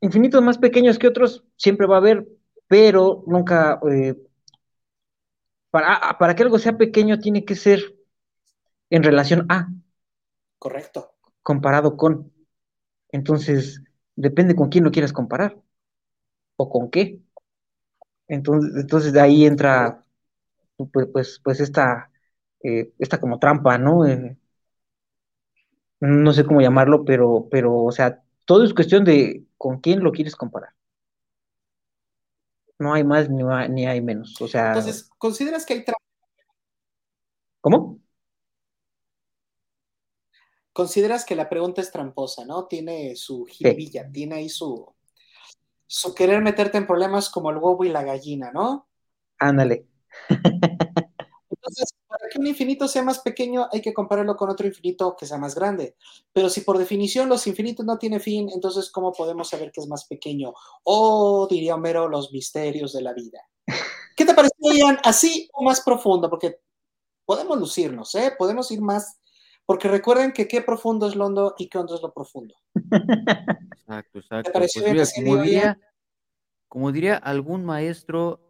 infinitos 0.00 0.42
más 0.42 0.58
pequeños 0.58 0.98
que 0.98 1.08
otros 1.08 1.44
siempre 1.56 1.86
va 1.86 1.96
a 1.96 1.98
haber, 1.98 2.26
pero 2.68 3.24
nunca. 3.26 3.80
Eh, 3.90 4.14
para, 5.70 5.94
ah, 5.94 6.18
para 6.18 6.34
que 6.34 6.42
algo 6.42 6.58
sea 6.58 6.76
pequeño 6.78 7.18
tiene 7.18 7.44
que 7.44 7.54
ser 7.54 7.80
en 8.90 9.02
relación 9.02 9.46
a. 9.50 9.68
Correcto. 10.58 11.12
Comparado 11.42 11.96
con. 11.96 12.32
Entonces, 13.12 13.82
depende 14.16 14.56
con 14.56 14.68
quién 14.70 14.84
lo 14.84 14.92
quieras 14.92 15.14
comparar 15.14 15.58
o 16.56 16.70
con 16.70 16.90
qué. 16.90 17.20
Entonces, 18.28 18.72
entonces 18.76 19.12
de 19.12 19.20
ahí 19.20 19.44
entra 19.46 20.04
pues, 20.92 21.08
pues, 21.12 21.40
pues 21.44 21.60
esta, 21.60 22.10
eh, 22.64 22.92
esta 22.98 23.20
como 23.20 23.38
trampa, 23.38 23.78
¿no? 23.78 24.06
Eh, 24.06 24.38
no 26.00 26.32
sé 26.32 26.44
cómo 26.44 26.60
llamarlo, 26.60 27.04
pero, 27.04 27.48
pero, 27.50 27.74
o 27.84 27.92
sea, 27.92 28.22
todo 28.44 28.64
es 28.64 28.74
cuestión 28.74 29.04
de 29.04 29.44
con 29.56 29.80
quién 29.80 30.02
lo 30.02 30.12
quieres 30.12 30.36
comparar. 30.36 30.70
No 32.78 32.94
hay 32.94 33.04
más 33.04 33.28
ni, 33.28 33.42
ni 33.70 33.86
hay 33.86 34.00
menos. 34.00 34.40
O 34.40 34.48
sea. 34.48 34.68
Entonces, 34.68 35.10
¿consideras 35.18 35.66
que 35.66 35.74
hay 35.74 35.84
trampa? 35.84 35.98
¿Cómo? 37.60 38.00
consideras 40.78 41.24
que 41.24 41.34
la 41.34 41.48
pregunta 41.48 41.80
es 41.80 41.90
tramposa, 41.90 42.44
¿no? 42.44 42.66
Tiene 42.66 43.16
su 43.16 43.44
jiribilla, 43.46 44.08
tiene 44.12 44.36
ahí 44.36 44.48
su, 44.48 44.86
su 45.88 46.14
querer 46.14 46.40
meterte 46.40 46.78
en 46.78 46.86
problemas 46.86 47.30
como 47.30 47.50
el 47.50 47.56
huevo 47.56 47.84
y 47.84 47.88
la 47.88 48.04
gallina, 48.04 48.52
¿no? 48.52 48.88
Ándale. 49.40 49.88
Que 52.30 52.38
un 52.38 52.46
infinito 52.46 52.88
sea 52.88 53.02
más 53.02 53.20
pequeño, 53.20 53.68
hay 53.72 53.80
que 53.80 53.94
compararlo 53.94 54.36
con 54.36 54.50
otro 54.50 54.66
infinito 54.66 55.16
que 55.18 55.26
sea 55.26 55.38
más 55.38 55.54
grande. 55.54 55.96
Pero 56.32 56.48
si 56.48 56.62
por 56.62 56.78
definición 56.78 57.28
los 57.28 57.46
infinitos 57.46 57.84
no 57.84 57.98
tienen 57.98 58.20
fin, 58.20 58.48
entonces, 58.52 58.90
¿cómo 58.90 59.12
podemos 59.12 59.48
saber 59.48 59.70
que 59.72 59.80
es 59.80 59.86
más 59.86 60.06
pequeño? 60.06 60.52
O, 60.84 61.46
diría 61.50 61.74
Homero, 61.74 62.08
los 62.08 62.32
misterios 62.32 62.92
de 62.92 63.02
la 63.02 63.12
vida. 63.12 63.40
¿Qué 64.16 64.24
te 64.24 64.34
parece, 64.34 64.54
Ian? 64.60 64.98
¿Así 65.04 65.48
o 65.52 65.62
más 65.62 65.80
profundo? 65.80 66.28
Porque 66.28 66.60
podemos 67.24 67.58
lucirnos, 67.58 68.14
¿eh? 68.14 68.32
Podemos 68.36 68.70
ir 68.70 68.80
más 68.80 69.18
porque 69.68 69.86
recuerden 69.86 70.32
que 70.32 70.48
qué 70.48 70.62
profundo 70.62 71.06
es 71.06 71.14
lo 71.14 71.26
hondo 71.26 71.54
y 71.58 71.68
qué 71.68 71.76
hondo 71.76 71.94
es 71.94 72.00
lo 72.00 72.10
profundo. 72.10 72.54
Exacto, 72.74 74.18
exacto. 74.18 74.50
Pues 74.54 75.12
como, 75.14 75.42
diría, 75.42 75.78
como 76.68 76.90
diría 76.90 77.16
algún 77.16 77.66
maestro, 77.66 78.40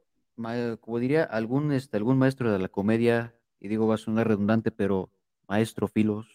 como 0.80 0.98
diría 1.00 1.24
algún, 1.24 1.72
este, 1.72 1.96
algún 1.96 2.18
maestro 2.18 2.52
de 2.52 2.60
la 2.60 2.68
comedia, 2.68 3.34
y 3.60 3.68
digo 3.68 3.86
va 3.86 3.96
a 3.96 3.98
sonar 3.98 4.28
redundante, 4.28 4.70
pero 4.70 5.10
maestro 5.48 5.88
Filos, 5.88 6.26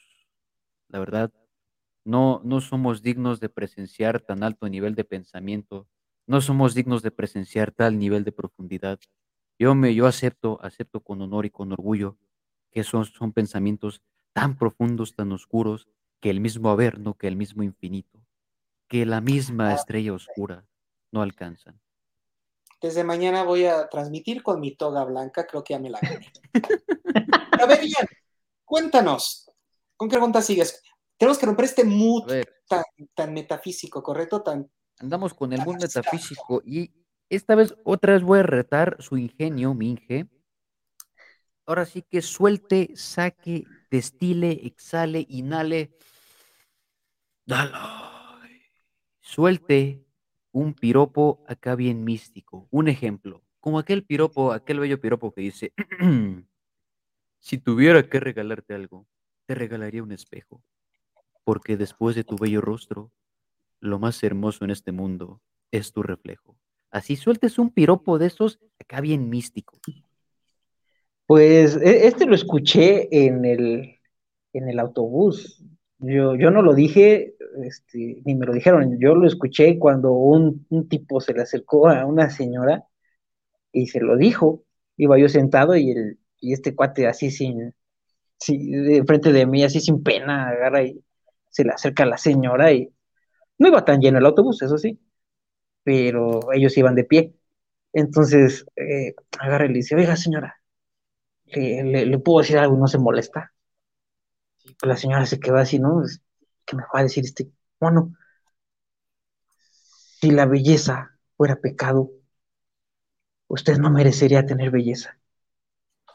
la 0.89 0.99
verdad, 0.99 1.31
no, 2.05 2.41
no 2.43 2.61
somos 2.61 3.01
dignos 3.01 3.39
de 3.39 3.49
presenciar 3.49 4.21
tan 4.21 4.43
alto 4.43 4.67
nivel 4.67 4.95
de 4.95 5.05
pensamiento, 5.05 5.87
no 6.27 6.41
somos 6.41 6.73
dignos 6.73 7.01
de 7.01 7.11
presenciar 7.11 7.71
tal 7.71 7.97
nivel 7.97 8.23
de 8.23 8.31
profundidad. 8.31 8.99
Yo 9.59 9.75
me, 9.75 9.93
yo 9.93 10.07
acepto, 10.07 10.59
acepto 10.61 11.01
con 11.01 11.21
honor 11.21 11.45
y 11.45 11.49
con 11.49 11.71
orgullo 11.71 12.17
que 12.71 12.83
son, 12.83 13.05
son 13.05 13.31
pensamientos 13.31 14.01
tan 14.33 14.57
profundos, 14.57 15.15
tan 15.15 15.31
oscuros, 15.31 15.87
que 16.19 16.29
el 16.29 16.39
mismo 16.39 16.69
Averno, 16.69 17.13
que 17.15 17.27
el 17.27 17.35
mismo 17.35 17.63
infinito, 17.63 18.19
que 18.87 19.05
la 19.05 19.21
misma 19.21 19.69
ah. 19.69 19.75
estrella 19.75 20.13
oscura 20.13 20.65
no 21.11 21.21
alcanzan. 21.21 21.79
Desde 22.83 23.05
mañana 23.05 23.43
voy 23.43 23.65
a 23.65 23.87
transmitir 23.87 24.43
con 24.43 24.59
mi 24.59 24.75
toga 24.75 25.05
blanca, 25.05 25.47
creo 25.47 25.63
que 25.63 25.73
ya 25.73 25.79
me 25.79 25.89
la 25.89 26.01
gané. 26.01 26.29
a 27.61 27.65
ver, 27.65 27.79
Ian, 27.81 28.05
cuéntanos, 28.65 29.49
¿con 29.95 30.09
qué 30.09 30.17
pregunta 30.17 30.41
sigues? 30.41 30.83
Tenemos 31.15 31.37
que 31.37 31.45
romper 31.45 31.63
este 31.63 31.85
mood 31.85 32.29
tan, 33.15 33.33
metafísico, 33.33 34.03
¿correcto? 34.03 34.43
Tan, 34.43 34.69
Andamos 34.99 35.33
con 35.33 35.53
el 35.53 35.63
mood 35.63 35.77
metafísico 35.79 36.61
y 36.65 36.91
esta 37.29 37.55
vez 37.55 37.73
otra 37.85 38.15
vez 38.15 38.21
voy 38.21 38.39
a 38.39 38.43
retar 38.43 38.97
su 38.99 39.15
ingenio, 39.15 39.73
mi 39.73 39.91
Inge. 39.91 40.27
Ahora 41.65 41.85
sí 41.85 42.01
que 42.01 42.21
suelte, 42.21 42.91
saque 42.95 43.63
destile, 43.89 44.59
exhale, 44.65 45.25
inhale. 45.29 45.95
Dale. 47.45 47.71
Suelte 49.21 50.02
un 50.53 50.73
piropo 50.73 51.43
acá 51.47 51.75
bien 51.75 52.05
místico. 52.05 52.67
Un 52.71 52.87
ejemplo, 52.87 53.43
como 53.59 53.79
aquel 53.79 54.05
piropo, 54.05 54.53
aquel 54.53 54.79
bello 54.79 55.01
piropo 55.01 55.33
que 55.33 55.41
dice, 55.41 55.73
si 57.39 57.57
tuviera 57.57 58.07
que 58.07 58.19
regalarte 58.19 58.73
algo, 58.73 59.05
te 59.45 59.55
regalaría 59.55 60.03
un 60.03 60.13
espejo, 60.13 60.63
porque 61.43 61.75
después 61.75 62.15
de 62.15 62.23
tu 62.23 62.37
bello 62.37 62.61
rostro, 62.61 63.11
lo 63.79 63.99
más 63.99 64.23
hermoso 64.23 64.63
en 64.63 64.71
este 64.71 64.91
mundo 64.93 65.41
es 65.71 65.91
tu 65.91 66.03
reflejo. 66.03 66.55
Así 66.91 67.15
sueltes 67.15 67.57
un 67.57 67.71
piropo 67.71 68.19
de 68.19 68.27
esos 68.27 68.59
acá 68.79 69.01
bien 69.01 69.29
místico. 69.29 69.79
Pues 71.25 71.75
e, 71.77 72.07
este 72.07 72.25
lo 72.25 72.35
escuché 72.35 73.07
en 73.25 73.43
el, 73.43 73.99
en 74.53 74.69
el 74.69 74.79
autobús. 74.79 75.63
Yo, 76.05 76.35
yo 76.35 76.51
no 76.51 76.61
lo 76.61 76.73
dije, 76.73 77.35
este, 77.63 78.21
ni 78.25 78.35
me 78.35 78.45
lo 78.45 78.53
dijeron, 78.53 78.99
yo 78.99 79.15
lo 79.15 79.27
escuché 79.27 79.79
cuando 79.79 80.11
un, 80.11 80.67
tipo 80.89 81.21
se 81.21 81.33
le 81.33 81.41
acercó 81.43 81.87
a 81.87 82.05
una 82.05 82.29
señora 82.29 82.83
y 83.71 83.87
se 83.87 84.01
lo 84.01 84.17
dijo. 84.17 84.63
Iba 84.97 85.19
yo 85.19 85.29
sentado 85.29 85.75
y, 85.75 85.91
el, 85.91 86.19
y 86.39 86.53
este 86.53 86.75
cuate 86.75 87.07
así 87.07 87.31
sin, 87.31 87.73
de 88.47 89.03
frente 89.07 89.31
de 89.33 89.45
mí, 89.47 89.63
así 89.63 89.79
sin 89.81 90.03
pena, 90.03 90.49
agarra 90.49 90.83
y 90.83 91.03
se 91.49 91.63
le 91.65 91.71
acerca 91.71 92.03
a 92.03 92.07
la 92.07 92.17
señora 92.17 92.73
y 92.73 92.93
no 93.59 93.69
iba 93.69 93.85
tan 93.85 94.01
lleno 94.01 94.19
el 94.19 94.25
autobús, 94.25 94.61
eso 94.61 94.77
sí, 94.77 94.99
pero 95.83 96.53
ellos 96.53 96.77
iban 96.77 96.95
de 96.95 97.05
pie. 97.05 97.35
Entonces, 97.93 98.65
eh, 98.77 99.15
agarra 99.39 99.65
y 99.65 99.69
le 99.69 99.75
dice, 99.75 99.95
oiga 99.95 100.15
señora, 100.17 100.61
le, 101.45 102.19
puedo 102.19 102.39
decir 102.41 102.57
algo, 102.57 102.77
no 102.77 102.87
se 102.87 102.97
molesta. 102.99 103.52
La 104.85 104.97
señora 104.97 105.25
se 105.25 105.39
quedó 105.39 105.57
así, 105.57 105.79
¿no? 105.79 106.03
¿Qué 106.65 106.75
me 106.75 106.83
va 106.83 106.99
a 106.99 107.03
decir 107.03 107.23
este 107.25 107.51
bueno 107.79 108.13
Si 110.21 110.31
la 110.31 110.45
belleza 110.45 111.17
fuera 111.37 111.57
pecado, 111.57 112.09
usted 113.47 113.77
no 113.77 113.89
merecería 113.91 114.45
tener 114.45 114.71
belleza. 114.71 115.17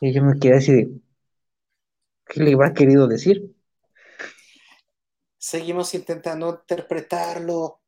Y 0.00 0.12
yo 0.12 0.22
me 0.24 0.38
quedé 0.38 0.56
así 0.58 0.72
de, 0.72 0.90
¿qué 2.26 2.42
le 2.42 2.54
habrá 2.54 2.72
querido 2.74 3.08
decir? 3.08 3.54
Seguimos 5.38 5.94
intentando 5.94 6.50
interpretarlo. 6.50 7.80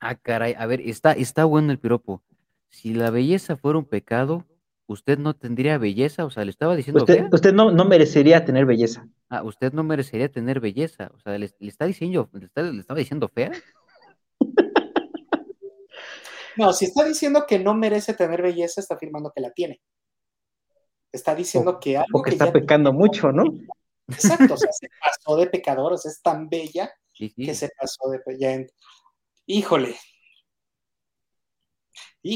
Ah, 0.00 0.16
caray, 0.16 0.54
a 0.58 0.66
ver, 0.66 0.80
está, 0.80 1.12
está 1.12 1.44
bueno 1.44 1.72
el 1.72 1.78
piropo. 1.78 2.22
Si 2.70 2.94
la 2.94 3.10
belleza 3.10 3.56
fuera 3.56 3.78
un 3.78 3.84
pecado, 3.84 4.44
¿usted 4.86 5.18
no 5.18 5.34
tendría 5.34 5.78
belleza? 5.78 6.24
O 6.24 6.30
sea, 6.30 6.44
le 6.44 6.50
estaba 6.50 6.76
diciendo 6.76 7.00
Usted, 7.00 7.26
usted 7.32 7.52
no, 7.52 7.70
no 7.70 7.84
merecería 7.84 8.44
tener 8.44 8.66
belleza. 8.66 9.08
Ah, 9.28 9.42
usted 9.42 9.72
no 9.72 9.82
merecería 9.84 10.30
tener 10.30 10.60
belleza. 10.60 11.10
O 11.14 11.20
sea, 11.20 11.38
le, 11.38 11.50
está 11.60 11.86
diciendo, 11.86 12.28
le, 12.32 12.46
estaba 12.78 12.98
diciendo 12.98 13.28
fea. 13.28 13.52
No, 16.54 16.72
si 16.74 16.84
está 16.84 17.04
diciendo 17.04 17.46
que 17.48 17.58
no 17.58 17.72
merece 17.72 18.12
tener 18.12 18.42
belleza, 18.42 18.82
está 18.82 18.96
afirmando 18.96 19.32
que 19.34 19.40
la 19.40 19.52
tiene. 19.52 19.80
Está 21.10 21.34
diciendo 21.34 21.80
que 21.80 21.96
algo. 21.96 22.08
Porque 22.12 22.32
está 22.32 22.52
pecando 22.52 22.92
mucho, 22.92 23.32
¿no? 23.32 23.44
Exacto, 24.08 24.54
o 24.54 24.56
sea, 24.56 24.70
se 24.72 24.88
pasó 25.00 25.36
de 25.36 25.46
pecador, 25.46 25.92
o 25.94 25.98
sea, 25.98 26.10
es 26.10 26.20
tan 26.20 26.48
bella 26.48 26.92
que 27.14 27.54
se 27.54 27.70
pasó 27.78 28.10
de 28.10 28.38
ya 28.38 28.58
Híjole. 29.46 29.96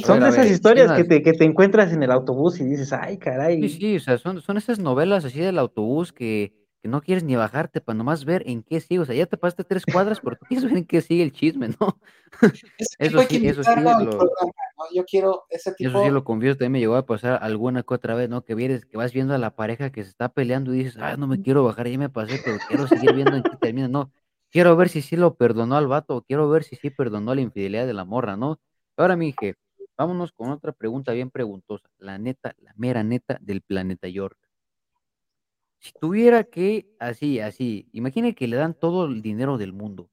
Son 0.05 0.21
de 0.21 0.29
esas 0.29 0.51
historias 0.51 0.93
que 0.93 1.05
te, 1.05 1.23
que 1.23 1.33
te, 1.33 1.45
encuentras 1.45 1.93
en 1.93 2.03
el 2.03 2.11
autobús 2.11 2.61
y 2.61 2.65
dices, 2.65 2.93
ay, 2.93 3.19
caray. 3.19 3.69
Sí, 3.69 3.79
sí, 3.79 3.97
o 3.97 4.01
sea, 4.01 4.19
son, 4.19 4.41
son 4.41 4.57
esas 4.57 4.81
novelas 4.81 5.25
así 5.25 5.39
del 5.39 5.59
autobús 5.59 6.13
que, 6.13 6.53
que 6.83 6.89
no 6.89 7.01
quieres 7.01 7.23
ni 7.23 7.37
bajarte 7.37 7.81
para 7.81 7.97
nomás 7.97 8.25
ver 8.25 8.43
en 8.47 8.65
qué 8.65 8.81
sigue. 8.81 9.01
O 9.01 9.05
sea, 9.05 9.15
ya 9.15 9.27
te 9.27 9.37
pasaste 9.37 9.63
tres 9.63 9.85
cuadras, 9.87 10.21
pero 10.21 10.37
tú 10.37 10.47
quieres 10.47 10.65
ver 10.65 10.79
en 10.79 10.87
qué 10.87 11.01
sigue 11.03 11.23
el 11.23 11.33
chisme, 11.33 11.69
¿no? 11.81 12.01
eso 12.99 13.23
sí, 13.23 13.47
eso 13.47 13.63
sí. 13.63 13.71
Lo, 13.81 14.29
Yo 14.93 15.05
quiero 15.05 15.45
ese 15.51 15.73
tipo. 15.73 15.91
Eso 15.91 16.05
sí 16.05 16.11
lo 16.11 16.25
confieso, 16.25 16.57
también 16.57 16.73
me 16.73 16.81
llegó 16.81 16.97
a 16.97 17.07
pasar 17.07 17.39
alguna 17.41 17.85
que 17.85 17.95
otra 17.95 18.17
vez, 18.17 18.29
¿no? 18.29 18.45
Que 18.45 18.57
vienes, 18.57 18.87
que 18.87 18.97
vas 18.97 19.13
viendo 19.13 19.35
a 19.35 19.39
la 19.39 19.55
pareja 19.55 19.91
que 19.91 20.03
se 20.03 20.11
está 20.11 20.31
peleando 20.31 20.75
y 20.75 20.79
dices, 20.79 20.97
ay, 21.01 21.17
no 21.17 21.29
me 21.29 21.41
quiero 21.41 21.63
bajar, 21.63 21.89
ya 21.89 21.97
me 21.97 22.09
pasé, 22.09 22.41
pero 22.45 22.59
quiero 22.69 22.89
seguir 22.89 23.15
viendo 23.15 23.37
en 23.37 23.45
qué 23.45 23.57
termina. 23.61 23.87
No, 23.87 24.13
quiero 24.51 24.75
ver 24.75 24.89
si 24.89 25.01
sí 25.01 25.17
lo 25.17 25.37
perdonó 25.37 25.77
al 25.77 25.87
vato, 25.87 26.17
o 26.17 26.23
quiero 26.23 26.49
ver 26.51 26.65
si 26.65 26.75
sí 26.75 26.91
perdonó 26.91 27.37
la 27.37 27.41
infidelidad 27.41 27.87
de 27.87 27.95
la 27.95 28.05
morra, 28.05 28.37
¿no? 28.37 28.61
Ahora, 28.97 29.17
mi 29.17 29.27
dije, 29.27 29.55
Vámonos 29.97 30.33
con 30.33 30.51
otra 30.51 30.73
pregunta 30.73 31.13
bien 31.13 31.31
preguntosa. 31.31 31.89
La 31.99 32.19
neta, 32.19 32.55
la 32.59 32.73
mera 32.77 33.03
neta 33.03 33.39
del 33.41 33.63
planeta 33.63 34.09
York. 34.09 34.39
Si 35.79 35.93
tuviera 35.93 36.45
que, 36.45 36.89
así, 36.99 37.41
así, 37.41 37.89
imagine 37.93 38.35
que 38.35 38.49
le 38.49 38.57
dan 38.57 38.75
todo 38.75 39.07
el 39.07 39.23
dinero 39.23 39.57
del 39.57 39.73
mundo 39.73 40.11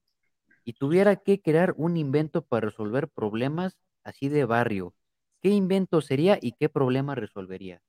y 0.63 0.73
tuviera 0.73 1.15
que 1.17 1.41
crear 1.41 1.73
un 1.77 1.97
invento 1.97 2.41
para 2.43 2.67
resolver 2.67 3.09
problemas 3.09 3.77
así 4.03 4.29
de 4.29 4.45
barrio, 4.45 4.93
¿qué 5.41 5.49
invento 5.49 6.01
sería 6.01 6.37
y 6.41 6.53
qué 6.53 6.69
problema 6.69 7.15
resolvería? 7.15 7.81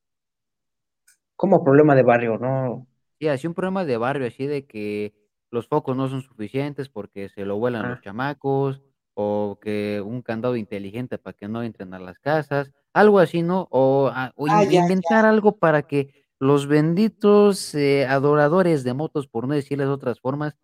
¿Cómo 1.37 1.63
problema 1.65 1.95
de 1.95 2.03
barrio? 2.03 2.39
No. 2.39 2.87
Sí, 3.19 3.29
así 3.29 3.47
un 3.47 3.55
problema 3.55 3.85
de 3.85 3.97
barrio, 3.97 4.27
así 4.27 4.47
de 4.47 4.67
que 4.67 5.15
los 5.51 5.69
focos 5.69 5.97
no 5.97 6.09
son 6.09 6.23
suficientes 6.23 6.89
porque 6.89 7.29
se 7.29 7.45
lo 7.45 7.57
vuelan 7.59 7.89
los 7.89 7.99
ah. 7.99 8.03
chamacos, 8.03 8.83
o 9.15 9.59
que 9.61 10.03
un 10.05 10.23
candado 10.23 10.57
inteligente 10.57 11.19
para 11.19 11.37
que 11.37 11.49
no 11.49 11.63
entren 11.63 11.95
a 11.95 11.99
las 11.99 12.19
casas, 12.19 12.71
algo 12.93 13.19
así, 13.19 13.43
¿no? 13.43 13.69
O, 13.71 14.11
ah, 14.13 14.33
ah, 14.37 14.65
inventar 14.65 15.25
algo 15.25 15.57
para 15.57 15.83
que 15.83 16.25
los 16.39 16.67
benditos 16.67 17.75
eh, 17.75 18.07
adoradores 18.07 18.85
de 18.85 18.95
motos, 18.95 19.27
por 19.29 19.49
no 19.49 19.55
decirles 19.55 19.89
otras 19.89 20.21
formas, 20.21 20.55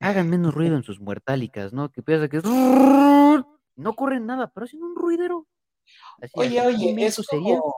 hagan 0.00 0.30
menos 0.30 0.54
ruido 0.54 0.76
en 0.76 0.82
sus 0.82 1.00
muertálicas, 1.00 1.72
¿no? 1.72 1.90
Que 1.90 2.02
piensa 2.02 2.28
que 2.28 2.40
no 2.42 3.90
ocurre 3.90 4.20
nada, 4.20 4.50
pero 4.52 4.64
hacen 4.64 4.82
un 4.82 4.94
ruidero. 4.94 5.46
oye, 6.34 6.60
oye, 6.60 7.06
es 7.06 7.26
como, 7.26 7.74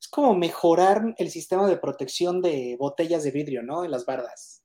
es 0.00 0.08
como 0.08 0.34
mejorar 0.34 1.14
el 1.18 1.30
sistema 1.30 1.66
de 1.68 1.76
protección 1.76 2.40
de 2.40 2.76
botellas 2.78 3.24
de 3.24 3.30
vidrio, 3.30 3.62
¿no? 3.62 3.84
En 3.84 3.90
las 3.90 4.06
bardas. 4.06 4.61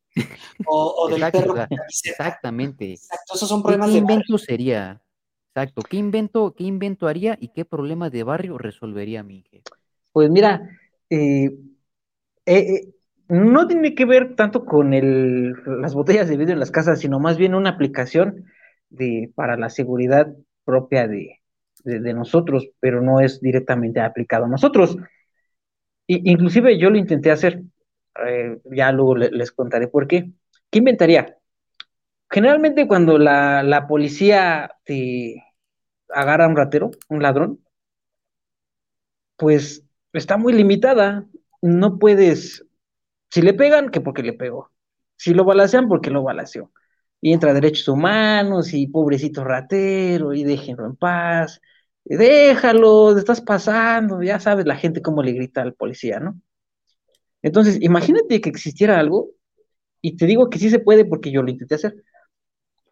O, 0.66 1.08
del 1.10 1.32
perro. 1.32 1.56
exactamente. 2.04 2.94
Exacto, 2.94 3.36
esos 3.36 3.50
son 3.50 3.62
problemas 3.62 3.90
¿Qué, 3.92 3.98
invento 3.98 4.38
sería? 4.38 5.02
Exacto. 5.54 5.82
¿Qué 5.82 5.98
invento, 5.98 6.54
¿Qué 6.56 6.66
invento 6.66 7.08
haría 7.08 7.38
y 7.40 7.50
qué 7.50 7.66
problema 7.66 8.10
de 8.10 8.24
barrio 8.24 8.58
resolvería 8.58 9.24
mi 9.24 9.44
Pues 10.12 10.30
mira, 10.30 10.70
eh, 11.10 11.50
eh, 12.46 12.76
eh, 12.76 12.94
no 13.30 13.68
tiene 13.68 13.96
que 13.96 14.06
ver 14.06 14.36
tanto 14.36 14.66
con 14.66 14.94
el, 14.94 15.54
las 15.82 15.94
botellas 15.96 16.30
de 16.30 16.38
vidrio 16.38 16.54
en 16.54 16.60
las 16.60 16.72
casas, 16.72 17.00
sino 17.00 17.20
más 17.20 17.38
bien 17.38 17.56
una 17.56 17.72
aplicación 17.72 18.46
de, 18.90 19.32
para 19.36 19.58
la 19.58 19.70
seguridad 19.70 20.28
propia 20.64 21.08
de, 21.08 21.42
de, 21.84 22.14
nosotros, 22.14 22.70
pero 22.80 23.02
no 23.02 23.20
es 23.20 23.42
directamente 23.42 24.00
aplicado 24.00 24.46
a 24.46 24.50
nosotros. 24.50 24.98
inclusive 26.08 26.78
yo 26.78 26.90
lo 26.90 26.98
intenté 26.98 27.32
hacer, 27.32 27.64
eh, 28.26 28.60
ya 28.66 28.92
luego 28.92 29.16
les 29.16 29.52
contaré 29.52 29.88
por 29.88 30.08
qué. 30.08 30.32
¿Qué 30.70 30.80
inventaría? 30.80 31.38
Generalmente 32.30 32.88
cuando 32.88 33.18
la, 33.18 33.86
policía 33.88 34.72
te 34.84 35.44
agarra 36.10 36.46
a 36.46 36.48
un 36.50 36.58
ratero, 36.58 36.92
un 37.10 37.22
ladrón, 37.24 37.64
pues 39.36 39.84
está 40.14 40.38
muy 40.38 40.54
limitada. 40.54 41.26
No 41.62 42.00
puedes, 42.00 42.66
si 43.32 43.42
le 43.42 43.54
pegan, 43.54 43.90
que 43.92 44.02
porque 44.02 44.24
le 44.24 44.34
pegó. 44.34 44.72
Si 45.18 45.34
lo 45.34 45.46
balacean, 45.46 45.88
porque 45.88 46.12
lo 46.12 46.24
balaceó. 46.24 46.72
Y 47.22 47.34
entra 47.34 47.54
derechos 47.54 47.88
humanos 47.88 48.74
y 48.74 48.88
pobrecito 48.88 49.44
ratero 49.44 50.34
y 50.34 50.44
déjenlo 50.44 50.86
en 50.86 50.96
paz. 50.96 51.62
Déjalo, 52.06 53.18
estás 53.18 53.42
pasando, 53.42 54.22
ya 54.24 54.40
sabes 54.40 54.66
la 54.66 54.78
gente 54.78 55.02
cómo 55.02 55.24
le 55.24 55.34
grita 55.34 55.62
al 55.62 55.74
policía, 55.74 56.20
¿no? 56.20 56.40
Entonces, 57.42 57.80
imagínate 57.82 58.42
que 58.42 58.50
existiera 58.50 59.00
algo, 59.00 59.30
y 60.02 60.18
te 60.18 60.26
digo 60.26 60.50
que 60.50 60.60
sí 60.60 60.70
se 60.70 60.80
puede 60.80 61.06
porque 61.06 61.32
yo 61.32 61.42
lo 61.42 61.52
intenté 61.52 61.76
hacer, 61.76 62.04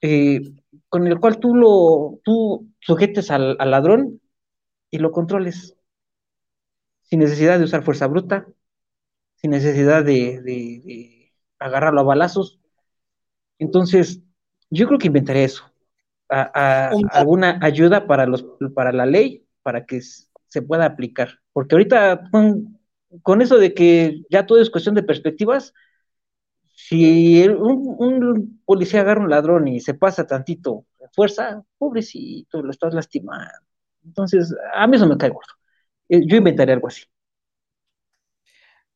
eh, 0.01 0.41
con 0.89 1.07
el 1.07 1.19
cual 1.19 1.39
tú 1.39 1.55
lo, 1.55 2.19
tú 2.23 2.67
sujetes 2.79 3.31
al, 3.31 3.57
ladrón 3.57 4.21
y 4.91 4.99
lo 4.99 5.11
controles, 5.11 5.75
sin 7.03 7.19
necesidad 7.19 7.59
de 7.59 7.65
usar 7.65 7.83
fuerza 7.83 8.07
bruta, 8.07 8.47
sin 9.35 9.51
necesidad 9.51 10.03
de, 10.03 11.31
agarrarlo 11.59 12.01
a 12.01 12.03
balazos. 12.03 12.59
Entonces, 13.59 14.21
yo 14.69 14.87
creo 14.87 14.99
que 14.99 15.07
inventaré 15.07 15.43
eso, 15.43 15.63
alguna 16.27 17.59
ayuda 17.61 18.07
para, 18.07 18.25
los, 18.25 18.45
para 18.73 18.91
la 18.91 19.05
ley, 19.05 19.45
para 19.63 19.85
que 19.85 20.01
se 20.01 20.61
pueda 20.61 20.85
aplicar, 20.85 21.39
porque 21.53 21.75
ahorita 21.75 22.29
con 23.21 23.41
eso 23.41 23.57
de 23.57 23.73
que 23.73 24.23
ya 24.29 24.45
todo 24.45 24.61
es 24.61 24.69
cuestión 24.69 24.95
de 24.95 25.03
perspectivas, 25.03 25.73
si 26.73 27.47
un, 27.47 28.61
policía 28.65 29.01
agarra 29.01 29.21
un 29.21 29.29
ladrón 29.29 29.67
y 29.67 29.79
se 29.79 29.93
pasa 29.93 30.27
tantito 30.27 30.85
de 30.99 31.07
fuerza, 31.13 31.63
pobrecito, 31.77 32.61
lo 32.61 32.71
estás 32.71 32.93
lastimando. 32.93 33.53
Entonces, 34.03 34.53
a 34.73 34.85
mí 34.85 34.97
eso 34.97 35.07
me 35.07 35.17
cae 35.17 35.29
gordo. 35.29 35.53
Eh, 36.09 36.27
yo 36.27 36.37
inventaré 36.37 36.73
algo 36.73 36.87
así. 36.87 37.03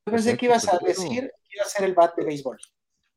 Yo 0.05 0.13
pensé 0.13 0.37
que 0.37 0.45
ibas 0.45 0.67
a 0.67 0.77
decir 0.85 1.31
que 1.43 1.55
iba 1.55 1.63
a 1.63 1.69
ser 1.69 1.85
el 1.85 1.95
bat 1.95 2.15
de 2.15 2.25
béisbol. 2.25 2.59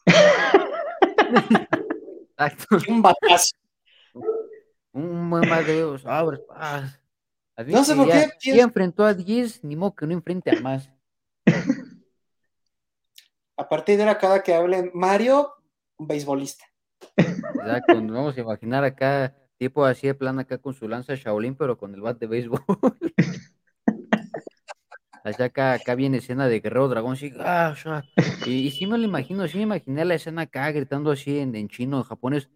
un 2.88 3.03
batazo. 3.03 3.51
Un 4.93 5.30
buen 5.30 5.51
bat 5.51 5.66
de 5.66 5.84
béisbol. 5.84 6.40
No 7.66 7.84
sé 7.84 7.94
por 7.94 8.09
qué. 8.09 8.30
Ya 8.42 8.62
enfrentó 8.62 9.05
a 9.05 9.14
10, 9.14 9.62
ni 9.64 9.76
modo 9.76 9.94
que 9.94 10.07
no 10.07 10.12
enfrente 10.12 10.50
a 10.50 10.61
más. 10.61 10.90
A 13.57 13.68
partir 13.68 13.96
de 13.96 14.03
ahora, 14.03 14.18
cada 14.18 14.42
que 14.42 14.55
hable 14.55 14.90
Mario, 14.94 15.53
un 15.96 16.09
beisbolista. 16.09 16.64
Exacto, 17.16 17.94
vamos 17.94 18.36
a 18.36 18.40
imaginar 18.40 18.82
acá, 18.82 19.36
tipo 19.57 19.84
así 19.84 20.09
de 20.09 20.14
plan 20.14 20.38
acá 20.40 20.59
con 20.59 20.74
su 20.74 20.88
lanza 20.88 21.14
Shaolin, 21.14 21.55
pero 21.55 21.76
con 21.78 21.94
el 21.94 22.00
bat 22.00 22.18
de 22.18 22.26
béisbol. 22.26 22.61
Allá 25.24 25.44
acá, 25.44 25.74
acá 25.74 25.94
viene 25.94 26.18
escena 26.18 26.48
de 26.48 26.59
Guerrero 26.59 26.88
Dragón, 26.88 27.16
ah, 27.38 27.72
y, 28.44 28.68
sí 28.72 28.86
me 28.86 28.98
lo 28.98 29.05
imagino, 29.05 29.46
sí 29.46 29.59
me 29.59 29.62
imaginé 29.62 30.05
la 30.05 30.14
escena 30.14 30.42
acá 30.42 30.68
gritando 30.72 31.12
así 31.12 31.38
en, 31.38 31.55
en 31.55 31.68
chino, 31.68 31.98
en 31.98 32.03
japonés, 32.03 32.50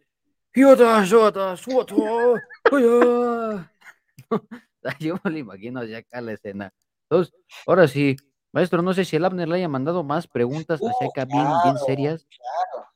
Yo 5.00 5.16
me 5.24 5.30
lo 5.30 5.38
imagino 5.38 5.84
ya 5.84 5.98
acá 5.98 6.20
la 6.20 6.32
escena. 6.32 6.72
Entonces, 7.08 7.34
ahora 7.66 7.88
sí, 7.88 8.16
maestro, 8.52 8.82
no 8.82 8.94
sé 8.94 9.04
si 9.04 9.16
el 9.16 9.24
Abner 9.24 9.48
le 9.48 9.56
haya 9.56 9.68
mandado 9.68 10.02
más 10.02 10.26
preguntas 10.26 10.80
así 10.82 11.04
uh, 11.04 11.10
acá 11.10 11.24
bien, 11.24 11.46
bien 11.64 11.78
serias. 11.78 12.26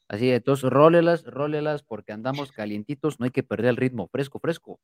Así, 0.08 0.30
entonces, 0.30 0.68
rólelas, 0.68 1.24
rólelas, 1.24 1.84
porque 1.84 2.12
andamos 2.12 2.50
calientitos, 2.50 3.20
no 3.20 3.26
hay 3.26 3.30
que 3.30 3.44
perder 3.44 3.70
el 3.70 3.76
ritmo, 3.76 4.08
fresco, 4.08 4.40
fresco. 4.40 4.80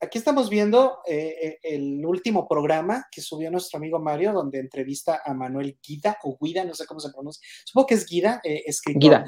Aquí 0.00 0.16
estamos 0.16 0.48
viendo 0.48 1.00
eh, 1.08 1.34
eh, 1.42 1.58
el 1.62 2.06
último 2.06 2.46
programa 2.46 3.06
que 3.10 3.20
subió 3.20 3.50
nuestro 3.50 3.78
amigo 3.78 3.98
Mario, 3.98 4.32
donde 4.32 4.60
entrevista 4.60 5.22
a 5.24 5.34
Manuel 5.34 5.76
Guida, 5.82 6.18
o 6.22 6.38
Guida, 6.40 6.64
no 6.64 6.74
sé 6.74 6.86
cómo 6.86 7.00
se 7.00 7.10
pronuncia, 7.10 7.42
supongo 7.64 7.88
que 7.88 7.94
es 7.94 8.06
Guida, 8.06 8.40
eh, 8.44 8.62
escritor. 8.66 9.00
Guida. 9.00 9.24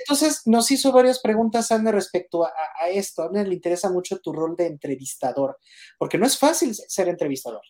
Entonces 0.00 0.42
nos 0.46 0.70
hizo 0.70 0.92
varias 0.92 1.20
preguntas, 1.20 1.70
Anne, 1.70 1.92
respecto 1.92 2.44
a, 2.44 2.52
esto. 2.90 3.22
A 3.22 3.26
Anne 3.26 3.44
le 3.44 3.54
interesa 3.54 3.90
mucho 3.90 4.18
tu 4.20 4.32
rol 4.32 4.56
de 4.56 4.66
entrevistador, 4.66 5.58
porque 5.98 6.18
no 6.18 6.26
es 6.26 6.38
fácil 6.38 6.74
ser 6.74 7.08
entrevistador. 7.08 7.62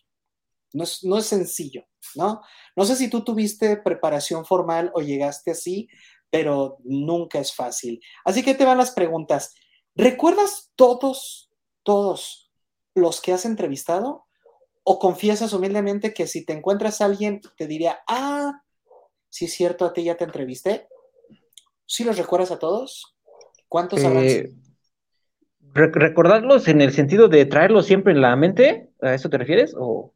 No 0.73 0.85
es, 0.85 1.03
no 1.03 1.17
es 1.19 1.27
sencillo, 1.27 1.85
¿no? 2.15 2.41
No 2.75 2.85
sé 2.85 2.95
si 2.95 3.07
tú 3.07 3.23
tuviste 3.23 3.77
preparación 3.77 4.43
formal 4.43 4.91
o 4.95 5.01
llegaste 5.01 5.51
así, 5.51 5.87
pero 6.31 6.77
nunca 6.83 7.39
es 7.39 7.53
fácil. 7.53 8.01
Así 8.25 8.43
que 8.43 8.55
te 8.55 8.65
van 8.65 8.79
las 8.79 8.91
preguntas. 8.91 9.53
¿Recuerdas 9.93 10.71
todos, 10.75 11.51
todos 11.83 12.51
los 12.95 13.21
que 13.21 13.33
has 13.33 13.45
entrevistado? 13.45 14.25
¿O 14.83 14.97
confiesas 14.97 15.53
humildemente 15.53 16.13
que 16.13 16.25
si 16.25 16.43
te 16.43 16.53
encuentras 16.53 17.01
a 17.01 17.05
alguien 17.05 17.41
te 17.55 17.67
diría, 17.67 17.99
ah, 18.07 18.63
si 19.29 19.45
es 19.45 19.53
cierto, 19.53 19.85
a 19.85 19.93
ti 19.93 20.05
ya 20.05 20.17
te 20.17 20.23
entrevisté? 20.23 20.87
¿Sí 21.93 22.03
los 22.03 22.17
recuerdas 22.17 22.49
a 22.49 22.57
todos? 22.57 23.15
¿Cuántos 23.67 24.01
eh, 24.03 24.51
¿Recordarlos 25.75 26.67
en 26.67 26.81
el 26.81 26.91
sentido 26.91 27.27
de 27.27 27.45
traerlos 27.45 27.85
siempre 27.85 28.13
en 28.13 28.21
la 28.21 28.35
mente? 28.35 28.89
¿A 28.99 29.13
eso 29.13 29.29
te 29.29 29.37
refieres? 29.37 29.75
¿O... 29.77 30.11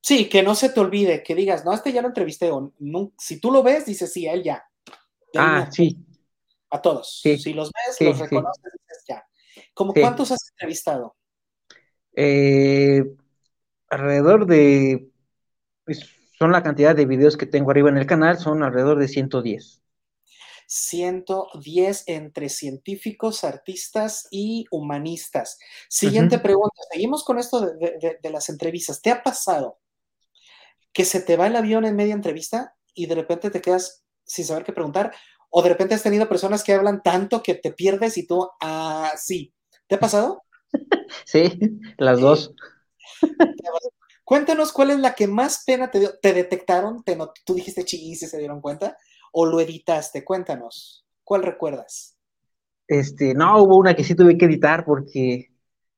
Sí, 0.00 0.28
que 0.28 0.42
no 0.42 0.56
se 0.56 0.70
te 0.70 0.80
olvide, 0.80 1.22
que 1.22 1.36
digas, 1.36 1.64
no, 1.64 1.72
este 1.72 1.92
ya 1.92 2.02
lo 2.02 2.08
entrevisté, 2.08 2.50
o 2.50 2.72
si 3.16 3.38
tú 3.38 3.52
lo 3.52 3.62
ves, 3.62 3.86
dices, 3.86 4.12
sí, 4.12 4.26
él 4.26 4.42
ya. 4.42 4.64
ah, 5.36 5.68
sí. 5.70 5.96
A 6.70 6.82
todos. 6.82 7.20
Si 7.22 7.52
los 7.52 7.70
ves, 7.70 8.00
los 8.00 8.18
reconoces, 8.18 8.72
dices 8.72 9.04
ya. 9.08 9.24
¿Cómo 9.74 9.94
cuántos 9.94 10.32
has 10.32 10.50
entrevistado? 10.54 11.14
Eh, 12.16 13.04
alrededor 13.90 14.46
de, 14.46 15.08
pues, 15.84 16.00
son 16.36 16.50
la 16.50 16.64
cantidad 16.64 16.96
de 16.96 17.06
videos 17.06 17.36
que 17.36 17.46
tengo 17.46 17.70
arriba 17.70 17.90
en 17.90 17.96
el 17.96 18.06
canal, 18.06 18.38
son 18.38 18.64
alrededor 18.64 18.98
de 18.98 19.06
110. 19.06 19.84
110 20.66 22.04
entre 22.06 22.48
científicos, 22.48 23.44
artistas 23.44 24.26
y 24.30 24.66
humanistas. 24.70 25.58
Siguiente 25.88 26.38
pregunta, 26.38 26.82
seguimos 26.90 27.24
con 27.24 27.38
esto 27.38 27.60
de, 27.60 28.30
las 28.30 28.48
entrevistas. 28.48 29.00
¿Te 29.00 29.10
ha 29.10 29.22
pasado 29.22 29.78
que 30.92 31.04
se 31.04 31.20
te 31.20 31.36
va 31.36 31.46
el 31.46 31.56
avión 31.56 31.84
en 31.84 31.96
media 31.96 32.14
entrevista 32.14 32.74
y 32.94 33.06
de 33.06 33.14
repente 33.14 33.50
te 33.50 33.60
quedas 33.60 34.04
sin 34.24 34.44
saber 34.44 34.64
qué 34.64 34.72
preguntar? 34.72 35.14
¿O 35.50 35.62
de 35.62 35.68
repente 35.68 35.94
has 35.94 36.02
tenido 36.02 36.28
personas 36.28 36.64
que 36.64 36.72
hablan 36.72 37.02
tanto 37.02 37.42
que 37.42 37.54
te 37.54 37.72
pierdes 37.72 38.18
y 38.18 38.26
tú, 38.26 38.48
ah, 38.60 39.12
sí. 39.16 39.54
¿Te 39.86 39.94
ha 39.94 40.00
pasado? 40.00 40.42
Sí, 41.24 41.58
las 41.96 42.20
dos. 42.20 42.52
Cuéntanos 44.24 44.72
cuál 44.72 44.90
es 44.90 44.98
la 44.98 45.14
que 45.14 45.28
más 45.28 45.62
pena 45.64 45.90
te 45.90 46.00
dio. 46.00 46.18
¿Te 46.18 46.32
detectaron? 46.32 47.04
¿Te 47.04 47.16
¿Tú 47.44 47.54
dijiste 47.54 47.84
chis 47.84 48.22
y 48.24 48.26
se 48.26 48.38
dieron 48.38 48.60
cuenta? 48.60 48.98
¿O 49.38 49.44
lo 49.44 49.60
editaste? 49.60 50.24
Cuéntanos. 50.24 51.04
¿Cuál 51.22 51.42
recuerdas? 51.42 52.16
Este, 52.88 53.34
no, 53.34 53.62
hubo 53.62 53.76
una 53.76 53.94
que 53.94 54.02
sí 54.02 54.14
tuve 54.14 54.38
que 54.38 54.46
editar 54.46 54.86
porque 54.86 55.50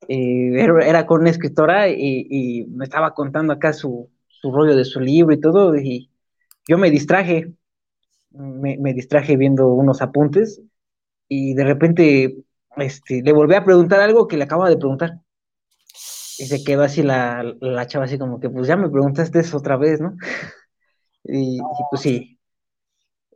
eh, 0.08 0.66
era, 0.84 1.06
con 1.06 1.20
una 1.20 1.30
escritora 1.30 1.88
y, 1.88 2.66
me 2.68 2.84
estaba 2.84 3.14
contando 3.14 3.52
acá 3.52 3.72
su, 3.72 4.10
rollo 4.42 4.74
de 4.74 4.84
su 4.84 4.98
libro 4.98 5.32
y 5.32 5.40
todo, 5.40 5.76
y 5.76 6.10
yo 6.66 6.78
me 6.78 6.90
distraje, 6.90 7.52
me, 8.30 8.92
distraje 8.92 9.36
viendo 9.36 9.68
unos 9.68 10.02
apuntes 10.02 10.60
y 11.28 11.54
de 11.54 11.62
repente 11.62 12.38
este, 12.76 13.22
le 13.22 13.32
volví 13.32 13.54
a 13.54 13.64
preguntar 13.64 14.00
algo 14.00 14.26
que 14.26 14.36
le 14.36 14.44
acaba 14.44 14.68
de 14.68 14.78
preguntar. 14.78 15.20
Y 16.40 16.46
se 16.46 16.64
quedó 16.64 16.82
así 16.82 17.04
la, 17.04 17.44
la 17.60 17.86
chava 17.86 18.06
así 18.06 18.18
como 18.18 18.40
que, 18.40 18.50
pues 18.50 18.66
ya 18.66 18.76
me 18.76 18.90
preguntaste 18.90 19.38
eso 19.38 19.58
otra 19.58 19.76
vez, 19.76 20.00
¿no? 20.00 20.16
Y, 21.30 21.58
pues 21.90 22.02
sí, 22.02 22.37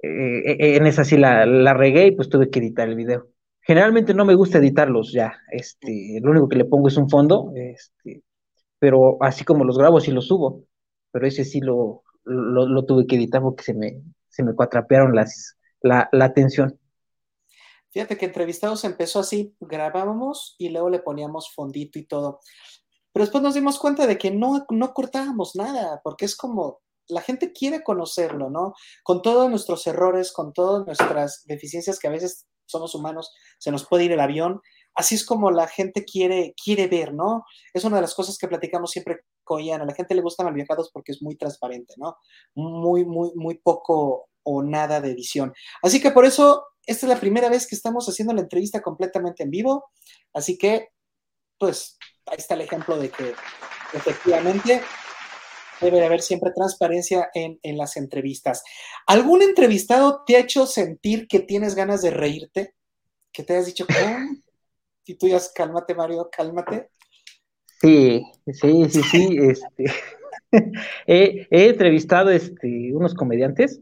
eh, 0.02 0.52
eh, 0.52 0.76
en 0.76 0.86
esa 0.86 1.04
sí 1.04 1.16
la, 1.16 1.46
la, 1.46 1.74
regué 1.74 2.08
y 2.08 2.10
pues 2.12 2.28
tuve 2.28 2.50
que 2.50 2.58
editar 2.58 2.88
el 2.88 2.96
video. 2.96 3.28
Generalmente 3.60 4.14
no 4.14 4.24
me 4.24 4.34
gusta 4.34 4.58
editarlos 4.58 5.12
ya, 5.12 5.38
este, 5.50 6.18
lo 6.20 6.32
único 6.32 6.48
que 6.48 6.56
le 6.56 6.64
pongo 6.64 6.88
es 6.88 6.96
un 6.96 7.08
fondo, 7.08 7.52
este, 7.54 8.24
pero 8.80 9.22
así 9.22 9.44
como 9.44 9.64
los 9.64 9.78
grabo 9.78 10.00
sí 10.00 10.10
los 10.10 10.26
subo, 10.26 10.64
pero 11.12 11.26
ese 11.26 11.44
sí 11.44 11.60
lo, 11.60 12.02
lo, 12.24 12.84
tuve 12.84 13.06
que 13.06 13.14
editar 13.14 13.40
porque 13.40 13.62
se 13.62 13.74
me, 13.74 14.02
se 14.28 14.42
me 14.42 14.54
cuatrapearon 14.54 15.14
las, 15.14 15.56
la, 15.80 16.08
la 16.10 16.24
atención. 16.24 16.76
Fíjate 17.90 18.16
que 18.16 18.26
entrevistados 18.26 18.84
empezó 18.84 19.20
así, 19.20 19.54
grabábamos 19.60 20.56
y 20.58 20.70
luego 20.70 20.90
le 20.90 20.98
poníamos 20.98 21.52
fondito 21.54 21.98
y 22.00 22.06
todo. 22.06 22.40
Pero 23.12 23.24
después 23.24 23.42
nos 23.42 23.54
dimos 23.54 23.78
cuenta 23.78 24.06
de 24.06 24.16
que 24.16 24.30
no, 24.30 24.64
no 24.70 24.94
cortábamos 24.94 25.54
nada, 25.54 26.00
porque 26.02 26.24
es 26.24 26.34
como, 26.34 26.80
la 27.12 27.20
gente 27.20 27.52
quiere 27.52 27.82
conocerlo, 27.82 28.50
¿no? 28.50 28.74
Con 29.02 29.22
todos 29.22 29.48
nuestros 29.48 29.86
errores, 29.86 30.32
con 30.32 30.52
todas 30.52 30.86
nuestras 30.86 31.44
deficiencias 31.46 31.98
que 31.98 32.08
a 32.08 32.10
veces 32.12 32.46
somos 32.66 32.94
humanos, 32.94 33.32
se 33.58 33.70
nos 33.70 33.86
puede 33.86 34.04
ir 34.04 34.12
el 34.12 34.20
avión. 34.20 34.60
Así 34.94 35.14
es 35.14 35.24
como 35.24 35.50
la 35.50 35.68
gente 35.68 36.04
quiere, 36.04 36.54
quiere 36.62 36.86
ver, 36.86 37.14
¿no? 37.14 37.44
Es 37.72 37.84
una 37.84 37.96
de 37.96 38.02
las 38.02 38.14
cosas 38.14 38.36
que 38.36 38.48
platicamos 38.48 38.90
siempre 38.90 39.20
con 39.44 39.62
Ian. 39.62 39.82
A 39.82 39.86
la 39.86 39.94
gente 39.94 40.14
le 40.14 40.22
gustan 40.22 40.46
los 40.46 40.90
porque 40.90 41.12
es 41.12 41.22
muy 41.22 41.36
transparente, 41.36 41.94
¿no? 41.96 42.16
Muy, 42.54 43.04
muy, 43.04 43.32
muy 43.34 43.58
poco 43.58 44.28
o 44.42 44.62
nada 44.62 45.00
de 45.00 45.12
edición. 45.12 45.52
Así 45.82 46.00
que 46.00 46.10
por 46.10 46.24
eso, 46.24 46.66
esta 46.84 47.06
es 47.06 47.12
la 47.12 47.20
primera 47.20 47.48
vez 47.48 47.66
que 47.66 47.74
estamos 47.74 48.06
haciendo 48.08 48.34
la 48.34 48.42
entrevista 48.42 48.82
completamente 48.82 49.44
en 49.44 49.50
vivo. 49.50 49.90
Así 50.32 50.58
que, 50.58 50.88
pues, 51.58 51.96
ahí 52.26 52.36
está 52.38 52.54
el 52.54 52.62
ejemplo 52.62 52.98
de 52.98 53.10
que 53.10 53.34
efectivamente 53.94 54.82
debe 55.82 55.98
de 55.98 56.06
haber 56.06 56.22
siempre 56.22 56.52
transparencia 56.54 57.30
en, 57.34 57.58
las 57.76 57.96
entrevistas. 57.96 58.62
¿Algún 59.06 59.42
entrevistado 59.42 60.22
te 60.26 60.36
ha 60.36 60.40
hecho 60.40 60.66
sentir 60.66 61.26
que 61.28 61.40
tienes 61.40 61.74
ganas 61.74 62.02
de 62.02 62.10
reírte? 62.10 62.74
Que 63.32 63.42
te 63.42 63.54
hayas 63.54 63.66
dicho, 63.66 63.86
¿cómo? 63.86 64.36
Y 65.04 65.14
tú 65.16 65.28
ya, 65.28 65.40
cálmate, 65.54 65.94
Mario, 65.94 66.28
cálmate. 66.30 66.90
Sí, 67.80 68.24
sí, 68.46 68.88
sí, 68.88 69.02
sí. 69.02 69.38
Este, 69.40 69.84
he, 71.06 71.46
entrevistado 71.50 72.30
este, 72.30 72.94
unos 72.94 73.14
comediantes, 73.14 73.80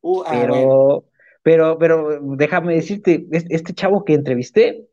uh, 0.00 0.22
ah, 0.26 0.30
pero, 0.32 1.04
pero, 1.42 1.78
pero 1.78 2.18
déjame 2.36 2.74
decirte, 2.74 3.26
este 3.30 3.72
chavo 3.72 4.04
que 4.04 4.14
entrevisté, 4.14 4.88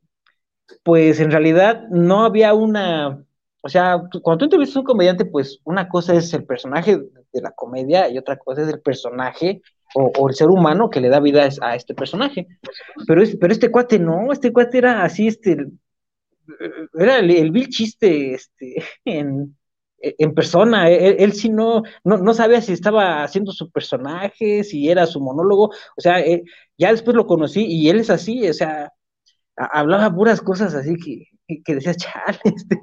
pues 0.83 1.19
en 1.19 1.31
realidad 1.31 1.87
no 1.89 2.25
había 2.25 2.53
una, 2.53 3.25
o 3.67 3.69
sea, 3.69 4.01
cuando 4.21 4.37
tú 4.37 4.45
entrevistas 4.45 4.77
a 4.77 4.79
un 4.79 4.85
comediante, 4.85 5.25
pues 5.25 5.59
una 5.65 5.89
cosa 5.89 6.15
es 6.15 6.33
el 6.33 6.45
personaje 6.45 6.99
de 7.33 7.41
la 7.41 7.51
comedia 7.51 8.09
y 8.09 8.17
otra 8.17 8.37
cosa 8.37 8.61
es 8.61 8.69
el 8.69 8.79
personaje 8.79 9.61
o, 9.93 10.29
el 10.29 10.35
ser 10.35 10.47
humano 10.47 10.89
que 10.89 11.01
le 11.01 11.09
da 11.09 11.19
vida 11.19 11.49
a 11.61 11.75
este 11.75 11.93
personaje. 11.93 12.47
Pero, 13.05 13.21
es, 13.21 13.35
pero 13.35 13.51
este 13.51 13.69
cuate 13.69 13.99
no, 13.99 14.31
este 14.31 14.53
cuate 14.53 14.77
era 14.77 15.03
así, 15.03 15.27
este, 15.27 15.67
era 16.97 17.19
el, 17.19 17.51
vil 17.51 17.67
chiste 17.67 18.35
este, 18.35 18.81
en, 19.03 19.53
persona, 20.33 20.89
él, 20.89 21.33
sí 21.33 21.49
no, 21.49 21.83
no, 22.05 22.19
no, 22.19 22.33
sabía 22.33 22.61
si 22.61 22.71
estaba 22.71 23.21
haciendo 23.21 23.51
su 23.51 23.69
personaje, 23.69 24.63
si 24.63 24.89
era 24.89 25.05
su 25.05 25.19
monólogo, 25.19 25.71
o 25.97 26.01
sea, 26.01 26.21
eh, 26.21 26.41
ya 26.77 26.91
después 26.91 27.17
lo 27.17 27.27
conocí 27.27 27.65
y 27.65 27.89
él 27.89 27.99
es 27.99 28.09
así, 28.09 28.47
o 28.47 28.53
sea, 28.53 28.93
hablaba 29.57 30.15
puras 30.15 30.39
cosas 30.39 30.73
así 30.73 30.95
que, 30.95 31.25
que 31.65 31.75
decías, 31.75 31.97
chale, 31.97 32.39
este, 32.45 32.79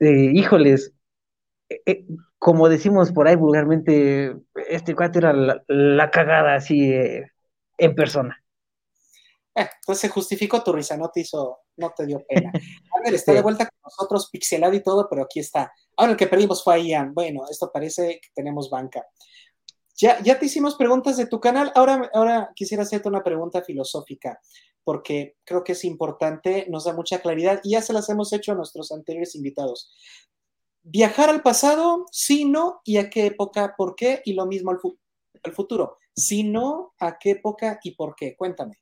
eh, 0.00 0.30
híjoles, 0.34 0.92
eh, 1.68 1.80
eh, 1.86 2.06
como 2.38 2.68
decimos 2.68 3.12
por 3.12 3.28
ahí 3.28 3.36
vulgarmente, 3.36 4.36
este 4.68 4.94
cuate 4.94 5.18
era 5.18 5.32
la, 5.32 6.10
cagada 6.10 6.54
así 6.54 6.92
en 7.78 7.94
persona. 7.94 8.42
pues 9.86 9.98
se 9.98 10.08
justificó 10.08 10.62
tu 10.62 10.72
risa, 10.72 10.96
no 10.96 11.10
te 11.10 11.20
hizo, 11.20 11.60
no 11.76 11.92
te 11.96 12.06
dio 12.06 12.24
pena. 12.26 12.52
A 12.94 13.00
ver, 13.04 13.14
está 13.14 13.32
de 13.32 13.42
vuelta 13.42 13.66
con 13.66 13.78
nosotros, 13.84 14.28
pixelado 14.30 14.74
y 14.74 14.82
todo, 14.82 15.08
pero 15.08 15.22
aquí 15.22 15.40
está. 15.40 15.72
Ahora 15.96 16.12
el 16.12 16.18
que 16.18 16.26
perdimos 16.26 16.62
fue 16.62 16.74
a 16.74 16.78
Ian. 16.78 17.14
Bueno, 17.14 17.44
esto 17.50 17.70
parece 17.72 18.20
que 18.20 18.28
tenemos 18.34 18.68
banca. 18.68 19.06
Ya, 19.96 20.20
ya 20.22 20.38
te 20.38 20.44
hicimos 20.44 20.76
preguntas 20.76 21.16
de 21.16 21.26
tu 21.26 21.40
canal, 21.40 21.72
ahora, 21.74 22.10
ahora 22.12 22.50
quisiera 22.54 22.82
hacerte 22.82 23.08
una 23.08 23.24
pregunta 23.24 23.62
filosófica 23.62 24.38
porque 24.86 25.34
creo 25.42 25.64
que 25.64 25.72
es 25.72 25.84
importante, 25.84 26.64
nos 26.70 26.84
da 26.84 26.94
mucha 26.94 27.18
claridad 27.18 27.60
y 27.64 27.72
ya 27.72 27.82
se 27.82 27.92
las 27.92 28.08
hemos 28.08 28.32
hecho 28.32 28.52
a 28.52 28.54
nuestros 28.54 28.92
anteriores 28.92 29.34
invitados. 29.34 29.92
Viajar 30.84 31.28
al 31.28 31.42
pasado, 31.42 32.06
sí, 32.12 32.44
no, 32.44 32.82
y 32.84 32.98
a 32.98 33.10
qué 33.10 33.26
época, 33.26 33.74
por 33.76 33.96
qué, 33.96 34.22
y 34.24 34.34
lo 34.34 34.46
mismo 34.46 34.70
al, 34.70 35.52
futuro. 35.52 35.98
Si 36.14 36.44
no, 36.44 36.94
a 37.00 37.18
qué 37.18 37.32
época 37.32 37.80
y 37.82 37.96
por 37.96 38.14
qué. 38.14 38.36
Cuéntame. 38.36 38.74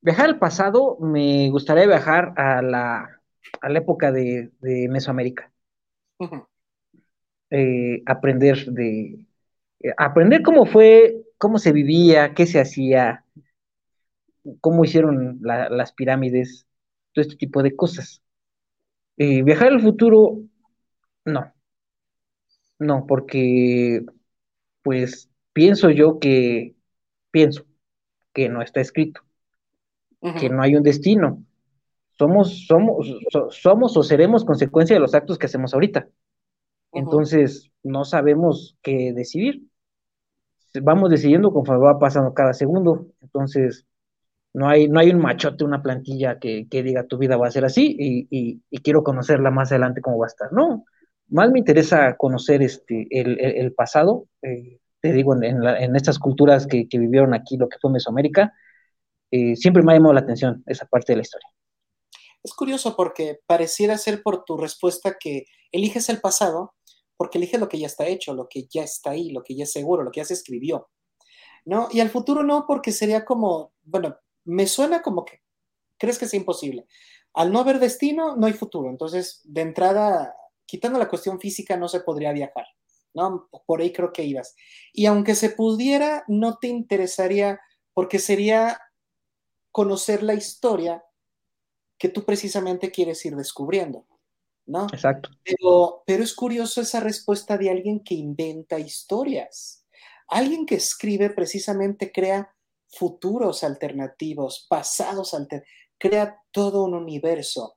Viajar 0.00 0.24
al 0.24 0.38
pasado, 0.38 0.96
me 1.00 1.50
gustaría 1.50 1.86
viajar 1.86 2.32
a 2.38 2.62
la, 2.62 3.20
a 3.60 3.68
la 3.68 3.78
época 3.78 4.10
de, 4.10 4.52
Mesoamérica. 4.88 5.52
Eh, 7.50 8.02
aprender 8.06 8.64
de 8.72 9.26
eh, 9.80 9.92
aprender 9.98 10.40
cómo 10.40 10.64
fue, 10.64 11.26
cómo 11.36 11.58
se 11.58 11.72
vivía, 11.72 12.32
qué 12.32 12.46
se 12.46 12.58
hacía, 12.58 13.26
cómo 14.60 14.84
hicieron 14.84 15.38
las 15.42 15.92
pirámides, 15.92 16.66
todo 17.12 17.22
este 17.22 17.36
tipo 17.36 17.62
de 17.62 17.76
cosas. 17.76 18.22
Eh, 19.16 19.42
viajar 19.42 19.68
al 19.68 19.80
futuro, 19.80 20.40
no. 21.24 21.52
No, 22.78 23.06
porque 23.06 24.04
pues 24.82 25.30
pienso 25.52 25.90
yo 25.90 26.18
que, 26.18 26.74
pienso 27.30 27.64
que 28.32 28.48
no 28.48 28.62
está 28.62 28.80
escrito, 28.80 29.20
que 30.38 30.48
no 30.48 30.62
hay 30.62 30.74
un 30.76 30.82
destino. 30.82 31.44
Somos, 32.18 32.66
somos, 32.66 33.12
somos 33.50 33.96
o 33.96 34.02
seremos 34.02 34.44
consecuencia 34.44 34.94
de 34.94 35.00
los 35.00 35.14
actos 35.14 35.38
que 35.38 35.46
hacemos 35.46 35.74
ahorita. 35.74 36.08
Entonces, 36.92 37.70
no 37.82 38.04
sabemos 38.04 38.76
qué 38.82 39.12
decidir. 39.12 39.62
Vamos 40.82 41.10
decidiendo 41.10 41.52
conforme 41.52 41.84
va 41.84 41.98
pasando 41.98 42.34
cada 42.34 42.52
segundo. 42.52 43.06
Entonces, 43.20 43.86
No 44.54 44.68
hay, 44.68 44.88
no 44.88 45.00
hay 45.00 45.10
un 45.10 45.18
machote, 45.18 45.64
una 45.64 45.82
plantilla 45.82 46.38
que, 46.38 46.66
diga 46.70 47.06
tu 47.06 47.16
vida 47.18 47.36
va 47.36 47.46
a 47.46 47.50
ser 47.50 47.64
así 47.64 47.96
y, 47.98 48.60
quiero 48.82 49.02
conocerla 49.02 49.50
más 49.50 49.72
adelante 49.72 50.02
cómo 50.02 50.18
va 50.18 50.26
a 50.26 50.28
estar. 50.28 50.52
No, 50.52 50.84
más 51.28 51.50
me 51.50 51.58
interesa 51.58 52.16
conocer 52.16 52.62
este, 52.62 53.06
el, 53.10 53.72
pasado, 53.74 54.26
eh, 54.42 54.78
te 55.00 55.12
digo, 55.12 55.34
en, 55.42 55.96
estas 55.96 56.18
culturas 56.18 56.66
que, 56.66 56.86
vivieron 56.90 57.34
aquí, 57.34 57.56
lo 57.56 57.68
que 57.68 57.78
fue 57.80 57.90
Mesoamérica, 57.90 58.52
eh, 59.30 59.56
siempre 59.56 59.82
me 59.82 59.92
ha 59.92 59.96
llamado 59.96 60.14
la 60.14 60.20
atención 60.20 60.62
esa 60.66 60.86
parte 60.86 61.12
de 61.12 61.16
la 61.16 61.22
historia. 61.22 61.48
Es 62.42 62.52
curioso 62.54 62.96
porque 62.96 63.38
pareciera 63.46 63.96
ser 63.96 64.22
por 64.22 64.44
tu 64.44 64.58
respuesta 64.58 65.16
que 65.18 65.44
eliges 65.70 66.08
el 66.08 66.20
pasado 66.20 66.74
porque 67.22 67.38
eliges 67.38 67.60
lo 67.60 67.68
que 67.68 67.78
ya 67.78 67.86
está 67.86 68.08
hecho, 68.08 68.34
lo 68.34 68.48
que 68.48 68.66
ya 68.68 68.82
está 68.82 69.10
ahí, 69.10 69.30
lo 69.30 69.44
que 69.44 69.54
ya 69.54 69.62
es 69.62 69.72
seguro, 69.72 70.02
lo 70.02 70.10
que 70.10 70.18
ya 70.18 70.24
se 70.24 70.34
escribió. 70.34 70.88
¿No? 71.64 71.86
Y 71.92 72.00
al 72.00 72.10
futuro 72.10 72.42
no, 72.42 72.64
porque 72.66 72.90
sería 72.90 73.24
como, 73.24 73.72
bueno, 73.84 74.16
me 74.44 74.66
suena 74.66 75.02
como 75.02 75.24
que 75.24 75.42
crees 75.98 76.18
que 76.18 76.24
es 76.24 76.34
imposible. 76.34 76.86
Al 77.34 77.52
no 77.52 77.60
haber 77.60 77.78
destino, 77.78 78.36
no 78.36 78.46
hay 78.46 78.52
futuro. 78.52 78.90
Entonces, 78.90 79.40
de 79.44 79.62
entrada, 79.62 80.34
quitando 80.66 80.98
la 80.98 81.08
cuestión 81.08 81.40
física, 81.40 81.76
no 81.76 81.88
se 81.88 82.00
podría 82.00 82.32
viajar. 82.32 82.66
¿no? 83.14 83.48
Por 83.66 83.80
ahí 83.80 83.92
creo 83.92 84.12
que 84.12 84.24
ibas. 84.24 84.54
Y 84.92 85.06
aunque 85.06 85.34
se 85.34 85.50
pudiera, 85.50 86.24
no 86.28 86.58
te 86.58 86.68
interesaría, 86.68 87.60
porque 87.94 88.18
sería 88.18 88.80
conocer 89.70 90.22
la 90.22 90.34
historia 90.34 91.04
que 91.98 92.08
tú 92.08 92.24
precisamente 92.24 92.90
quieres 92.90 93.24
ir 93.24 93.36
descubriendo, 93.36 94.06
¿no? 94.66 94.86
Exacto. 94.92 95.30
Pero, 95.44 96.02
pero 96.06 96.22
es 96.22 96.34
curioso 96.34 96.80
esa 96.80 97.00
respuesta 97.00 97.56
de 97.56 97.70
alguien 97.70 98.00
que 98.00 98.14
inventa 98.14 98.78
historias. 98.78 99.86
Alguien 100.28 100.66
que 100.66 100.76
escribe 100.76 101.30
precisamente 101.30 102.10
crea 102.10 102.54
futuros 102.92 103.64
alternativos, 103.64 104.66
pasados 104.68 105.34
alternativos, 105.34 105.72
crea 105.98 106.40
todo 106.50 106.84
un 106.84 106.94
universo. 106.94 107.76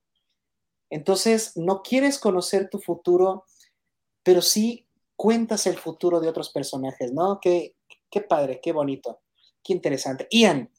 Entonces, 0.90 1.54
no 1.56 1.82
quieres 1.82 2.20
conocer 2.20 2.70
tu 2.70 2.80
futuro, 2.80 3.46
pero 4.24 4.42
sí 4.42 4.88
cuentas 5.16 5.68
el 5.68 5.78
futuro 5.78 6.20
de 6.20 6.28
otros 6.28 6.50
personajes, 6.50 7.12
¿no? 7.14 7.40
Qué, 7.42 7.76
qué 8.10 8.22
padre, 8.22 8.60
qué 8.62 8.72
bonito, 8.72 9.22
qué 9.64 9.74
interesante. 9.74 10.28
Ian, 10.32 10.72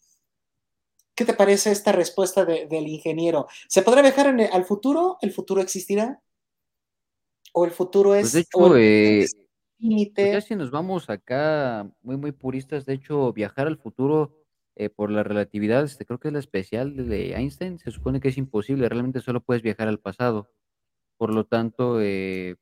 ¿qué 1.14 1.24
te 1.24 1.34
parece 1.34 1.70
esta 1.70 1.92
respuesta 1.92 2.44
del 2.44 2.88
ingeniero? 2.88 3.46
¿Se 3.68 3.82
podrá 3.82 4.02
viajar 4.02 4.28
al 4.28 4.64
futuro? 4.64 5.18
¿El 5.20 5.32
futuro 5.32 5.60
existirá? 5.60 6.20
¿O 7.52 7.64
el 7.64 7.70
futuro 7.70 8.14
es... 8.14 8.22
Pues 8.22 8.32
de 8.32 8.40
hecho, 8.40 8.76
eh, 8.76 9.26
pues 9.78 10.32
ya 10.32 10.40
si 10.40 10.54
nos 10.54 10.70
vamos 10.70 11.10
acá 11.10 11.90
muy, 12.02 12.16
muy 12.16 12.32
puristas, 12.32 12.86
de 12.86 12.94
hecho, 12.94 13.32
viajar 13.32 13.66
al 13.66 13.76
futuro 13.76 14.36
eh, 14.74 14.88
por 14.88 15.10
la 15.10 15.22
relatividad, 15.22 15.84
este, 15.84 16.04
creo 16.04 16.18
que 16.18 16.28
es 16.28 16.34
la 16.34 16.40
especial 16.40 17.08
de 17.08 17.34
Einstein, 17.34 17.78
se 17.78 17.90
supone 17.90 18.20
que 18.20 18.28
es 18.28 18.38
imposible, 18.38 18.88
realmente 18.88 19.20
solo 19.20 19.40
puedes 19.40 19.62
viajar 19.62 19.88
al 19.88 19.98
pasado. 19.98 20.50
Por 21.16 21.32
lo 21.32 21.46
tanto, 21.46 22.00
eh, 22.00 22.56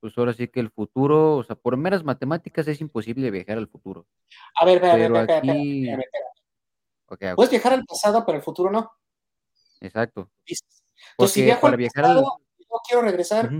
pues 0.00 0.16
ahora 0.16 0.32
sí 0.32 0.48
que 0.48 0.60
el 0.60 0.70
futuro, 0.70 1.36
o 1.36 1.44
sea, 1.44 1.56
por 1.56 1.76
meras 1.76 2.04
matemáticas 2.04 2.66
es 2.68 2.80
imposible 2.80 3.30
viajar 3.30 3.58
al 3.58 3.68
futuro. 3.68 4.06
A 4.54 4.64
ver, 4.64 4.84
a 4.84 4.96
ver, 4.96 5.16
a 5.16 5.40
ver, 5.40 7.34
Puedes 7.34 7.50
viajar 7.50 7.72
al 7.72 7.84
pasado, 7.84 8.24
pero 8.24 8.38
el 8.38 8.44
futuro 8.44 8.70
no. 8.70 8.92
Exacto. 9.80 10.30
Entonces, 10.46 11.34
si 11.34 11.42
viajo 11.42 11.66
al 11.66 11.78
pasado 11.78 12.40
y 12.58 12.64
no 12.64 12.76
quiero 12.86 13.02
regresar, 13.02 13.50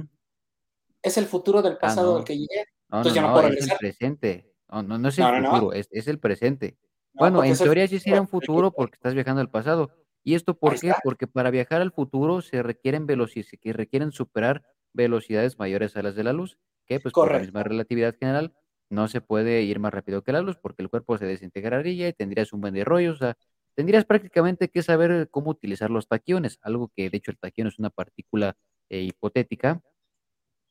es 1.03 1.17
el 1.17 1.27
futuro 1.27 1.63
del 1.63 1.75
ah, 1.75 1.79
pasado 1.81 2.17
del 2.17 2.25
que 2.25 2.39
llegué. 2.39 2.67
Entonces 2.93 3.15
ya 3.15 3.23
no, 3.23 3.33
puedo 3.33 3.49
regresar. 3.49 3.69
Es 3.69 3.73
el 3.73 3.79
presente. 3.79 4.53
No, 4.69 4.99
no, 4.99 5.09
es 5.09 5.19
el 5.19 5.47
futuro, 5.47 5.73
es, 5.73 5.89
es, 5.91 6.09
el 6.09 6.19
presente. 6.19 6.79
bueno, 7.13 7.43
en 7.43 7.57
teoría 7.57 7.89
sí 7.89 7.99
sería 7.99 8.21
un 8.21 8.29
futuro 8.29 8.73
porque 8.73 8.95
estás 8.95 9.15
viajando 9.15 9.41
al 9.41 9.51
pasado. 9.51 9.91
¿Y 10.23 10.35
esto 10.35 10.55
por 10.55 10.79
qué? 10.79 10.93
Porque 11.03 11.27
para 11.27 11.51
viajar 11.51 11.81
al 11.81 11.93
futuro 11.93 12.43
se 12.43 12.63
requieren 12.63 13.07
velocidades, 13.07 13.59
que 13.61 13.73
requieren 13.73 14.13
superar 14.13 14.63
velocidades 14.93 15.59
mayores 15.59 15.97
a 15.97 16.03
las 16.03 16.15
de 16.15 16.25
la 16.25 16.33
luz, 16.33 16.59
que 16.87 17.01
pues 17.01 17.13
por 17.13 17.33
la 17.33 17.39
misma 17.39 17.63
relatividad 17.63 18.15
general 18.19 18.53
no 18.91 19.09
se 19.09 19.21
puede 19.21 19.63
ir 19.63 19.79
más 19.79 19.95
rápido 19.95 20.23
que 20.23 20.33
la 20.33 20.43
luz 20.43 20.57
porque 20.61 20.83
el 20.83 20.91
cuerpo 20.91 21.17
se 21.17 21.25
desintegraría 21.25 22.09
y 22.09 22.13
tendrías 22.13 22.53
un 22.53 22.61
buen 22.61 22.75
de 22.75 22.85
rollo, 22.85 23.13
o 23.13 23.17
sea, 23.17 23.37
tendrías 23.75 24.05
prácticamente 24.05 24.69
que 24.69 24.83
saber 24.83 25.29
cómo 25.31 25.51
utilizar 25.51 25.91
los 25.91 26.09
taquiones, 26.09 26.59
algo 26.63 26.91
que 26.95 27.09
de 27.09 27.17
hecho 27.17 27.31
el 27.31 27.39
taquión 27.39 27.69
es 27.69 27.79
una 27.79 27.91
partícula 27.91 28.57
eh, 28.89 29.01
hipotética, 29.03 29.81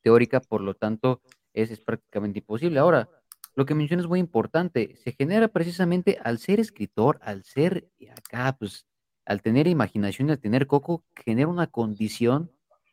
teórica, 0.02 0.40
por 0.40 0.60
lo 0.60 0.74
tanto 0.74 1.22
es, 1.52 1.70
es 1.70 1.80
prácticamente 1.80 2.40
imposible. 2.40 2.78
Ahora, 2.78 3.08
lo 3.54 3.66
que 3.66 3.74
mencionas 3.74 4.04
es 4.04 4.08
muy 4.08 4.20
importante, 4.20 4.96
se 4.96 5.12
genera 5.12 5.48
precisamente 5.48 6.18
al 6.22 6.38
ser 6.38 6.60
escritor, 6.60 7.18
al 7.22 7.44
ser 7.44 7.90
acá, 8.16 8.56
pues, 8.58 8.86
al 9.24 9.42
tener 9.42 9.66
imaginación, 9.66 10.30
al 10.30 10.38
tener 10.38 10.66
coco, 10.66 11.04
genera 11.24 11.48
una 11.48 11.66
condición 11.66 12.50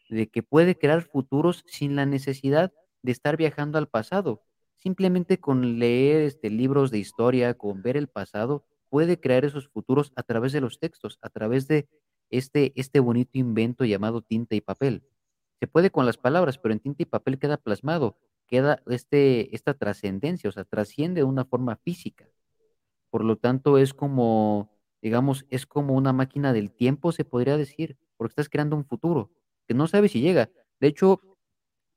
de 0.09 0.27
que 0.27 0.43
puede 0.43 0.77
crear 0.77 1.03
futuros 1.03 1.63
sin 1.67 1.95
la 1.95 2.05
necesidad 2.05 2.71
de 3.01 3.11
estar 3.11 3.37
viajando 3.37 3.77
al 3.77 3.87
pasado. 3.87 4.43
Simplemente 4.77 5.39
con 5.39 5.79
leer 5.79 6.21
este, 6.21 6.49
libros 6.49 6.91
de 6.91 6.99
historia, 6.99 7.55
con 7.55 7.81
ver 7.81 7.97
el 7.97 8.07
pasado, 8.07 8.65
puede 8.89 9.19
crear 9.19 9.45
esos 9.45 9.67
futuros 9.69 10.11
a 10.15 10.23
través 10.23 10.51
de 10.51 10.61
los 10.61 10.79
textos, 10.79 11.17
a 11.21 11.29
través 11.29 11.67
de 11.67 11.87
este, 12.29 12.73
este 12.75 12.99
bonito 12.99 13.37
invento 13.37 13.85
llamado 13.85 14.21
tinta 14.21 14.55
y 14.55 14.61
papel. 14.61 15.03
Se 15.59 15.67
puede 15.67 15.89
con 15.89 16.05
las 16.05 16.17
palabras, 16.17 16.57
pero 16.57 16.73
en 16.73 16.79
tinta 16.79 17.03
y 17.03 17.05
papel 17.05 17.39
queda 17.39 17.57
plasmado, 17.57 18.17
queda 18.47 18.81
este, 18.87 19.53
esta 19.55 19.73
trascendencia, 19.73 20.49
o 20.49 20.53
sea, 20.53 20.63
trasciende 20.63 21.21
de 21.21 21.25
una 21.25 21.45
forma 21.45 21.75
física. 21.77 22.29
Por 23.09 23.23
lo 23.23 23.37
tanto, 23.37 23.77
es 23.77 23.93
como, 23.93 24.71
digamos, 25.01 25.45
es 25.49 25.65
como 25.65 25.93
una 25.95 26.13
máquina 26.13 26.53
del 26.53 26.71
tiempo, 26.71 27.11
se 27.11 27.25
podría 27.25 27.57
decir, 27.57 27.97
porque 28.17 28.31
estás 28.31 28.49
creando 28.49 28.75
un 28.75 28.85
futuro 28.85 29.31
que 29.67 29.73
no 29.73 29.87
sabe 29.87 30.09
si 30.09 30.21
llega. 30.21 30.49
De 30.79 30.87
hecho, 30.87 31.21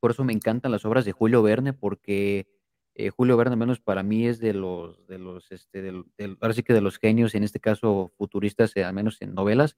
por 0.01 0.13
eso 0.13 0.25
me 0.25 0.33
encantan 0.33 0.73
las 0.73 0.85
obras 0.85 1.05
de 1.05 1.13
Julio 1.13 1.43
Verne, 1.43 1.73
porque 1.73 2.47
eh, 2.95 3.11
Julio 3.11 3.37
Verne, 3.37 3.57
menos 3.57 3.81
para 3.81 4.03
mí, 4.03 4.27
es 4.27 4.41
de 4.41 4.55
los, 4.55 5.07
de 5.07 5.19
los, 5.19 5.51
este, 5.53 5.83
del, 5.83 6.05
ahora 6.41 6.55
sí 6.55 6.63
que 6.63 6.73
de 6.73 6.81
los 6.81 6.99
genios, 6.99 7.35
en 7.35 7.45
este 7.45 7.61
caso 7.61 8.13
futuristas, 8.17 8.75
eh, 8.77 8.85
al 8.85 8.95
menos 8.95 9.21
en 9.21 9.35
novelas, 9.35 9.77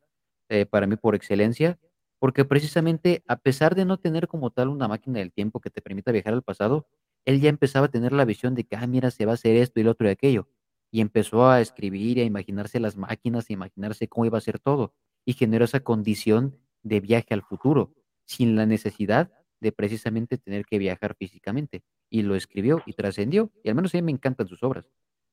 eh, 0.49 0.66
para 0.66 0.87
mí 0.87 0.97
por 0.97 1.14
excelencia, 1.14 1.79
porque 2.23 2.45
precisamente 2.45 3.25
a 3.27 3.35
pesar 3.35 3.75
de 3.75 3.85
no 3.85 3.99
tener 3.99 4.29
como 4.29 4.53
tal 4.53 4.68
una 4.68 4.87
máquina 4.87 5.18
del 5.18 5.33
tiempo 5.33 5.59
que 5.59 5.70
te 5.70 5.83
permita 5.83 6.12
viajar 6.12 6.35
al 6.35 6.43
pasado, 6.43 6.87
él 7.25 7.41
ya 7.41 7.49
empezaba 7.49 7.87
a 7.87 7.91
tener 7.91 8.12
la 8.12 8.25
visión 8.25 8.55
de 8.55 8.62
que, 8.62 8.77
ah, 8.77 8.87
mira, 8.87 9.11
se 9.11 9.27
va 9.27 9.33
a 9.33 9.35
hacer 9.35 9.57
esto 9.57 9.81
y 9.81 9.83
lo 9.83 9.91
otro 9.91 10.07
y 10.07 10.12
aquello. 10.12 10.47
Y 10.93 11.01
empezó 11.01 11.49
a 11.49 11.61
escribir 11.61 12.18
y 12.18 12.20
a 12.20 12.25
imaginarse 12.25 12.79
las 12.79 12.97
máquinas, 12.97 13.51
a 13.51 13.53
imaginarse 13.55 14.07
cómo 14.07 14.25
iba 14.25 14.39
a 14.39 14.41
ser 14.41 14.61
todo. 14.61 14.95
Y 15.25 15.33
generó 15.33 15.64
esa 15.64 15.81
condición 15.81 16.57
de 16.85 17.01
viaje 17.01 17.35
al 17.35 17.43
futuro, 17.43 17.93
sin 18.25 18.55
la 18.55 18.66
necesidad 18.66 19.33
de 19.59 19.73
precisamente 19.73 20.39
tener 20.39 20.64
que 20.64 20.79
viajar 20.79 21.16
físicamente. 21.16 21.83
Y 22.09 22.23
lo 22.23 22.37
escribió 22.37 22.85
y 22.87 22.93
trascendió, 22.93 23.51
y 23.64 23.68
al 23.68 23.75
menos 23.75 23.93
a 23.95 23.99
mí 23.99 24.03
me 24.03 24.12
encantan 24.12 24.47
sus 24.47 24.62
obras. 24.62 24.85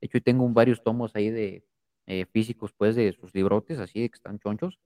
De 0.01 0.07
hecho, 0.07 0.19
tengo 0.23 0.49
varios 0.49 0.81
tomos 0.81 1.15
ahí 1.15 1.29
de 1.29 1.63
eh, 2.07 2.25
físicos, 2.33 2.73
pues, 2.75 2.95
de 2.95 3.13
sus 3.13 3.31
librotes, 3.35 3.77
así 3.77 4.09
que 4.09 4.15
están 4.15 4.39
chonchos, 4.39 4.79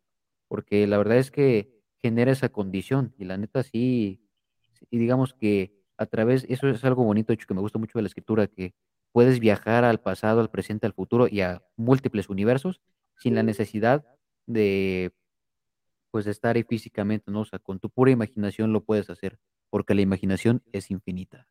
porque 0.50 0.86
la 0.86 0.98
verdad 0.98 1.18
es 1.18 1.32
que 1.32 1.82
genera 2.04 2.34
esa 2.34 2.50
condición, 2.50 3.16
y 3.18 3.24
la 3.24 3.38
neta 3.38 3.64
sí, 3.64 4.22
y 4.92 4.98
digamos 4.98 5.34
que 5.34 5.82
a 5.98 6.06
través, 6.06 6.46
eso 6.50 6.68
es 6.68 6.84
algo 6.84 7.06
bonito, 7.06 7.28
de 7.28 7.36
hecho, 7.36 7.48
que 7.48 7.54
me 7.54 7.62
gusta 7.62 7.80
mucho 7.80 7.98
de 7.98 8.02
la 8.02 8.08
escritura, 8.08 8.48
que 8.48 8.76
puedes 9.14 9.40
viajar 9.40 9.86
al 9.86 10.02
pasado, 10.02 10.42
al 10.42 10.50
presente, 10.50 10.86
al 10.86 10.94
futuro 10.94 11.28
y 11.30 11.40
a 11.40 11.64
múltiples 11.78 12.28
universos 12.28 12.82
sin 13.18 13.36
la 13.36 13.44
necesidad 13.44 14.06
de 14.46 15.14
pues 16.12 16.28
estar 16.28 16.58
ahí 16.58 16.64
físicamente, 16.64 17.32
¿no? 17.32 17.42
O 17.42 17.46
sea, 17.46 17.60
con 17.60 17.80
tu 17.80 17.90
pura 17.90 18.12
imaginación 18.12 18.74
lo 18.74 18.84
puedes 18.84 19.10
hacer, 19.10 19.40
porque 19.70 19.96
la 19.96 20.02
imaginación 20.02 20.62
es 20.74 20.92
infinita. 20.92 21.48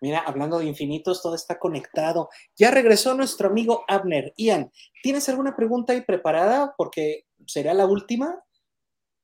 Mira, 0.00 0.20
hablando 0.20 0.58
de 0.58 0.64
infinitos, 0.64 1.20
todo 1.22 1.34
está 1.34 1.58
conectado. 1.58 2.30
Ya 2.56 2.70
regresó 2.70 3.14
nuestro 3.14 3.48
amigo 3.48 3.84
Abner. 3.88 4.32
Ian, 4.36 4.70
¿tienes 5.02 5.28
alguna 5.28 5.54
pregunta 5.54 5.92
ahí 5.92 6.00
preparada? 6.00 6.74
Porque 6.78 7.26
será 7.46 7.74
la 7.74 7.86
última. 7.86 8.42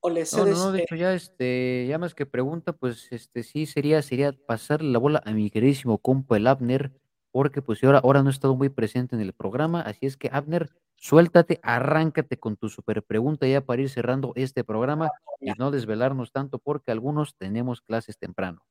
¿O 0.06 0.10
le 0.10 0.26
cedes, 0.26 0.58
no, 0.58 0.66
no, 0.66 0.72
de 0.72 0.82
hecho 0.82 0.96
ya, 0.96 1.14
este, 1.14 1.86
ya 1.88 1.96
más 1.96 2.14
que 2.14 2.26
pregunta, 2.26 2.74
pues 2.74 3.08
este 3.10 3.42
sí 3.42 3.64
sería, 3.64 4.02
sería 4.02 4.34
pasarle 4.46 4.90
la 4.92 4.98
bola 4.98 5.22
a 5.24 5.32
mi 5.32 5.48
queridísimo 5.48 5.96
compa 5.96 6.36
el 6.36 6.46
Abner, 6.46 6.92
porque 7.32 7.62
pues 7.62 7.82
ahora, 7.82 8.00
ahora 8.00 8.22
no 8.22 8.28
he 8.28 8.32
estado 8.32 8.54
muy 8.54 8.68
presente 8.68 9.16
en 9.16 9.22
el 9.22 9.32
programa, 9.32 9.80
así 9.80 10.04
es 10.04 10.18
que 10.18 10.28
Abner, 10.30 10.68
Suéltate, 10.96 11.58
arráncate 11.62 12.38
con 12.38 12.58
tu 12.58 12.68
super 12.68 13.02
pregunta 13.02 13.46
ya 13.46 13.62
para 13.62 13.80
ir 13.80 13.88
cerrando 13.88 14.32
este 14.36 14.62
programa 14.62 15.10
y 15.40 15.52
no 15.58 15.70
desvelarnos 15.70 16.32
tanto 16.32 16.58
porque 16.58 16.90
algunos 16.92 17.34
tenemos 17.36 17.80
clases 17.80 18.18
temprano. 18.18 18.62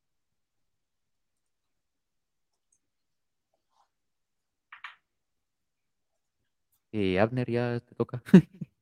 Eh, 6.92 7.20
Abner, 7.20 7.50
ya 7.50 7.80
te 7.80 7.96
toca. 7.96 8.22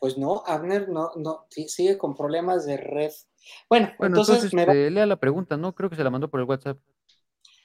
Pues 0.00 0.18
no, 0.18 0.42
Abner 0.46 0.88
no, 0.88 1.12
no, 1.16 1.46
sigue 1.50 1.98
con 1.98 2.16
problemas 2.16 2.66
de 2.66 2.78
red. 2.78 3.12
Bueno, 3.68 3.90
entonces, 4.00 4.52
me 4.54 4.62
este, 4.62 4.90
lea 4.90 5.06
la 5.06 5.20
pregunta, 5.20 5.56
¿no? 5.56 5.74
Creo 5.74 5.90
que 5.90 5.96
se 5.96 6.02
la 6.02 6.10
mandó 6.10 6.30
por 6.30 6.40
el 6.40 6.46
WhatsApp. 6.46 6.78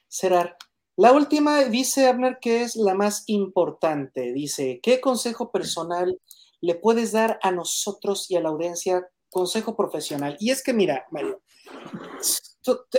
Será 0.08 0.58
La 0.98 1.14
última 1.14 1.64
dice 1.64 2.08
Abner 2.08 2.38
que 2.40 2.62
es 2.62 2.76
la 2.76 2.94
más 2.94 3.24
importante. 3.28 4.34
Dice, 4.34 4.80
¿qué 4.84 5.00
consejo 5.00 5.52
personal 5.52 6.20
le 6.62 6.76
puedes 6.76 7.14
dar 7.14 7.40
a 7.42 7.52
nosotros 7.52 8.30
y 8.30 8.36
a 8.36 8.42
la 8.42 8.50
audiencia? 8.50 9.08
Consejo 9.30 9.76
profesional. 9.76 10.38
Y 10.40 10.52
es 10.52 10.62
que 10.62 10.74
mira, 10.74 11.06
Mario, 11.12 11.42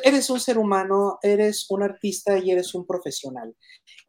eres 0.03 0.31
un 0.31 0.41
ser 0.41 0.59
humano, 0.59 1.19
eres 1.23 1.67
un 1.71 1.83
artista 1.83 2.39
y 2.39 2.51
eres 2.51 2.75
un 2.75 2.87
profesional. 2.87 3.55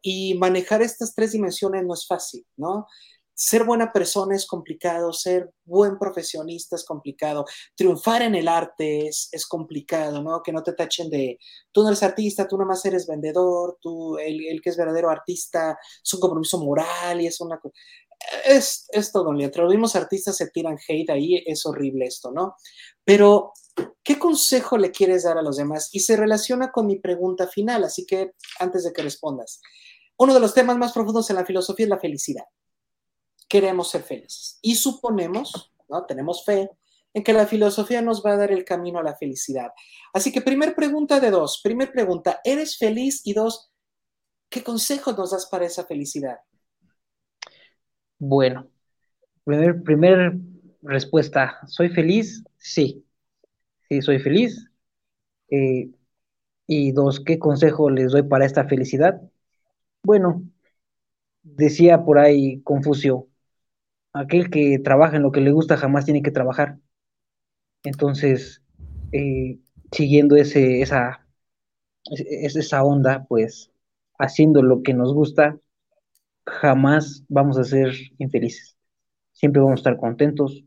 Y 0.00 0.34
manejar 0.34 0.82
estas 0.82 1.14
tres 1.14 1.32
dimensiones 1.32 1.84
no 1.84 1.94
es 1.94 2.06
fácil, 2.06 2.46
¿no? 2.56 2.86
Ser 3.40 3.62
buena 3.62 3.92
persona 3.92 4.34
es 4.34 4.46
complicado, 4.48 5.12
ser 5.12 5.52
buen 5.64 5.96
profesionista 5.96 6.74
es 6.74 6.84
complicado, 6.84 7.44
triunfar 7.76 8.22
en 8.22 8.34
el 8.34 8.48
arte 8.48 9.06
es, 9.06 9.46
complicado, 9.48 10.20
¿no? 10.20 10.42
Que 10.42 10.52
no 10.52 10.64
te 10.64 10.72
tachen 10.72 11.08
de, 11.08 11.38
tú 11.70 11.82
no 11.82 11.88
eres 11.88 12.02
artista, 12.02 12.48
tú 12.48 12.58
nada 12.58 12.74
eres 12.82 13.06
vendedor, 13.06 13.78
tú, 13.80 14.18
el, 14.18 14.60
que 14.60 14.70
es 14.70 14.76
verdadero 14.76 15.08
artista 15.08 15.78
es 16.04 16.14
un 16.14 16.20
compromiso 16.20 16.58
moral 16.58 17.20
y 17.20 17.28
es 17.28 17.40
una... 17.40 17.60
Es, 18.44 18.86
es 18.90 19.12
todo, 19.12 19.32
entre 19.40 19.62
los 19.62 19.70
mismos 19.70 19.94
artistas 19.94 20.36
se 20.36 20.50
tiran 20.50 20.76
hate 20.88 21.10
ahí, 21.10 21.40
es 21.46 21.64
horrible 21.64 22.06
esto, 22.06 22.32
¿no? 22.32 22.56
Pero 23.04 23.52
¿Qué 24.02 24.18
consejo 24.18 24.76
le 24.78 24.90
quieres 24.90 25.22
dar 25.22 25.38
a 25.38 25.42
los 25.42 25.58
demás? 25.58 25.90
Y 25.92 26.00
se 26.00 26.16
relaciona 26.16 26.72
con 26.72 26.86
mi 26.88 26.98
pregunta 26.98 27.46
final, 27.46 27.84
así 27.84 28.04
que 28.04 28.32
antes 28.58 28.82
de 28.82 28.92
que 28.92 29.02
respondas, 29.02 29.60
uno 30.16 30.34
de 30.34 30.40
los 30.40 30.52
temas 30.52 30.76
más 30.76 30.92
profundos 30.92 31.30
en 31.30 31.36
la 31.36 31.44
filosofía 31.44 31.86
es 31.86 31.90
la 31.90 32.00
felicidad. 32.00 32.44
Queremos 33.48 33.90
ser 33.90 34.02
felices 34.02 34.58
y 34.62 34.74
suponemos, 34.76 35.72
¿no? 35.88 36.04
Tenemos 36.04 36.44
fe 36.44 36.70
en 37.14 37.22
que 37.22 37.32
la 37.32 37.46
filosofía 37.46 38.02
nos 38.02 38.24
va 38.24 38.32
a 38.32 38.36
dar 38.36 38.52
el 38.52 38.64
camino 38.64 38.98
a 38.98 39.02
la 39.02 39.16
felicidad. 39.16 39.70
Así 40.12 40.30
que 40.32 40.42
primer 40.42 40.74
pregunta 40.74 41.20
de 41.20 41.30
dos, 41.30 41.60
primer 41.62 41.90
pregunta, 41.90 42.40
¿eres 42.44 42.76
feliz? 42.76 43.22
Y 43.24 43.32
dos, 43.32 43.72
¿qué 44.48 44.62
consejo 44.62 45.12
nos 45.12 45.30
das 45.30 45.46
para 45.46 45.66
esa 45.66 45.84
felicidad? 45.84 46.38
Bueno, 48.18 48.68
primer, 49.44 49.82
primer 49.82 50.36
respuesta, 50.82 51.58
¿soy 51.66 51.88
feliz? 51.88 52.44
Sí, 52.58 53.04
sí, 53.88 54.02
soy 54.02 54.18
feliz. 54.18 54.70
Eh, 55.50 55.90
y 56.66 56.92
dos, 56.92 57.20
¿qué 57.20 57.38
consejo 57.38 57.88
les 57.90 58.12
doy 58.12 58.22
para 58.22 58.44
esta 58.44 58.68
felicidad? 58.68 59.20
Bueno, 60.02 60.42
decía 61.42 62.04
por 62.04 62.18
ahí 62.18 62.60
Confucio, 62.62 63.28
aquel 64.12 64.50
que 64.50 64.78
trabaja 64.80 65.16
en 65.16 65.22
lo 65.22 65.32
que 65.32 65.40
le 65.40 65.52
gusta 65.52 65.76
jamás 65.76 66.04
tiene 66.04 66.22
que 66.22 66.30
trabajar. 66.30 66.78
Entonces, 67.84 68.62
eh, 69.12 69.58
siguiendo 69.92 70.36
ese, 70.36 70.82
esa, 70.82 71.26
esa 72.10 72.84
onda, 72.84 73.26
pues 73.28 73.70
haciendo 74.18 74.62
lo 74.62 74.82
que 74.82 74.94
nos 74.94 75.14
gusta, 75.14 75.58
jamás 76.46 77.24
vamos 77.28 77.58
a 77.58 77.64
ser 77.64 77.94
infelices. 78.18 78.76
Siempre 79.32 79.62
vamos 79.62 79.80
a 79.80 79.82
estar 79.82 79.98
contentos, 79.98 80.64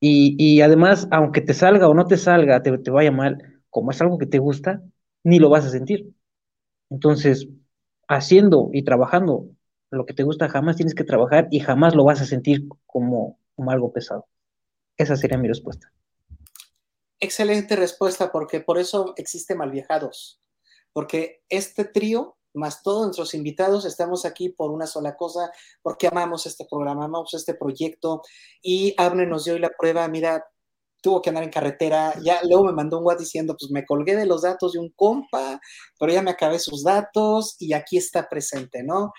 y, 0.00 0.60
además, 0.62 1.08
aunque 1.10 1.40
te 1.42 1.52
salga 1.54 1.88
o 1.88 1.94
no 1.94 2.06
te 2.06 2.16
salga, 2.16 2.62
te, 2.62 2.76
te 2.78 2.90
vaya 2.90 3.12
mal, 3.12 3.62
como 3.68 3.90
es 3.90 4.00
algo 4.00 4.18
que 4.18 4.26
te 4.26 4.38
gusta, 4.38 4.82
ni 5.24 5.38
lo 5.38 5.50
vas 5.50 5.66
a 5.66 5.70
sentir. 5.70 6.14
Entonces, 6.90 7.48
haciendo 8.08 8.70
y 8.72 8.84
trabajando 8.84 9.46
lo 9.90 10.06
que 10.06 10.14
te 10.14 10.22
gusta, 10.22 10.48
jamás 10.48 10.76
tienes 10.76 10.94
que 10.94 11.04
trabajar 11.04 11.48
y 11.50 11.60
jamás 11.60 11.94
lo 11.94 12.04
vas 12.04 12.20
a 12.20 12.26
sentir 12.26 12.68
como, 12.86 13.38
como 13.56 13.70
algo 13.70 13.92
pesado. 13.92 14.26
Esa 14.96 15.16
sería 15.16 15.38
mi 15.38 15.48
respuesta. 15.48 15.92
Excelente 17.18 17.76
respuesta, 17.76 18.32
porque 18.32 18.60
por 18.60 18.78
eso 18.78 19.12
existe 19.16 19.54
Malviajados, 19.54 20.40
porque 20.92 21.42
este 21.48 21.84
trío 21.84 22.36
más 22.54 22.82
todos 22.82 23.06
nuestros 23.06 23.34
invitados, 23.34 23.84
estamos 23.84 24.24
aquí 24.24 24.48
por 24.48 24.70
una 24.70 24.86
sola 24.86 25.16
cosa, 25.16 25.52
porque 25.82 26.08
amamos 26.08 26.46
este 26.46 26.66
programa, 26.68 27.04
amamos 27.04 27.34
este 27.34 27.54
proyecto. 27.54 28.22
Y 28.62 28.94
Abner 28.96 29.28
nos 29.28 29.44
dio 29.44 29.54
hoy 29.54 29.60
la 29.60 29.70
prueba, 29.70 30.06
mira, 30.08 30.44
tuvo 31.00 31.22
que 31.22 31.30
andar 31.30 31.44
en 31.44 31.50
carretera, 31.50 32.14
ya 32.22 32.40
luego 32.44 32.64
me 32.64 32.72
mandó 32.72 32.98
un 32.98 33.06
WhatsApp 33.06 33.20
diciendo, 33.20 33.56
pues 33.58 33.70
me 33.70 33.84
colgué 33.84 34.16
de 34.16 34.26
los 34.26 34.42
datos 34.42 34.72
de 34.72 34.78
un 34.78 34.90
compa, 34.90 35.60
pero 35.98 36.12
ya 36.12 36.22
me 36.22 36.30
acabé 36.30 36.58
sus 36.58 36.82
datos 36.82 37.56
y 37.58 37.72
aquí 37.72 37.96
está 37.96 38.28
presente, 38.28 38.82
¿no? 38.82 39.12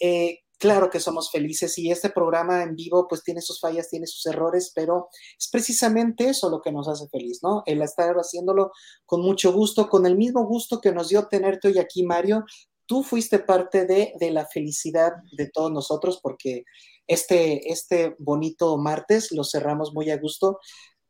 Eh, 0.00 0.40
claro 0.58 0.90
que 0.90 1.00
somos 1.00 1.30
felices 1.30 1.78
y 1.78 1.90
este 1.90 2.10
programa 2.10 2.62
en 2.62 2.74
vivo 2.74 3.06
pues 3.08 3.22
tiene 3.22 3.40
sus 3.40 3.60
fallas, 3.60 3.88
tiene 3.88 4.06
sus 4.06 4.26
errores, 4.26 4.72
pero 4.74 5.08
es 5.38 5.48
precisamente 5.50 6.28
eso 6.28 6.50
lo 6.50 6.60
que 6.60 6.72
nos 6.72 6.88
hace 6.88 7.08
feliz, 7.08 7.40
¿no? 7.42 7.62
El 7.66 7.82
estar 7.82 8.14
haciéndolo 8.16 8.72
con 9.06 9.22
mucho 9.22 9.52
gusto, 9.52 9.88
con 9.88 10.06
el 10.06 10.16
mismo 10.16 10.44
gusto 10.44 10.80
que 10.80 10.92
nos 10.92 11.08
dio 11.08 11.28
tenerte 11.28 11.68
hoy 11.68 11.78
aquí, 11.78 12.04
Mario, 12.04 12.44
tú 12.86 13.02
fuiste 13.02 13.38
parte 13.38 13.86
de, 13.86 14.14
la 14.32 14.46
felicidad 14.46 15.12
de 15.32 15.48
todos 15.48 15.70
nosotros 15.70 16.20
porque 16.22 16.64
este, 17.06 17.70
este 17.70 18.16
bonito 18.18 18.76
martes 18.78 19.30
lo 19.32 19.44
cerramos 19.44 19.92
muy 19.94 20.10
a 20.10 20.18
gusto 20.18 20.58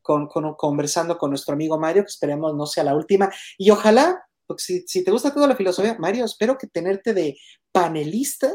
con, 0.09 0.54
conversando 0.56 1.18
con 1.18 1.30
nuestro 1.30 1.52
amigo 1.52 1.78
Mario, 1.78 2.02
que 2.02 2.09
esperemos 2.09 2.54
no 2.54 2.64
sea 2.64 2.82
la 2.82 2.96
última. 2.96 3.30
Y 3.59 3.70
ojalá, 3.70 4.24
porque 4.46 4.62
si, 4.86 5.04
te 5.04 5.11
gusta 5.11 5.34
toda 5.34 5.46
la 5.46 5.54
filosofía, 5.54 5.96
Mario, 5.98 6.24
espero 6.24 6.56
que 6.56 6.66
tenerte 6.66 7.12
de 7.12 7.36
panelista 7.70 8.50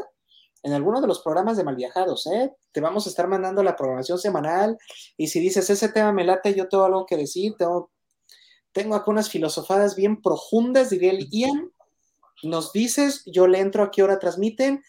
en 0.64 0.72
alguno 0.72 1.00
de 1.00 1.06
los 1.06 1.20
programas 1.20 1.56
de 1.56 1.62
Malviajados, 1.62 2.26
¿eh? 2.26 2.50
Te 2.72 2.80
vamos 2.80 3.06
a 3.06 3.10
estar 3.10 3.28
mandando 3.28 3.62
la 3.62 3.76
programación 3.76 4.18
semanal 4.18 4.76
y 5.16 5.28
si 5.28 5.38
dices, 5.38 5.70
ese 5.70 5.90
tema 5.90 6.10
me 6.12 6.24
late, 6.24 6.54
yo 6.54 6.66
tengo 6.68 6.84
algo 6.84 7.06
que 7.06 7.16
decir, 7.16 7.54
tengo, 7.56 7.92
tengo 8.72 8.96
algunas 8.96 9.28
filosofadas 9.28 9.94
bien 9.94 10.20
profundas, 10.22 10.90
diría 10.90 11.12
el 11.12 11.28
Ian, 11.30 11.70
nos 12.42 12.72
dices, 12.72 13.22
yo 13.26 13.46
le 13.46 13.60
entro 13.60 13.84
a 13.84 13.90
qué 13.90 14.02
hora 14.02 14.18
transmiten, 14.18 14.82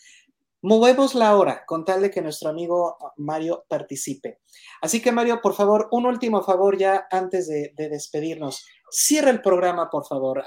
movemos 0.66 1.14
la 1.14 1.38
hora 1.38 1.64
con 1.68 1.86
tal 1.86 2.02
de 2.02 2.10
que 2.10 2.24
nuestro 2.24 2.50
amigo 2.50 2.98
Mario 3.18 3.66
participe. 3.70 4.40
Así 4.82 5.00
que 5.00 5.12
Mario, 5.12 5.40
por 5.40 5.54
favor, 5.54 5.88
un 5.92 6.08
último 6.08 6.42
favor 6.42 6.76
ya 6.76 7.06
antes 7.12 7.48
de, 7.48 7.72
despedirnos. 7.78 8.66
Cierra 8.90 9.30
el 9.30 9.44
programa, 9.44 9.92
por 9.92 10.08
favor. 10.08 10.44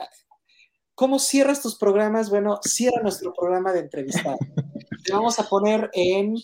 ¿Cómo 0.97 1.21
cierras 1.21 1.63
tus 1.63 1.79
programas? 1.79 2.31
Bueno, 2.31 2.59
cierra 2.63 3.01
nuestro 3.01 3.33
programa 3.33 3.73
de 3.73 3.81
entrevista. 3.81 4.37
Te 5.05 5.13
vamos 5.13 5.39
a 5.39 5.49
poner 5.49 5.89
en, 5.93 6.35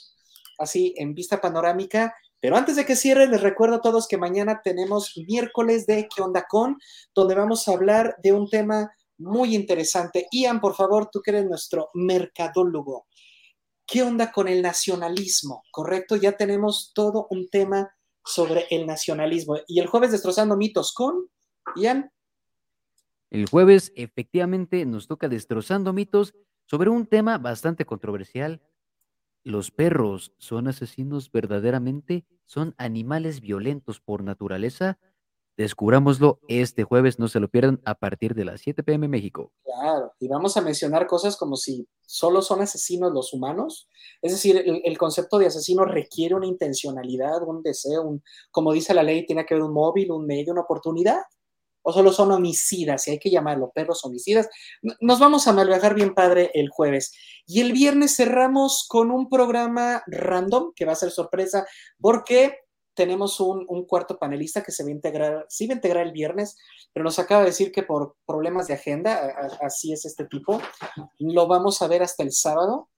así, 0.58 0.94
en 0.96 1.12
vista 1.12 1.40
panorámica. 1.40 2.14
Pero 2.38 2.56
antes 2.56 2.76
de 2.76 2.84
que 2.84 2.94
cierre, 2.94 3.26
les 3.26 3.40
recuerdo 3.40 3.76
a 3.76 3.80
todos 3.80 4.06
que 4.06 4.18
mañana 4.18 4.60
tenemos 4.62 5.14
miércoles 5.26 5.86
de 5.86 6.06
¿Qué 6.14 6.22
onda 6.22 6.46
con? 6.48 6.78
Donde 7.12 7.34
vamos 7.34 7.66
a 7.66 7.72
hablar 7.72 8.14
de 8.22 8.32
un 8.32 8.48
tema 8.48 8.92
muy 9.18 9.54
interesante. 9.54 10.28
Ian, 10.30 10.60
por 10.60 10.74
favor, 10.74 11.08
tú 11.10 11.20
que 11.20 11.32
eres 11.32 11.46
nuestro 11.46 11.90
mercadólogo. 11.94 13.06
¿Qué 13.86 14.02
onda 14.02 14.32
con 14.32 14.48
el 14.48 14.62
nacionalismo? 14.62 15.62
¿Correcto? 15.70 16.16
Ya 16.16 16.36
tenemos 16.36 16.92
todo 16.94 17.26
un 17.30 17.48
tema 17.48 17.94
sobre 18.24 18.66
el 18.70 18.86
nacionalismo. 18.86 19.56
Y 19.66 19.80
el 19.80 19.86
jueves 19.86 20.12
destrozando 20.12 20.56
mitos 20.56 20.92
con 20.92 21.28
Ian. 21.76 22.10
El 23.30 23.48
jueves 23.48 23.92
efectivamente 23.96 24.86
nos 24.86 25.06
toca 25.06 25.28
destrozando 25.28 25.92
mitos 25.92 26.34
sobre 26.66 26.88
un 26.88 27.06
tema 27.06 27.38
bastante 27.38 27.84
controversial. 27.84 28.62
¿Los 29.42 29.70
perros 29.70 30.32
son 30.38 30.68
asesinos 30.68 31.30
verdaderamente? 31.30 32.24
¿Son 32.46 32.74
animales 32.78 33.40
violentos 33.40 34.00
por 34.00 34.22
naturaleza? 34.22 34.98
Descubrámoslo 35.56 36.40
este 36.48 36.82
jueves, 36.82 37.20
no 37.20 37.28
se 37.28 37.38
lo 37.38 37.48
pierdan 37.48 37.80
a 37.84 37.94
partir 37.94 38.34
de 38.34 38.44
las 38.44 38.60
7 38.60 38.82
pm 38.82 39.06
México. 39.06 39.52
Claro, 39.62 40.12
y 40.18 40.26
vamos 40.26 40.56
a 40.56 40.60
mencionar 40.60 41.06
cosas 41.06 41.36
como 41.36 41.56
si 41.56 41.86
solo 42.06 42.42
son 42.42 42.60
asesinos 42.60 43.12
los 43.12 43.32
humanos. 43.32 43.88
Es 44.20 44.32
decir, 44.32 44.64
el, 44.66 44.98
concepto 44.98 45.38
de 45.38 45.46
asesino 45.46 45.84
requiere 45.84 46.34
una 46.34 46.46
intencionalidad, 46.46 47.42
un 47.46 47.62
deseo, 47.62 48.02
un, 48.02 48.22
como 48.50 48.72
dice 48.72 48.94
la 48.94 49.04
ley, 49.04 49.26
tiene 49.26 49.46
que 49.46 49.54
haber 49.54 49.64
un 49.64 49.74
móvil, 49.74 50.10
un 50.10 50.26
medio, 50.26 50.52
una 50.52 50.62
oportunidad. 50.62 51.22
O 51.82 51.92
solo 51.92 52.12
son 52.12 52.32
homicidas, 52.32 53.02
si 53.02 53.10
hay 53.12 53.18
que 53.18 53.30
llamarlo, 53.30 53.70
perros 53.72 54.04
homicidas. 54.04 54.48
Nos 55.00 55.18
vamos 55.20 55.46
a 55.46 55.52
malviajar 55.52 55.94
bien 55.94 56.14
padre 56.14 56.50
el 56.54 56.70
jueves. 56.70 57.12
Y 57.46 57.60
el 57.60 57.72
viernes 57.72 58.16
cerramos 58.16 58.86
con 58.88 59.10
un 59.10 59.28
programa 59.28 60.02
random, 60.06 60.72
que 60.74 60.86
va 60.86 60.92
a 60.92 60.96
ser 60.96 61.10
sorpresa, 61.10 61.66
porque 62.00 62.63
tenemos 62.94 63.40
un, 63.40 63.66
cuarto 63.86 64.18
panelista 64.18 64.62
que 64.62 64.72
se 64.72 64.82
va 64.82 64.88
a 64.88 64.92
integrar, 64.92 65.46
sí 65.48 65.66
va 65.66 65.74
a 65.74 65.76
integrar 65.76 66.06
el 66.06 66.12
viernes, 66.12 66.56
pero 66.92 67.04
nos 67.04 67.18
acaba 67.18 67.42
de 67.42 67.48
decir 67.48 67.72
que 67.72 67.82
por 67.82 68.16
problemas 68.26 68.68
de 68.68 68.74
agenda, 68.74 69.34
así 69.60 69.92
es 69.92 70.04
este 70.04 70.24
tipo, 70.24 70.60
lo 71.18 71.46
vamos 71.46 71.82
a 71.82 71.88
ver 71.88 72.02
hasta 72.02 72.22
el 72.22 72.32
sábado, 72.32 72.88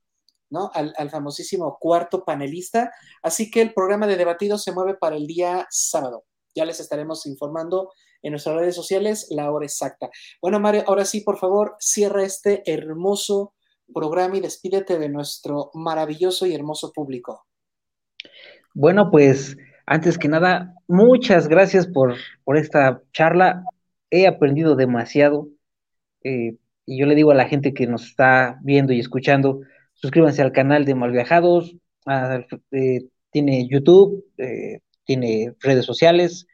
¿no? 0.51 0.71
Al, 0.75 1.11
famosísimo 1.11 1.79
cuarto 1.81 2.25
panelista. 2.25 2.93
Así 3.23 3.51
que 3.51 3.63
el 3.63 3.75
programa 3.75 4.07
de 4.07 4.17
debatido 4.17 4.59
se 4.59 4.73
mueve 4.73 4.95
para 4.95 5.17
el 5.17 5.27
día 5.27 5.67
sábado. 5.71 6.25
Ya 6.55 6.65
les 6.65 6.81
estaremos 6.81 7.27
informando 7.27 7.93
en 8.23 8.33
nuestras 8.33 8.57
redes 8.57 8.75
sociales 8.75 9.27
la 9.31 9.51
hora 9.51 9.67
exacta. 9.67 10.11
Bueno, 10.41 10.61
Mario, 10.61 10.85
ahora 10.87 11.05
sí, 11.05 11.21
por 11.21 11.39
favor, 11.39 11.77
cierra 11.79 12.23
este 12.23 12.63
hermoso 12.71 13.55
programa 13.93 14.37
y 14.37 14.41
despídete 14.41 14.99
de 14.99 15.09
nuestro 15.09 15.71
maravilloso 15.75 16.47
y 16.47 16.55
hermoso 16.55 16.93
público. 16.93 17.47
Bueno, 18.75 19.11
pues 19.11 19.57
antes 19.87 20.19
que 20.19 20.29
nada, 20.29 20.75
muchas 20.89 21.49
gracias 21.49 21.87
por, 21.87 22.17
esta 22.57 23.03
charla. 23.13 23.65
He 24.11 24.27
aprendido 24.27 24.77
demasiado. 24.77 25.49
Eh, 26.23 26.57
y 26.87 26.99
yo 26.99 27.07
le 27.07 27.15
digo 27.15 27.31
a 27.31 27.35
la 27.35 27.49
gente 27.49 27.75
que 27.75 27.87
nos 27.87 28.07
está 28.07 28.59
viendo 28.63 28.93
y 28.93 29.01
escuchando, 29.01 29.61
suscríbanse 29.95 30.43
al 30.43 30.53
canal 30.53 30.85
de 30.85 30.95
Malviajados, 30.95 31.77
eh, 32.71 33.09
tiene 33.31 33.69
YouTube, 33.69 34.25
eh, 34.39 34.81
tiene 35.05 35.55
redes 35.61 35.85
sociales. 35.85 36.47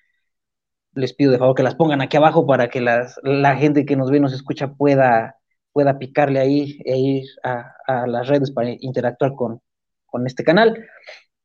Les 0.95 1.15
pido 1.15 1.33
de 1.33 1.39
favor 1.39 1.55
que 1.55 1.63
las 1.63 1.75
pongan 1.75 2.03
aquí 2.03 2.17
abajo 2.17 2.47
para 2.47 2.69
que 2.69 2.81
la 2.81 3.57
gente 3.57 3.85
que 3.87 3.97
nos 3.97 4.11
ve 4.11 4.19
y 4.19 4.21
nos 4.21 4.35
escucha 4.35 4.75
pueda, 4.75 5.37
pueda 5.73 5.99
picarle 5.99 6.39
ahí 6.41 6.79
e 6.85 6.99
ir 6.99 7.25
a, 7.43 8.07
las 8.07 8.29
redes 8.29 8.51
para 8.53 8.71
interactuar 8.81 9.35
con, 9.35 9.61
este 10.27 10.45
canal. 10.45 10.87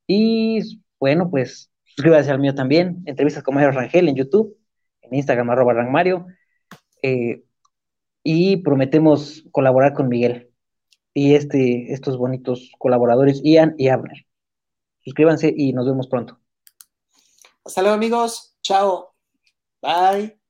Y 0.07 0.81
bueno, 0.99 1.29
pues 1.29 1.71
suscríbanse 1.97 2.29
al 2.29 2.39
mío 2.39 2.53
también, 2.53 3.01
entrevistas 3.07 3.43
con 3.43 3.55
Mario 3.55 3.71
Rangel 3.71 4.07
en 4.07 4.15
YouTube, 4.15 4.55
en 5.01 5.15
Instagram 5.15 5.49
arroba 5.49 5.73
Rangmario. 5.73 6.27
Eh, 7.01 7.43
y 8.23 8.57
prometemos 8.57 9.45
colaborar 9.51 9.93
con 9.93 10.07
Miguel 10.07 10.51
y 11.13 11.33
este, 11.33 11.91
estos 11.93 12.17
bonitos 12.17 12.71
colaboradores, 12.77 13.41
Ian 13.43 13.73
y 13.77 13.87
Abner. 13.87 14.27
Suscríbanse 15.03 15.51
y 15.55 15.73
nos 15.73 15.87
vemos 15.87 16.07
pronto. 16.07 16.39
Hasta 17.65 17.81
luego 17.81 17.95
amigos. 17.95 18.55
Chao. 18.61 19.15
Bye. 19.81 20.46